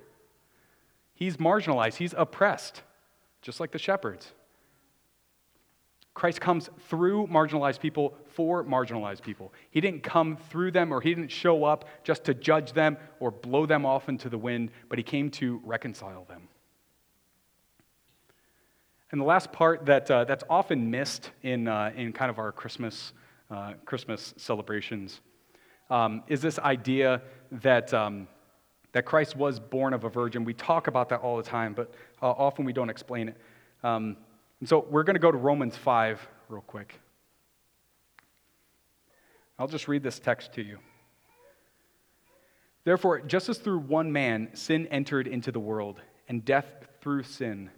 He's 1.15 1.37
marginalized, 1.37 1.95
he's 1.95 2.13
oppressed, 2.15 2.83
just 3.41 3.59
like 3.59 3.71
the 3.71 3.79
shepherds. 3.79 4.31
Christ 6.13 6.39
comes 6.39 6.69
through 6.87 7.25
marginalized 7.25 7.79
people 7.79 8.15
for 8.27 8.63
marginalized 8.63 9.23
people. 9.23 9.51
He 9.71 9.81
didn't 9.81 10.03
come 10.03 10.37
through 10.37 10.71
them 10.71 10.93
or 10.93 11.01
he 11.01 11.15
didn't 11.15 11.31
show 11.31 11.63
up 11.63 11.85
just 12.03 12.25
to 12.25 12.35
judge 12.35 12.73
them 12.73 12.97
or 13.19 13.31
blow 13.31 13.65
them 13.65 13.87
off 13.87 14.07
into 14.07 14.29
the 14.29 14.37
wind, 14.37 14.69
but 14.87 14.99
he 14.99 15.03
came 15.03 15.31
to 15.31 15.59
reconcile 15.65 16.25
them. 16.25 16.47
And 19.11 19.21
the 19.21 19.25
last 19.25 19.51
part 19.51 19.85
that, 19.85 20.09
uh, 20.09 20.25
that's 20.25 20.43
often 20.49 20.89
missed 20.89 21.31
in, 21.43 21.67
uh, 21.67 21.91
in 21.95 22.11
kind 22.11 22.29
of 22.29 22.39
our 22.39 22.51
Christmas 22.51 23.13
uh, 23.51 23.73
Christmas 23.85 24.33
celebrations, 24.37 25.21
um, 25.89 26.23
is 26.27 26.41
this 26.41 26.57
idea 26.59 27.21
that, 27.51 27.93
um, 27.93 28.27
that 28.91 29.05
Christ 29.05 29.35
was 29.35 29.59
born 29.59 29.93
of 29.93 30.03
a 30.03 30.09
virgin. 30.09 30.43
We 30.45 30.53
talk 30.53 30.87
about 30.87 31.09
that 31.09 31.21
all 31.21 31.37
the 31.37 31.43
time, 31.43 31.73
but 31.73 31.93
uh, 32.21 32.31
often 32.31 32.65
we 32.65 32.73
don't 32.73 32.89
explain 32.89 33.29
it. 33.29 33.37
Um, 33.83 34.17
and 34.59 34.67
so 34.67 34.85
we're 34.89 35.03
going 35.03 35.15
to 35.15 35.19
go 35.19 35.31
to 35.31 35.37
Romans 35.37 35.77
5 35.77 36.27
real 36.49 36.61
quick. 36.61 36.99
I'll 39.59 39.67
just 39.67 39.87
read 39.87 40.01
this 40.01 40.19
text 40.19 40.53
to 40.53 40.63
you. 40.63 40.79
Therefore, 42.83 43.21
just 43.21 43.47
as 43.47 43.57
through 43.57 43.79
one 43.79 44.11
man 44.11 44.49
sin 44.53 44.87
entered 44.87 45.27
into 45.27 45.51
the 45.51 45.59
world, 45.59 46.01
and 46.27 46.43
death 46.43 46.65
through 47.01 47.23
sin, 47.23 47.69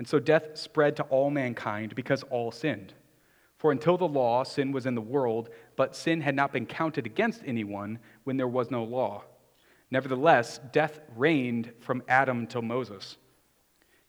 and 0.00 0.08
so 0.08 0.18
death 0.18 0.56
spread 0.56 0.96
to 0.96 1.02
all 1.10 1.28
mankind 1.30 1.94
because 1.94 2.22
all 2.30 2.50
sinned. 2.50 2.94
For 3.58 3.70
until 3.70 3.98
the 3.98 4.08
law, 4.08 4.44
sin 4.44 4.72
was 4.72 4.86
in 4.86 4.94
the 4.94 5.00
world, 5.02 5.50
but 5.76 5.94
sin 5.94 6.22
had 6.22 6.34
not 6.34 6.54
been 6.54 6.64
counted 6.64 7.04
against 7.04 7.42
anyone 7.44 7.98
when 8.24 8.38
there 8.38 8.48
was 8.48 8.70
no 8.70 8.82
law. 8.82 9.24
Nevertheless, 9.90 10.58
death 10.72 11.00
reigned 11.14 11.72
from 11.80 12.02
Adam 12.08 12.46
till 12.46 12.62
Moses, 12.62 13.18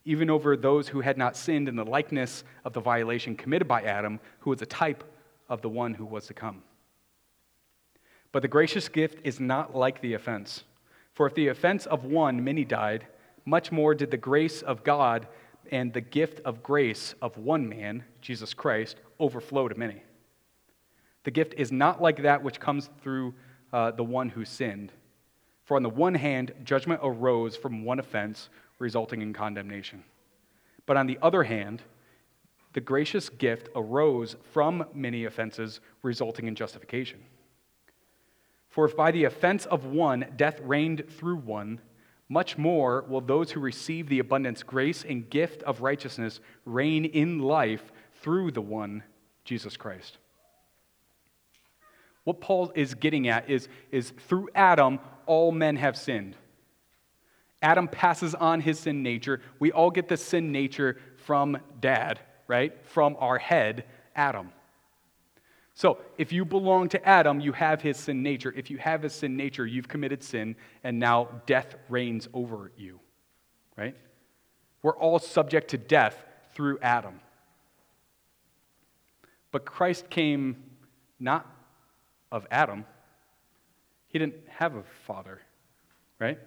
even 0.05 0.29
over 0.29 0.55
those 0.55 0.87
who 0.87 1.01
had 1.01 1.17
not 1.17 1.35
sinned 1.35 1.67
in 1.67 1.75
the 1.75 1.83
likeness 1.83 2.45
of 2.63 2.71
the 2.71 2.79
violation 2.79 3.35
committed 3.35 3.67
by 3.67 3.81
Adam, 3.81 4.21
who 4.39 4.51
was 4.51 4.61
a 4.61 4.65
type 4.65 5.03
of 5.49 5.61
the 5.61 5.67
one 5.67 5.93
who 5.93 6.05
was 6.05 6.25
to 6.27 6.33
come. 6.33 6.63
But 8.31 8.43
the 8.43 8.47
gracious 8.47 8.87
gift 8.87 9.19
is 9.25 9.41
not 9.41 9.75
like 9.75 9.99
the 9.99 10.13
offense. 10.13 10.63
For 11.15 11.27
if 11.27 11.35
the 11.35 11.49
offense 11.49 11.85
of 11.85 12.05
one 12.05 12.41
many 12.41 12.63
died, 12.63 13.07
much 13.43 13.73
more 13.73 13.93
did 13.93 14.09
the 14.09 14.15
grace 14.15 14.61
of 14.61 14.85
God 14.85 15.27
and 15.71 15.93
the 15.93 16.01
gift 16.01 16.39
of 16.45 16.63
grace 16.63 17.13
of 17.21 17.37
one 17.37 17.67
man, 17.67 18.03
Jesus 18.21 18.53
Christ, 18.53 18.97
overflow 19.19 19.67
to 19.67 19.75
many. 19.75 20.03
The 21.23 21.31
gift 21.31 21.53
is 21.57 21.71
not 21.71 22.01
like 22.01 22.23
that 22.23 22.43
which 22.43 22.59
comes 22.59 22.89
through 23.01 23.33
uh, 23.71 23.91
the 23.91 24.03
one 24.03 24.29
who 24.29 24.43
sinned. 24.43 24.91
For 25.63 25.77
on 25.77 25.83
the 25.83 25.89
one 25.89 26.15
hand, 26.15 26.53
judgment 26.63 27.01
arose 27.03 27.55
from 27.55 27.83
one 27.83 27.99
offense, 27.99 28.49
resulting 28.79 29.21
in 29.21 29.33
condemnation. 29.33 30.03
But 30.85 30.97
on 30.97 31.07
the 31.07 31.19
other 31.21 31.43
hand, 31.43 31.83
the 32.73 32.81
gracious 32.81 33.29
gift 33.29 33.69
arose 33.75 34.35
from 34.51 34.85
many 34.93 35.25
offenses, 35.25 35.79
resulting 36.01 36.47
in 36.47 36.55
justification. 36.55 37.19
For 38.69 38.85
if 38.85 38.95
by 38.95 39.11
the 39.11 39.25
offense 39.25 39.65
of 39.65 39.85
one 39.85 40.25
death 40.37 40.59
reigned 40.61 41.03
through 41.09 41.37
one, 41.37 41.81
much 42.31 42.57
more 42.57 43.03
will 43.09 43.19
those 43.19 43.51
who 43.51 43.59
receive 43.59 44.07
the 44.07 44.19
abundance 44.19 44.63
grace 44.63 45.03
and 45.03 45.29
gift 45.29 45.61
of 45.63 45.81
righteousness 45.81 46.39
reign 46.63 47.03
in 47.03 47.39
life 47.39 47.91
through 48.21 48.49
the 48.51 48.61
one, 48.61 49.03
Jesus 49.43 49.75
Christ. 49.75 50.17
What 52.23 52.39
Paul 52.39 52.71
is 52.73 52.93
getting 52.93 53.27
at 53.27 53.49
is, 53.49 53.67
is 53.91 54.11
through 54.11 54.47
Adam, 54.55 54.99
all 55.25 55.51
men 55.51 55.75
have 55.75 55.97
sinned. 55.97 56.37
Adam 57.61 57.89
passes 57.89 58.33
on 58.33 58.61
his 58.61 58.79
sin 58.79 59.03
nature. 59.03 59.41
We 59.59 59.73
all 59.73 59.91
get 59.91 60.07
the 60.07 60.15
sin 60.15 60.53
nature 60.53 61.01
from 61.17 61.57
dad, 61.81 62.21
right? 62.47 62.73
From 62.85 63.17
our 63.19 63.39
head, 63.39 63.83
Adam. 64.15 64.53
So, 65.81 65.97
if 66.19 66.31
you 66.31 66.45
belong 66.45 66.89
to 66.89 67.03
Adam, 67.09 67.39
you 67.39 67.53
have 67.53 67.81
his 67.81 67.97
sin 67.97 68.21
nature. 68.21 68.53
If 68.55 68.69
you 68.69 68.77
have 68.77 69.01
his 69.01 69.13
sin 69.13 69.35
nature, 69.35 69.65
you've 69.65 69.87
committed 69.87 70.21
sin, 70.21 70.55
and 70.83 70.99
now 70.99 71.41
death 71.47 71.73
reigns 71.89 72.27
over 72.35 72.71
you, 72.77 72.99
right? 73.75 73.95
We're 74.83 74.95
all 74.95 75.17
subject 75.17 75.71
to 75.71 75.79
death 75.79 76.23
through 76.53 76.77
Adam. 76.83 77.19
But 79.49 79.65
Christ 79.65 80.07
came 80.11 80.55
not 81.19 81.51
of 82.31 82.45
Adam, 82.51 82.85
he 84.05 84.19
didn't 84.19 84.35
have 84.49 84.75
a 84.75 84.83
father, 85.07 85.41
right? 86.19 86.37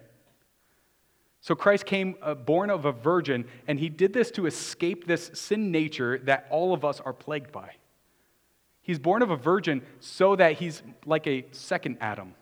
So 1.41 1.55
Christ 1.55 1.85
came 1.85 2.15
uh, 2.21 2.35
born 2.35 2.69
of 2.69 2.85
a 2.85 2.93
virgin, 2.93 3.49
and 3.67 3.81
he 3.81 3.89
did 3.89 4.13
this 4.13 4.31
to 4.31 4.45
escape 4.45 5.05
this 5.05 5.29
sin 5.33 5.71
nature 5.71 6.19
that 6.19 6.47
all 6.49 6.73
of 6.73 6.85
us 6.85 7.01
are 7.01 7.11
plagued 7.11 7.51
by. 7.51 7.71
He's 8.85 8.99
born 8.99 9.23
of 9.23 9.31
a 9.31 9.35
virgin 9.35 9.81
so 9.99 10.35
that 10.35 10.53
he's 10.53 10.83
like 11.07 11.25
a 11.25 11.47
second 11.51 11.97
Adam. 12.01 12.35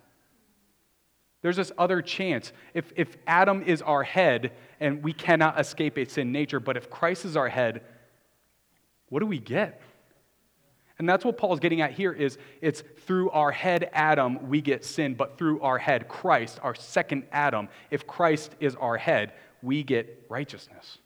There's 1.42 1.56
this 1.56 1.72
other 1.78 2.02
chance. 2.02 2.52
If, 2.74 2.92
if 2.98 3.16
Adam 3.26 3.64
is 3.64 3.82
our 3.82 4.04
head 4.04 4.52
and 4.82 5.02
we 5.02 5.14
cannot 5.14 5.58
escape 5.58 5.98
a 5.98 6.04
sin 6.04 6.34
nature, 6.34 6.60
but 6.60 6.76
if 6.76 6.90
Christ 6.90 7.24
is 7.24 7.38
our 7.38 7.48
head, 7.48 7.82
what 9.08 9.22
do 9.22 9.26
we 9.26 9.40
get? 9.40 9.82
And 11.00 11.08
that's 11.08 11.24
what 11.24 11.38
Paul's 11.38 11.62
getting 11.62 11.80
at 11.80 11.92
here 11.92 12.12
is 12.12 12.38
it's 12.62 12.84
through 13.08 13.30
our 13.30 13.52
head 13.52 13.90
Adam 13.94 14.50
we 14.50 14.60
get 14.60 14.84
sin, 14.84 15.14
but 15.14 15.38
through 15.38 15.62
our 15.62 15.78
head 15.78 16.10
Christ, 16.10 16.60
our 16.62 16.76
second 16.76 17.24
Adam, 17.32 17.70
if 17.90 18.06
Christ 18.06 18.54
is 18.60 18.76
our 18.76 18.98
head, 18.98 19.32
we 19.62 19.82
get 19.82 20.26
righteousness. 20.28 20.98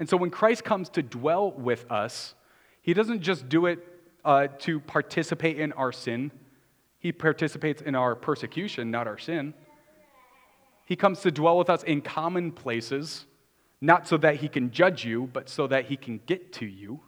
And 0.00 0.08
so 0.08 0.16
when 0.16 0.30
Christ 0.30 0.64
comes 0.64 0.88
to 0.90 1.02
dwell 1.02 1.52
with 1.52 1.88
us, 1.92 2.34
he 2.82 2.94
doesn't 2.94 3.22
just 3.22 3.48
do 3.48 3.66
it 3.66 3.78
uh, 4.24 4.48
to 4.58 4.80
participate 4.80 5.58
in 5.58 5.72
our 5.72 5.92
sin, 5.92 6.30
He 6.98 7.12
participates 7.12 7.80
in 7.80 7.94
our 7.94 8.14
persecution, 8.14 8.90
not 8.90 9.06
our 9.06 9.18
sin. 9.18 9.54
He 10.84 10.96
comes 10.96 11.20
to 11.20 11.30
dwell 11.30 11.58
with 11.58 11.70
us 11.70 11.82
in 11.84 12.02
common 12.02 12.52
places, 12.52 13.24
not 13.80 14.06
so 14.06 14.16
that 14.18 14.36
He 14.36 14.48
can 14.48 14.70
judge 14.70 15.04
you, 15.04 15.30
but 15.32 15.48
so 15.48 15.66
that 15.68 15.86
He 15.86 15.96
can 15.96 16.20
get 16.26 16.52
to 16.54 16.66
you. 16.66 17.00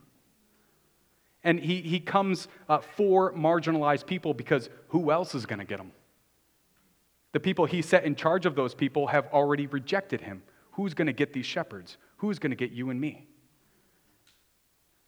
And 1.43 1.59
He, 1.59 1.83
he 1.83 2.01
comes 2.01 2.49
uh, 2.69 2.79
for 2.79 3.33
marginalized 3.33 4.07
people 4.07 4.33
because 4.33 4.71
who 4.89 5.11
else 5.11 5.35
is 5.35 5.45
going 5.45 5.59
to 5.59 5.65
get 5.65 5.79
them? 5.79 5.93
The 7.33 7.41
people 7.41 7.67
He 7.67 7.83
set 7.83 8.05
in 8.05 8.15
charge 8.15 8.47
of 8.47 8.55
those 8.55 8.75
people 8.75 9.09
have 9.09 9.27
already 9.33 9.67
rejected 9.67 10.21
Him. 10.21 10.43
Who's 10.73 10.95
going 10.95 11.07
to 11.07 11.13
get 11.13 11.33
these 11.33 11.47
shepherds? 11.47 11.99
Who's 12.19 12.39
going 12.39 12.51
to 12.51 12.57
get 12.57 12.71
you 12.71 12.91
and 12.91 13.01
me? 13.01 13.27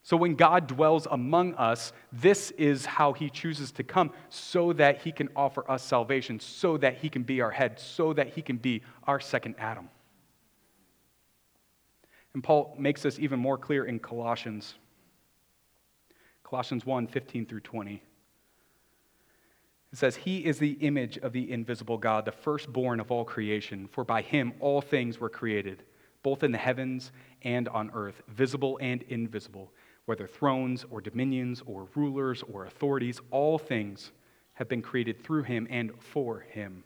So 0.06 0.16
when 0.16 0.36
God 0.36 0.68
dwells 0.68 1.08
among 1.10 1.54
us, 1.56 1.92
this 2.12 2.52
is 2.52 2.86
how 2.86 3.12
he 3.12 3.28
chooses 3.28 3.72
to 3.72 3.82
come 3.82 4.12
so 4.28 4.72
that 4.74 5.02
he 5.02 5.10
can 5.10 5.28
offer 5.34 5.68
us 5.68 5.82
salvation, 5.82 6.38
so 6.38 6.76
that 6.76 6.98
he 6.98 7.08
can 7.08 7.24
be 7.24 7.40
our 7.40 7.50
head, 7.50 7.80
so 7.80 8.12
that 8.12 8.28
he 8.28 8.40
can 8.40 8.56
be 8.56 8.84
our 9.08 9.18
second 9.18 9.56
Adam. 9.58 9.90
And 12.34 12.44
Paul 12.44 12.76
makes 12.78 13.02
this 13.02 13.18
even 13.18 13.40
more 13.40 13.58
clear 13.58 13.84
in 13.84 13.98
Colossians. 13.98 14.76
Colossians 16.44 16.86
1 16.86 17.08
15 17.08 17.44
through 17.44 17.62
20. 17.62 18.00
It 19.92 19.98
says, 19.98 20.14
He 20.14 20.44
is 20.44 20.60
the 20.60 20.74
image 20.74 21.18
of 21.18 21.32
the 21.32 21.50
invisible 21.50 21.98
God, 21.98 22.24
the 22.24 22.30
firstborn 22.30 23.00
of 23.00 23.10
all 23.10 23.24
creation, 23.24 23.88
for 23.90 24.04
by 24.04 24.22
him 24.22 24.52
all 24.60 24.80
things 24.80 25.18
were 25.18 25.28
created, 25.28 25.82
both 26.22 26.44
in 26.44 26.52
the 26.52 26.58
heavens 26.58 27.10
and 27.42 27.68
on 27.70 27.90
earth, 27.92 28.22
visible 28.28 28.78
and 28.80 29.02
invisible 29.08 29.72
whether 30.06 30.26
thrones 30.26 30.84
or 30.90 31.00
dominions 31.00 31.62
or 31.66 31.88
rulers 31.94 32.42
or 32.50 32.64
authorities, 32.64 33.20
all 33.30 33.58
things 33.58 34.12
have 34.54 34.68
been 34.68 34.82
created 34.82 35.22
through 35.22 35.42
him 35.42 35.66
and 35.68 35.92
for 36.00 36.40
him. 36.40 36.84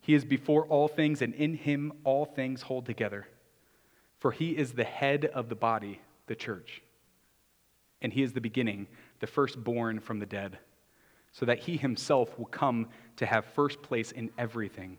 He 0.00 0.14
is 0.14 0.24
before 0.24 0.66
all 0.66 0.88
things, 0.88 1.22
and 1.22 1.34
in 1.34 1.54
him 1.54 1.92
all 2.04 2.24
things 2.24 2.62
hold 2.62 2.86
together. 2.86 3.28
For 4.18 4.32
he 4.32 4.56
is 4.56 4.72
the 4.72 4.84
head 4.84 5.26
of 5.26 5.48
the 5.48 5.54
body, 5.54 6.00
the 6.26 6.34
church. 6.34 6.82
And 8.02 8.12
he 8.12 8.22
is 8.22 8.32
the 8.32 8.40
beginning, 8.40 8.88
the 9.20 9.26
firstborn 9.26 10.00
from 10.00 10.18
the 10.18 10.26
dead, 10.26 10.58
so 11.32 11.44
that 11.46 11.60
he 11.60 11.76
himself 11.76 12.38
will 12.38 12.46
come 12.46 12.88
to 13.16 13.26
have 13.26 13.44
first 13.44 13.82
place 13.82 14.10
in 14.10 14.30
everything. 14.38 14.96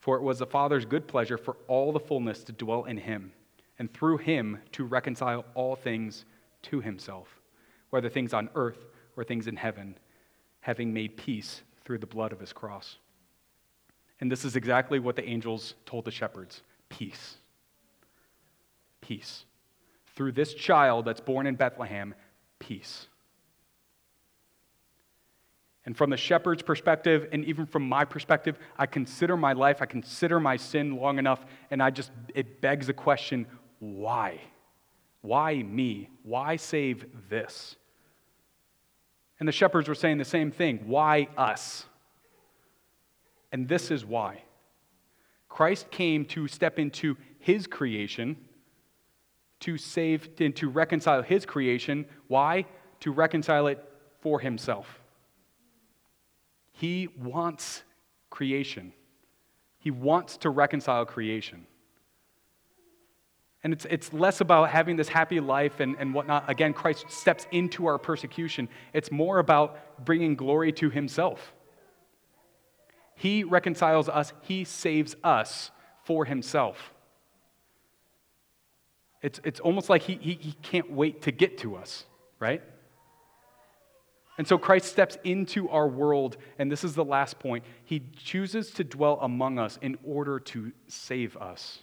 For 0.00 0.16
it 0.16 0.22
was 0.22 0.38
the 0.38 0.46
Father's 0.46 0.86
good 0.86 1.06
pleasure 1.06 1.38
for 1.38 1.56
all 1.68 1.92
the 1.92 2.00
fullness 2.00 2.42
to 2.44 2.52
dwell 2.52 2.84
in 2.84 2.96
him, 2.96 3.32
and 3.78 3.92
through 3.92 4.18
him 4.18 4.58
to 4.72 4.84
reconcile 4.84 5.44
all 5.54 5.76
things 5.76 6.24
to 6.62 6.80
himself, 6.80 7.28
whether 7.90 8.08
things 8.08 8.32
on 8.32 8.48
earth 8.54 8.86
or 9.16 9.24
things 9.24 9.46
in 9.46 9.56
heaven, 9.56 9.96
having 10.60 10.92
made 10.92 11.16
peace 11.16 11.62
through 11.84 11.98
the 11.98 12.06
blood 12.06 12.32
of 12.32 12.40
his 12.40 12.52
cross. 12.52 12.96
And 14.20 14.30
this 14.30 14.44
is 14.44 14.56
exactly 14.56 14.98
what 14.98 15.16
the 15.16 15.24
angels 15.28 15.74
told 15.86 16.04
the 16.04 16.10
shepherds 16.10 16.62
peace. 16.88 17.36
Peace. 19.00 19.44
Through 20.14 20.32
this 20.32 20.54
child 20.54 21.04
that's 21.04 21.20
born 21.20 21.46
in 21.46 21.56
Bethlehem, 21.56 22.14
peace. 22.58 23.08
And 25.86 25.96
from 25.96 26.08
the 26.08 26.16
shepherd's 26.16 26.62
perspective, 26.62 27.28
and 27.32 27.44
even 27.44 27.66
from 27.66 27.86
my 27.86 28.04
perspective, 28.06 28.58
I 28.78 28.86
consider 28.86 29.36
my 29.36 29.52
life, 29.52 29.82
I 29.82 29.86
consider 29.86 30.40
my 30.40 30.56
sin 30.56 30.96
long 30.96 31.18
enough, 31.18 31.44
and 31.70 31.82
I 31.82 31.90
just, 31.90 32.10
it 32.34 32.62
begs 32.62 32.86
the 32.86 32.94
question 32.94 33.46
why? 33.92 34.40
Why 35.20 35.62
me? 35.62 36.10
Why 36.22 36.56
save 36.56 37.06
this? 37.28 37.76
And 39.38 39.48
the 39.48 39.52
shepherds 39.52 39.88
were 39.88 39.94
saying 39.94 40.18
the 40.18 40.24
same 40.24 40.50
thing 40.50 40.80
why 40.86 41.28
us? 41.36 41.86
And 43.52 43.68
this 43.68 43.90
is 43.90 44.04
why. 44.04 44.42
Christ 45.48 45.90
came 45.90 46.24
to 46.26 46.48
step 46.48 46.78
into 46.78 47.16
his 47.38 47.66
creation, 47.66 48.36
to 49.60 49.78
save 49.78 50.28
and 50.40 50.54
to 50.56 50.68
reconcile 50.68 51.22
his 51.22 51.46
creation. 51.46 52.06
Why? 52.26 52.66
To 53.00 53.12
reconcile 53.12 53.68
it 53.68 53.82
for 54.20 54.40
himself. 54.40 55.00
He 56.72 57.08
wants 57.16 57.84
creation. 58.30 58.92
He 59.78 59.90
wants 59.90 60.36
to 60.38 60.50
reconcile 60.50 61.06
creation. 61.06 61.66
And 63.64 63.72
it's, 63.72 63.86
it's 63.88 64.12
less 64.12 64.42
about 64.42 64.68
having 64.68 64.94
this 64.96 65.08
happy 65.08 65.40
life 65.40 65.80
and, 65.80 65.96
and 65.98 66.12
whatnot. 66.12 66.48
Again, 66.48 66.74
Christ 66.74 67.10
steps 67.10 67.46
into 67.50 67.86
our 67.86 67.98
persecution. 67.98 68.68
It's 68.92 69.10
more 69.10 69.38
about 69.38 70.04
bringing 70.04 70.36
glory 70.36 70.70
to 70.72 70.90
himself. 70.90 71.54
He 73.16 73.42
reconciles 73.42 74.08
us, 74.08 74.32
he 74.42 74.64
saves 74.64 75.16
us 75.24 75.70
for 76.04 76.26
himself. 76.26 76.92
It's, 79.22 79.40
it's 79.44 79.60
almost 79.60 79.88
like 79.88 80.02
he, 80.02 80.16
he, 80.20 80.34
he 80.34 80.52
can't 80.60 80.90
wait 80.90 81.22
to 81.22 81.32
get 81.32 81.56
to 81.58 81.76
us, 81.76 82.04
right? 82.38 82.62
And 84.36 84.46
so 84.46 84.58
Christ 84.58 84.90
steps 84.90 85.16
into 85.24 85.70
our 85.70 85.88
world, 85.88 86.36
and 86.58 86.70
this 86.70 86.84
is 86.84 86.94
the 86.94 87.04
last 87.04 87.38
point. 87.38 87.64
He 87.84 88.02
chooses 88.22 88.72
to 88.72 88.84
dwell 88.84 89.18
among 89.22 89.58
us 89.58 89.78
in 89.80 89.96
order 90.04 90.38
to 90.40 90.72
save 90.88 91.38
us. 91.38 91.78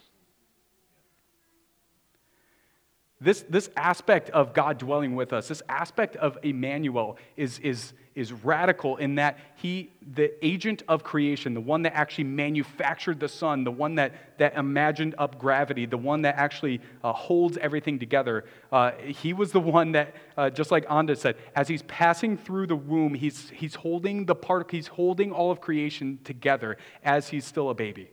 This, 3.22 3.44
this 3.48 3.70
aspect 3.76 4.30
of 4.30 4.52
God 4.52 4.78
dwelling 4.78 5.14
with 5.14 5.32
us, 5.32 5.46
this 5.46 5.62
aspect 5.68 6.16
of 6.16 6.36
Emmanuel, 6.42 7.18
is, 7.36 7.60
is, 7.60 7.92
is 8.16 8.32
radical 8.32 8.96
in 8.96 9.14
that 9.14 9.38
he, 9.54 9.92
the 10.14 10.32
agent 10.44 10.82
of 10.88 11.04
creation, 11.04 11.54
the 11.54 11.60
one 11.60 11.82
that 11.82 11.94
actually 11.94 12.24
manufactured 12.24 13.20
the 13.20 13.28
sun, 13.28 13.62
the 13.62 13.70
one 13.70 13.94
that, 13.94 14.38
that 14.38 14.56
imagined 14.56 15.14
up 15.18 15.38
gravity, 15.38 15.86
the 15.86 15.96
one 15.96 16.22
that 16.22 16.34
actually 16.34 16.80
uh, 17.04 17.12
holds 17.12 17.56
everything 17.58 17.96
together, 17.96 18.44
uh, 18.72 18.90
he 18.92 19.32
was 19.32 19.52
the 19.52 19.60
one 19.60 19.92
that, 19.92 20.16
uh, 20.36 20.50
just 20.50 20.72
like 20.72 20.84
Anda 20.90 21.14
said, 21.14 21.36
as 21.54 21.68
he's 21.68 21.82
passing 21.82 22.36
through 22.36 22.66
the 22.66 22.76
womb, 22.76 23.14
he's, 23.14 23.50
he's 23.50 23.76
holding 23.76 24.26
the 24.26 24.34
part, 24.34 24.68
he's 24.68 24.88
holding 24.88 25.30
all 25.30 25.52
of 25.52 25.60
creation 25.60 26.18
together 26.24 26.76
as 27.04 27.28
he's 27.28 27.44
still 27.44 27.70
a 27.70 27.74
baby 27.74 28.10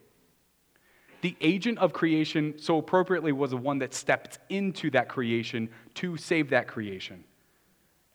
the 1.21 1.35
agent 1.41 1.77
of 1.79 1.93
creation 1.93 2.53
so 2.57 2.77
appropriately 2.77 3.31
was 3.31 3.51
the 3.51 3.57
one 3.57 3.79
that 3.79 3.93
stepped 3.93 4.39
into 4.49 4.89
that 4.91 5.09
creation 5.09 5.69
to 5.95 6.17
save 6.17 6.49
that 6.51 6.67
creation. 6.67 7.23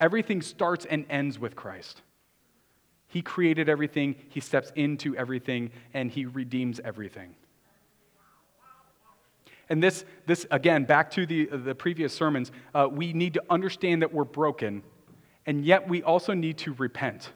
Everything 0.01 0.43
starts 0.43 0.85
and 0.87 1.05
ends 1.09 1.39
with 1.39 1.55
Christ. 1.55 2.03
He 3.07 3.23
created 3.23 3.69
everything, 3.69 4.17
He 4.29 4.41
steps 4.41 4.73
into 4.75 5.17
everything, 5.17 5.71
and 5.93 6.11
He 6.11 6.25
redeems 6.25 6.81
everything. 6.81 7.37
And 9.69 9.83
this, 9.83 10.05
this 10.27 10.47
again, 10.51 10.85
back 10.85 11.11
to 11.13 11.25
the, 11.25 11.47
the 11.47 11.75
previous 11.75 12.13
sermons, 12.13 12.53
uh, 12.75 12.89
we 12.91 13.13
need 13.13 13.35
to 13.35 13.43
understand 13.49 14.03
that 14.03 14.13
we're 14.13 14.25
broken, 14.25 14.83
and 15.47 15.65
yet 15.65 15.89
we 15.89 16.03
also 16.03 16.35
need 16.35 16.59
to 16.59 16.75
repent. 16.75 17.31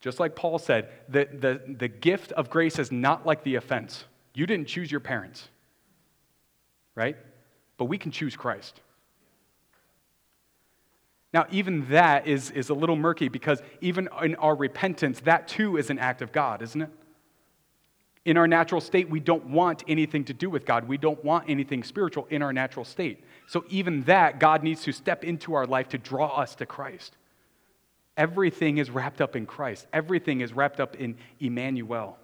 Just 0.00 0.18
like 0.18 0.34
Paul 0.34 0.58
said, 0.58 0.90
the, 1.08 1.28
the, 1.32 1.74
the 1.76 1.88
gift 1.88 2.32
of 2.32 2.50
grace 2.50 2.78
is 2.78 2.90
not 2.90 3.26
like 3.26 3.44
the 3.44 3.54
offense. 3.54 4.04
You 4.34 4.46
didn't 4.46 4.68
choose 4.68 4.90
your 4.90 5.00
parents, 5.00 5.48
right? 6.94 7.16
But 7.76 7.86
we 7.86 7.98
can 7.98 8.10
choose 8.10 8.36
Christ. 8.36 8.80
Now, 11.32 11.46
even 11.50 11.88
that 11.90 12.26
is, 12.26 12.50
is 12.50 12.70
a 12.70 12.74
little 12.74 12.96
murky 12.96 13.28
because 13.28 13.62
even 13.80 14.08
in 14.22 14.34
our 14.36 14.54
repentance, 14.54 15.20
that 15.20 15.46
too 15.46 15.76
is 15.76 15.90
an 15.90 15.98
act 15.98 16.22
of 16.22 16.32
God, 16.32 16.60
isn't 16.62 16.82
it? 16.82 16.90
In 18.24 18.36
our 18.36 18.46
natural 18.46 18.80
state, 18.80 19.08
we 19.08 19.20
don't 19.20 19.46
want 19.46 19.82
anything 19.88 20.24
to 20.24 20.34
do 20.34 20.50
with 20.50 20.66
God. 20.66 20.86
We 20.86 20.98
don't 20.98 21.24
want 21.24 21.48
anything 21.48 21.82
spiritual 21.82 22.26
in 22.30 22.42
our 22.42 22.52
natural 22.52 22.84
state. 22.84 23.24
So, 23.46 23.64
even 23.70 24.02
that, 24.02 24.38
God 24.38 24.62
needs 24.62 24.82
to 24.82 24.92
step 24.92 25.24
into 25.24 25.54
our 25.54 25.66
life 25.66 25.88
to 25.90 25.98
draw 25.98 26.36
us 26.36 26.54
to 26.56 26.66
Christ. 26.66 27.16
Everything 28.16 28.76
is 28.76 28.90
wrapped 28.90 29.22
up 29.22 29.36
in 29.36 29.46
Christ, 29.46 29.86
everything 29.92 30.42
is 30.42 30.52
wrapped 30.52 30.80
up 30.80 30.96
in 30.96 31.16
Emmanuel. 31.38 32.18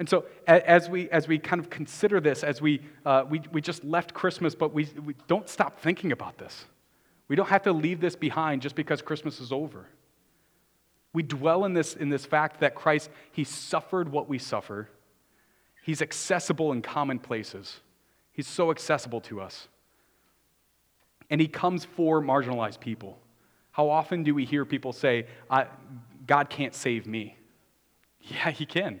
And 0.00 0.08
so, 0.08 0.24
as 0.46 0.88
we, 0.88 1.10
as 1.10 1.28
we 1.28 1.38
kind 1.38 1.60
of 1.60 1.68
consider 1.68 2.20
this, 2.20 2.42
as 2.42 2.62
we, 2.62 2.80
uh, 3.04 3.24
we, 3.28 3.42
we 3.52 3.60
just 3.60 3.84
left 3.84 4.14
Christmas, 4.14 4.54
but 4.54 4.72
we, 4.72 4.88
we 5.04 5.14
don't 5.28 5.46
stop 5.46 5.78
thinking 5.78 6.10
about 6.10 6.38
this. 6.38 6.64
We 7.28 7.36
don't 7.36 7.50
have 7.50 7.62
to 7.64 7.72
leave 7.72 8.00
this 8.00 8.16
behind 8.16 8.62
just 8.62 8.74
because 8.74 9.02
Christmas 9.02 9.40
is 9.40 9.52
over. 9.52 9.86
We 11.12 11.22
dwell 11.22 11.66
in 11.66 11.74
this, 11.74 11.96
in 11.96 12.08
this 12.08 12.24
fact 12.24 12.60
that 12.60 12.74
Christ, 12.74 13.10
He 13.30 13.44
suffered 13.44 14.10
what 14.10 14.26
we 14.26 14.38
suffer. 14.38 14.88
He's 15.82 16.00
accessible 16.00 16.72
in 16.72 16.80
common 16.80 17.18
places. 17.18 17.80
He's 18.32 18.48
so 18.48 18.70
accessible 18.70 19.20
to 19.22 19.42
us. 19.42 19.68
And 21.28 21.42
He 21.42 21.46
comes 21.46 21.84
for 21.84 22.22
marginalized 22.22 22.80
people. 22.80 23.18
How 23.72 23.90
often 23.90 24.22
do 24.22 24.34
we 24.34 24.46
hear 24.46 24.64
people 24.64 24.94
say, 24.94 25.26
God 26.26 26.48
can't 26.48 26.74
save 26.74 27.06
me? 27.06 27.36
Yeah, 28.22 28.50
He 28.50 28.64
can. 28.64 28.98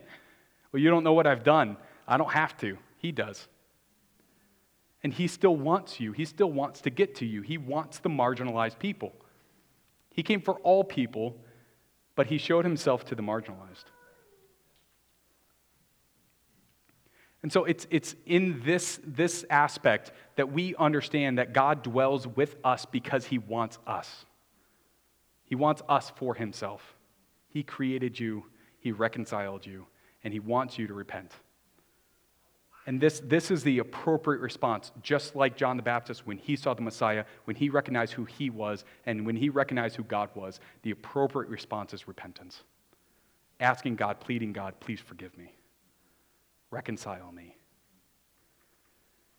Well, 0.72 0.80
you 0.80 0.90
don't 0.90 1.04
know 1.04 1.12
what 1.12 1.26
I've 1.26 1.44
done. 1.44 1.76
I 2.06 2.16
don't 2.16 2.32
have 2.32 2.56
to. 2.58 2.78
He 2.98 3.12
does. 3.12 3.48
And 5.02 5.12
He 5.12 5.26
still 5.26 5.56
wants 5.56 6.00
you. 6.00 6.12
He 6.12 6.24
still 6.24 6.52
wants 6.52 6.80
to 6.82 6.90
get 6.90 7.16
to 7.16 7.26
you. 7.26 7.42
He 7.42 7.58
wants 7.58 7.98
the 7.98 8.08
marginalized 8.08 8.78
people. 8.78 9.12
He 10.12 10.22
came 10.22 10.40
for 10.40 10.54
all 10.60 10.84
people, 10.84 11.36
but 12.14 12.26
He 12.26 12.38
showed 12.38 12.64
Himself 12.64 13.04
to 13.06 13.14
the 13.14 13.22
marginalized. 13.22 13.84
And 17.42 17.50
so 17.50 17.64
it's, 17.64 17.86
it's 17.90 18.14
in 18.26 18.60
this, 18.64 19.00
this 19.02 19.46
aspect 19.48 20.12
that 20.36 20.52
we 20.52 20.74
understand 20.76 21.38
that 21.38 21.54
God 21.54 21.82
dwells 21.82 22.26
with 22.26 22.56
us 22.62 22.84
because 22.84 23.26
He 23.26 23.38
wants 23.38 23.78
us. 23.86 24.26
He 25.44 25.54
wants 25.54 25.82
us 25.88 26.12
for 26.16 26.34
Himself. 26.34 26.94
He 27.48 27.62
created 27.62 28.20
you, 28.20 28.44
He 28.78 28.92
reconciled 28.92 29.64
you, 29.64 29.86
and 30.24 30.32
he 30.32 30.40
wants 30.40 30.78
you 30.78 30.86
to 30.86 30.94
repent. 30.94 31.32
And 32.86 33.00
this, 33.00 33.20
this 33.20 33.50
is 33.50 33.62
the 33.62 33.78
appropriate 33.78 34.40
response, 34.40 34.90
just 35.02 35.36
like 35.36 35.56
John 35.56 35.76
the 35.76 35.82
Baptist 35.82 36.26
when 36.26 36.38
he 36.38 36.56
saw 36.56 36.74
the 36.74 36.82
Messiah, 36.82 37.24
when 37.44 37.54
he 37.54 37.68
recognized 37.68 38.14
who 38.14 38.24
he 38.24 38.50
was, 38.50 38.84
and 39.06 39.26
when 39.26 39.36
he 39.36 39.48
recognized 39.48 39.96
who 39.96 40.04
God 40.04 40.30
was, 40.34 40.60
the 40.82 40.90
appropriate 40.90 41.50
response 41.50 41.92
is 41.92 42.08
repentance. 42.08 42.62
Asking 43.60 43.96
God, 43.96 44.18
pleading 44.18 44.52
God, 44.52 44.80
please 44.80 44.98
forgive 44.98 45.36
me, 45.36 45.54
reconcile 46.70 47.30
me. 47.30 47.56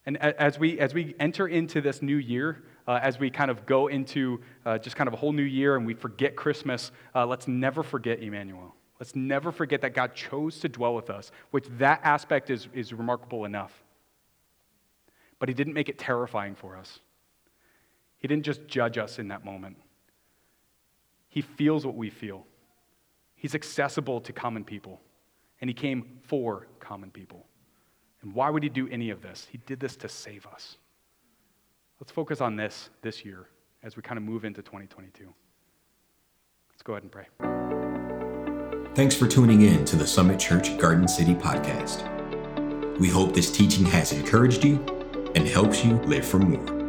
And 0.05 0.17
as 0.17 0.57
we, 0.57 0.79
as 0.79 0.93
we 0.93 1.15
enter 1.19 1.47
into 1.47 1.81
this 1.81 2.01
new 2.01 2.17
year, 2.17 2.63
uh, 2.87 2.99
as 3.03 3.19
we 3.19 3.29
kind 3.29 3.51
of 3.51 3.65
go 3.65 3.87
into 3.87 4.41
uh, 4.65 4.77
just 4.77 4.95
kind 4.95 5.07
of 5.07 5.13
a 5.13 5.17
whole 5.17 5.31
new 5.31 5.43
year 5.43 5.75
and 5.75 5.85
we 5.85 5.93
forget 5.93 6.35
Christmas, 6.35 6.91
uh, 7.13 7.25
let's 7.25 7.47
never 7.47 7.83
forget 7.83 8.21
Emmanuel. 8.21 8.75
Let's 9.01 9.15
never 9.15 9.51
forget 9.51 9.81
that 9.81 9.95
God 9.95 10.13
chose 10.13 10.59
to 10.59 10.69
dwell 10.69 10.93
with 10.93 11.09
us, 11.09 11.31
which 11.49 11.65
that 11.79 12.01
aspect 12.03 12.51
is, 12.51 12.67
is 12.71 12.93
remarkable 12.93 13.45
enough. 13.45 13.73
But 15.39 15.49
He 15.49 15.55
didn't 15.55 15.73
make 15.73 15.89
it 15.89 15.97
terrifying 15.97 16.53
for 16.53 16.77
us. 16.77 16.99
He 18.19 18.27
didn't 18.27 18.45
just 18.45 18.67
judge 18.67 18.99
us 18.99 19.17
in 19.17 19.29
that 19.29 19.43
moment. 19.43 19.77
He 21.29 21.41
feels 21.41 21.83
what 21.83 21.95
we 21.95 22.11
feel. 22.11 22.45
He's 23.33 23.55
accessible 23.55 24.21
to 24.21 24.33
common 24.33 24.63
people, 24.63 25.01
and 25.61 25.67
He 25.67 25.73
came 25.73 26.19
for 26.27 26.67
common 26.79 27.09
people. 27.09 27.47
And 28.21 28.35
why 28.35 28.51
would 28.51 28.61
He 28.61 28.69
do 28.69 28.87
any 28.89 29.09
of 29.09 29.23
this? 29.23 29.47
He 29.51 29.57
did 29.65 29.79
this 29.79 29.95
to 29.95 30.09
save 30.09 30.45
us. 30.45 30.77
Let's 31.99 32.11
focus 32.11 32.39
on 32.39 32.55
this 32.55 32.91
this 33.01 33.25
year 33.25 33.47
as 33.81 33.95
we 33.95 34.03
kind 34.03 34.19
of 34.19 34.23
move 34.23 34.45
into 34.45 34.61
2022. 34.61 35.33
Let's 36.69 36.83
go 36.83 36.93
ahead 36.93 37.01
and 37.01 37.11
pray. 37.11 37.60
Thanks 38.93 39.15
for 39.15 39.25
tuning 39.25 39.61
in 39.61 39.85
to 39.85 39.95
the 39.95 40.05
Summit 40.05 40.37
Church 40.37 40.77
Garden 40.77 41.07
City 41.07 41.33
podcast. 41.33 42.03
We 42.99 43.07
hope 43.07 43.33
this 43.33 43.49
teaching 43.49 43.85
has 43.85 44.11
encouraged 44.11 44.65
you 44.65 44.83
and 45.33 45.47
helps 45.47 45.85
you 45.85 45.93
live 45.99 46.25
for 46.25 46.39
more. 46.39 46.80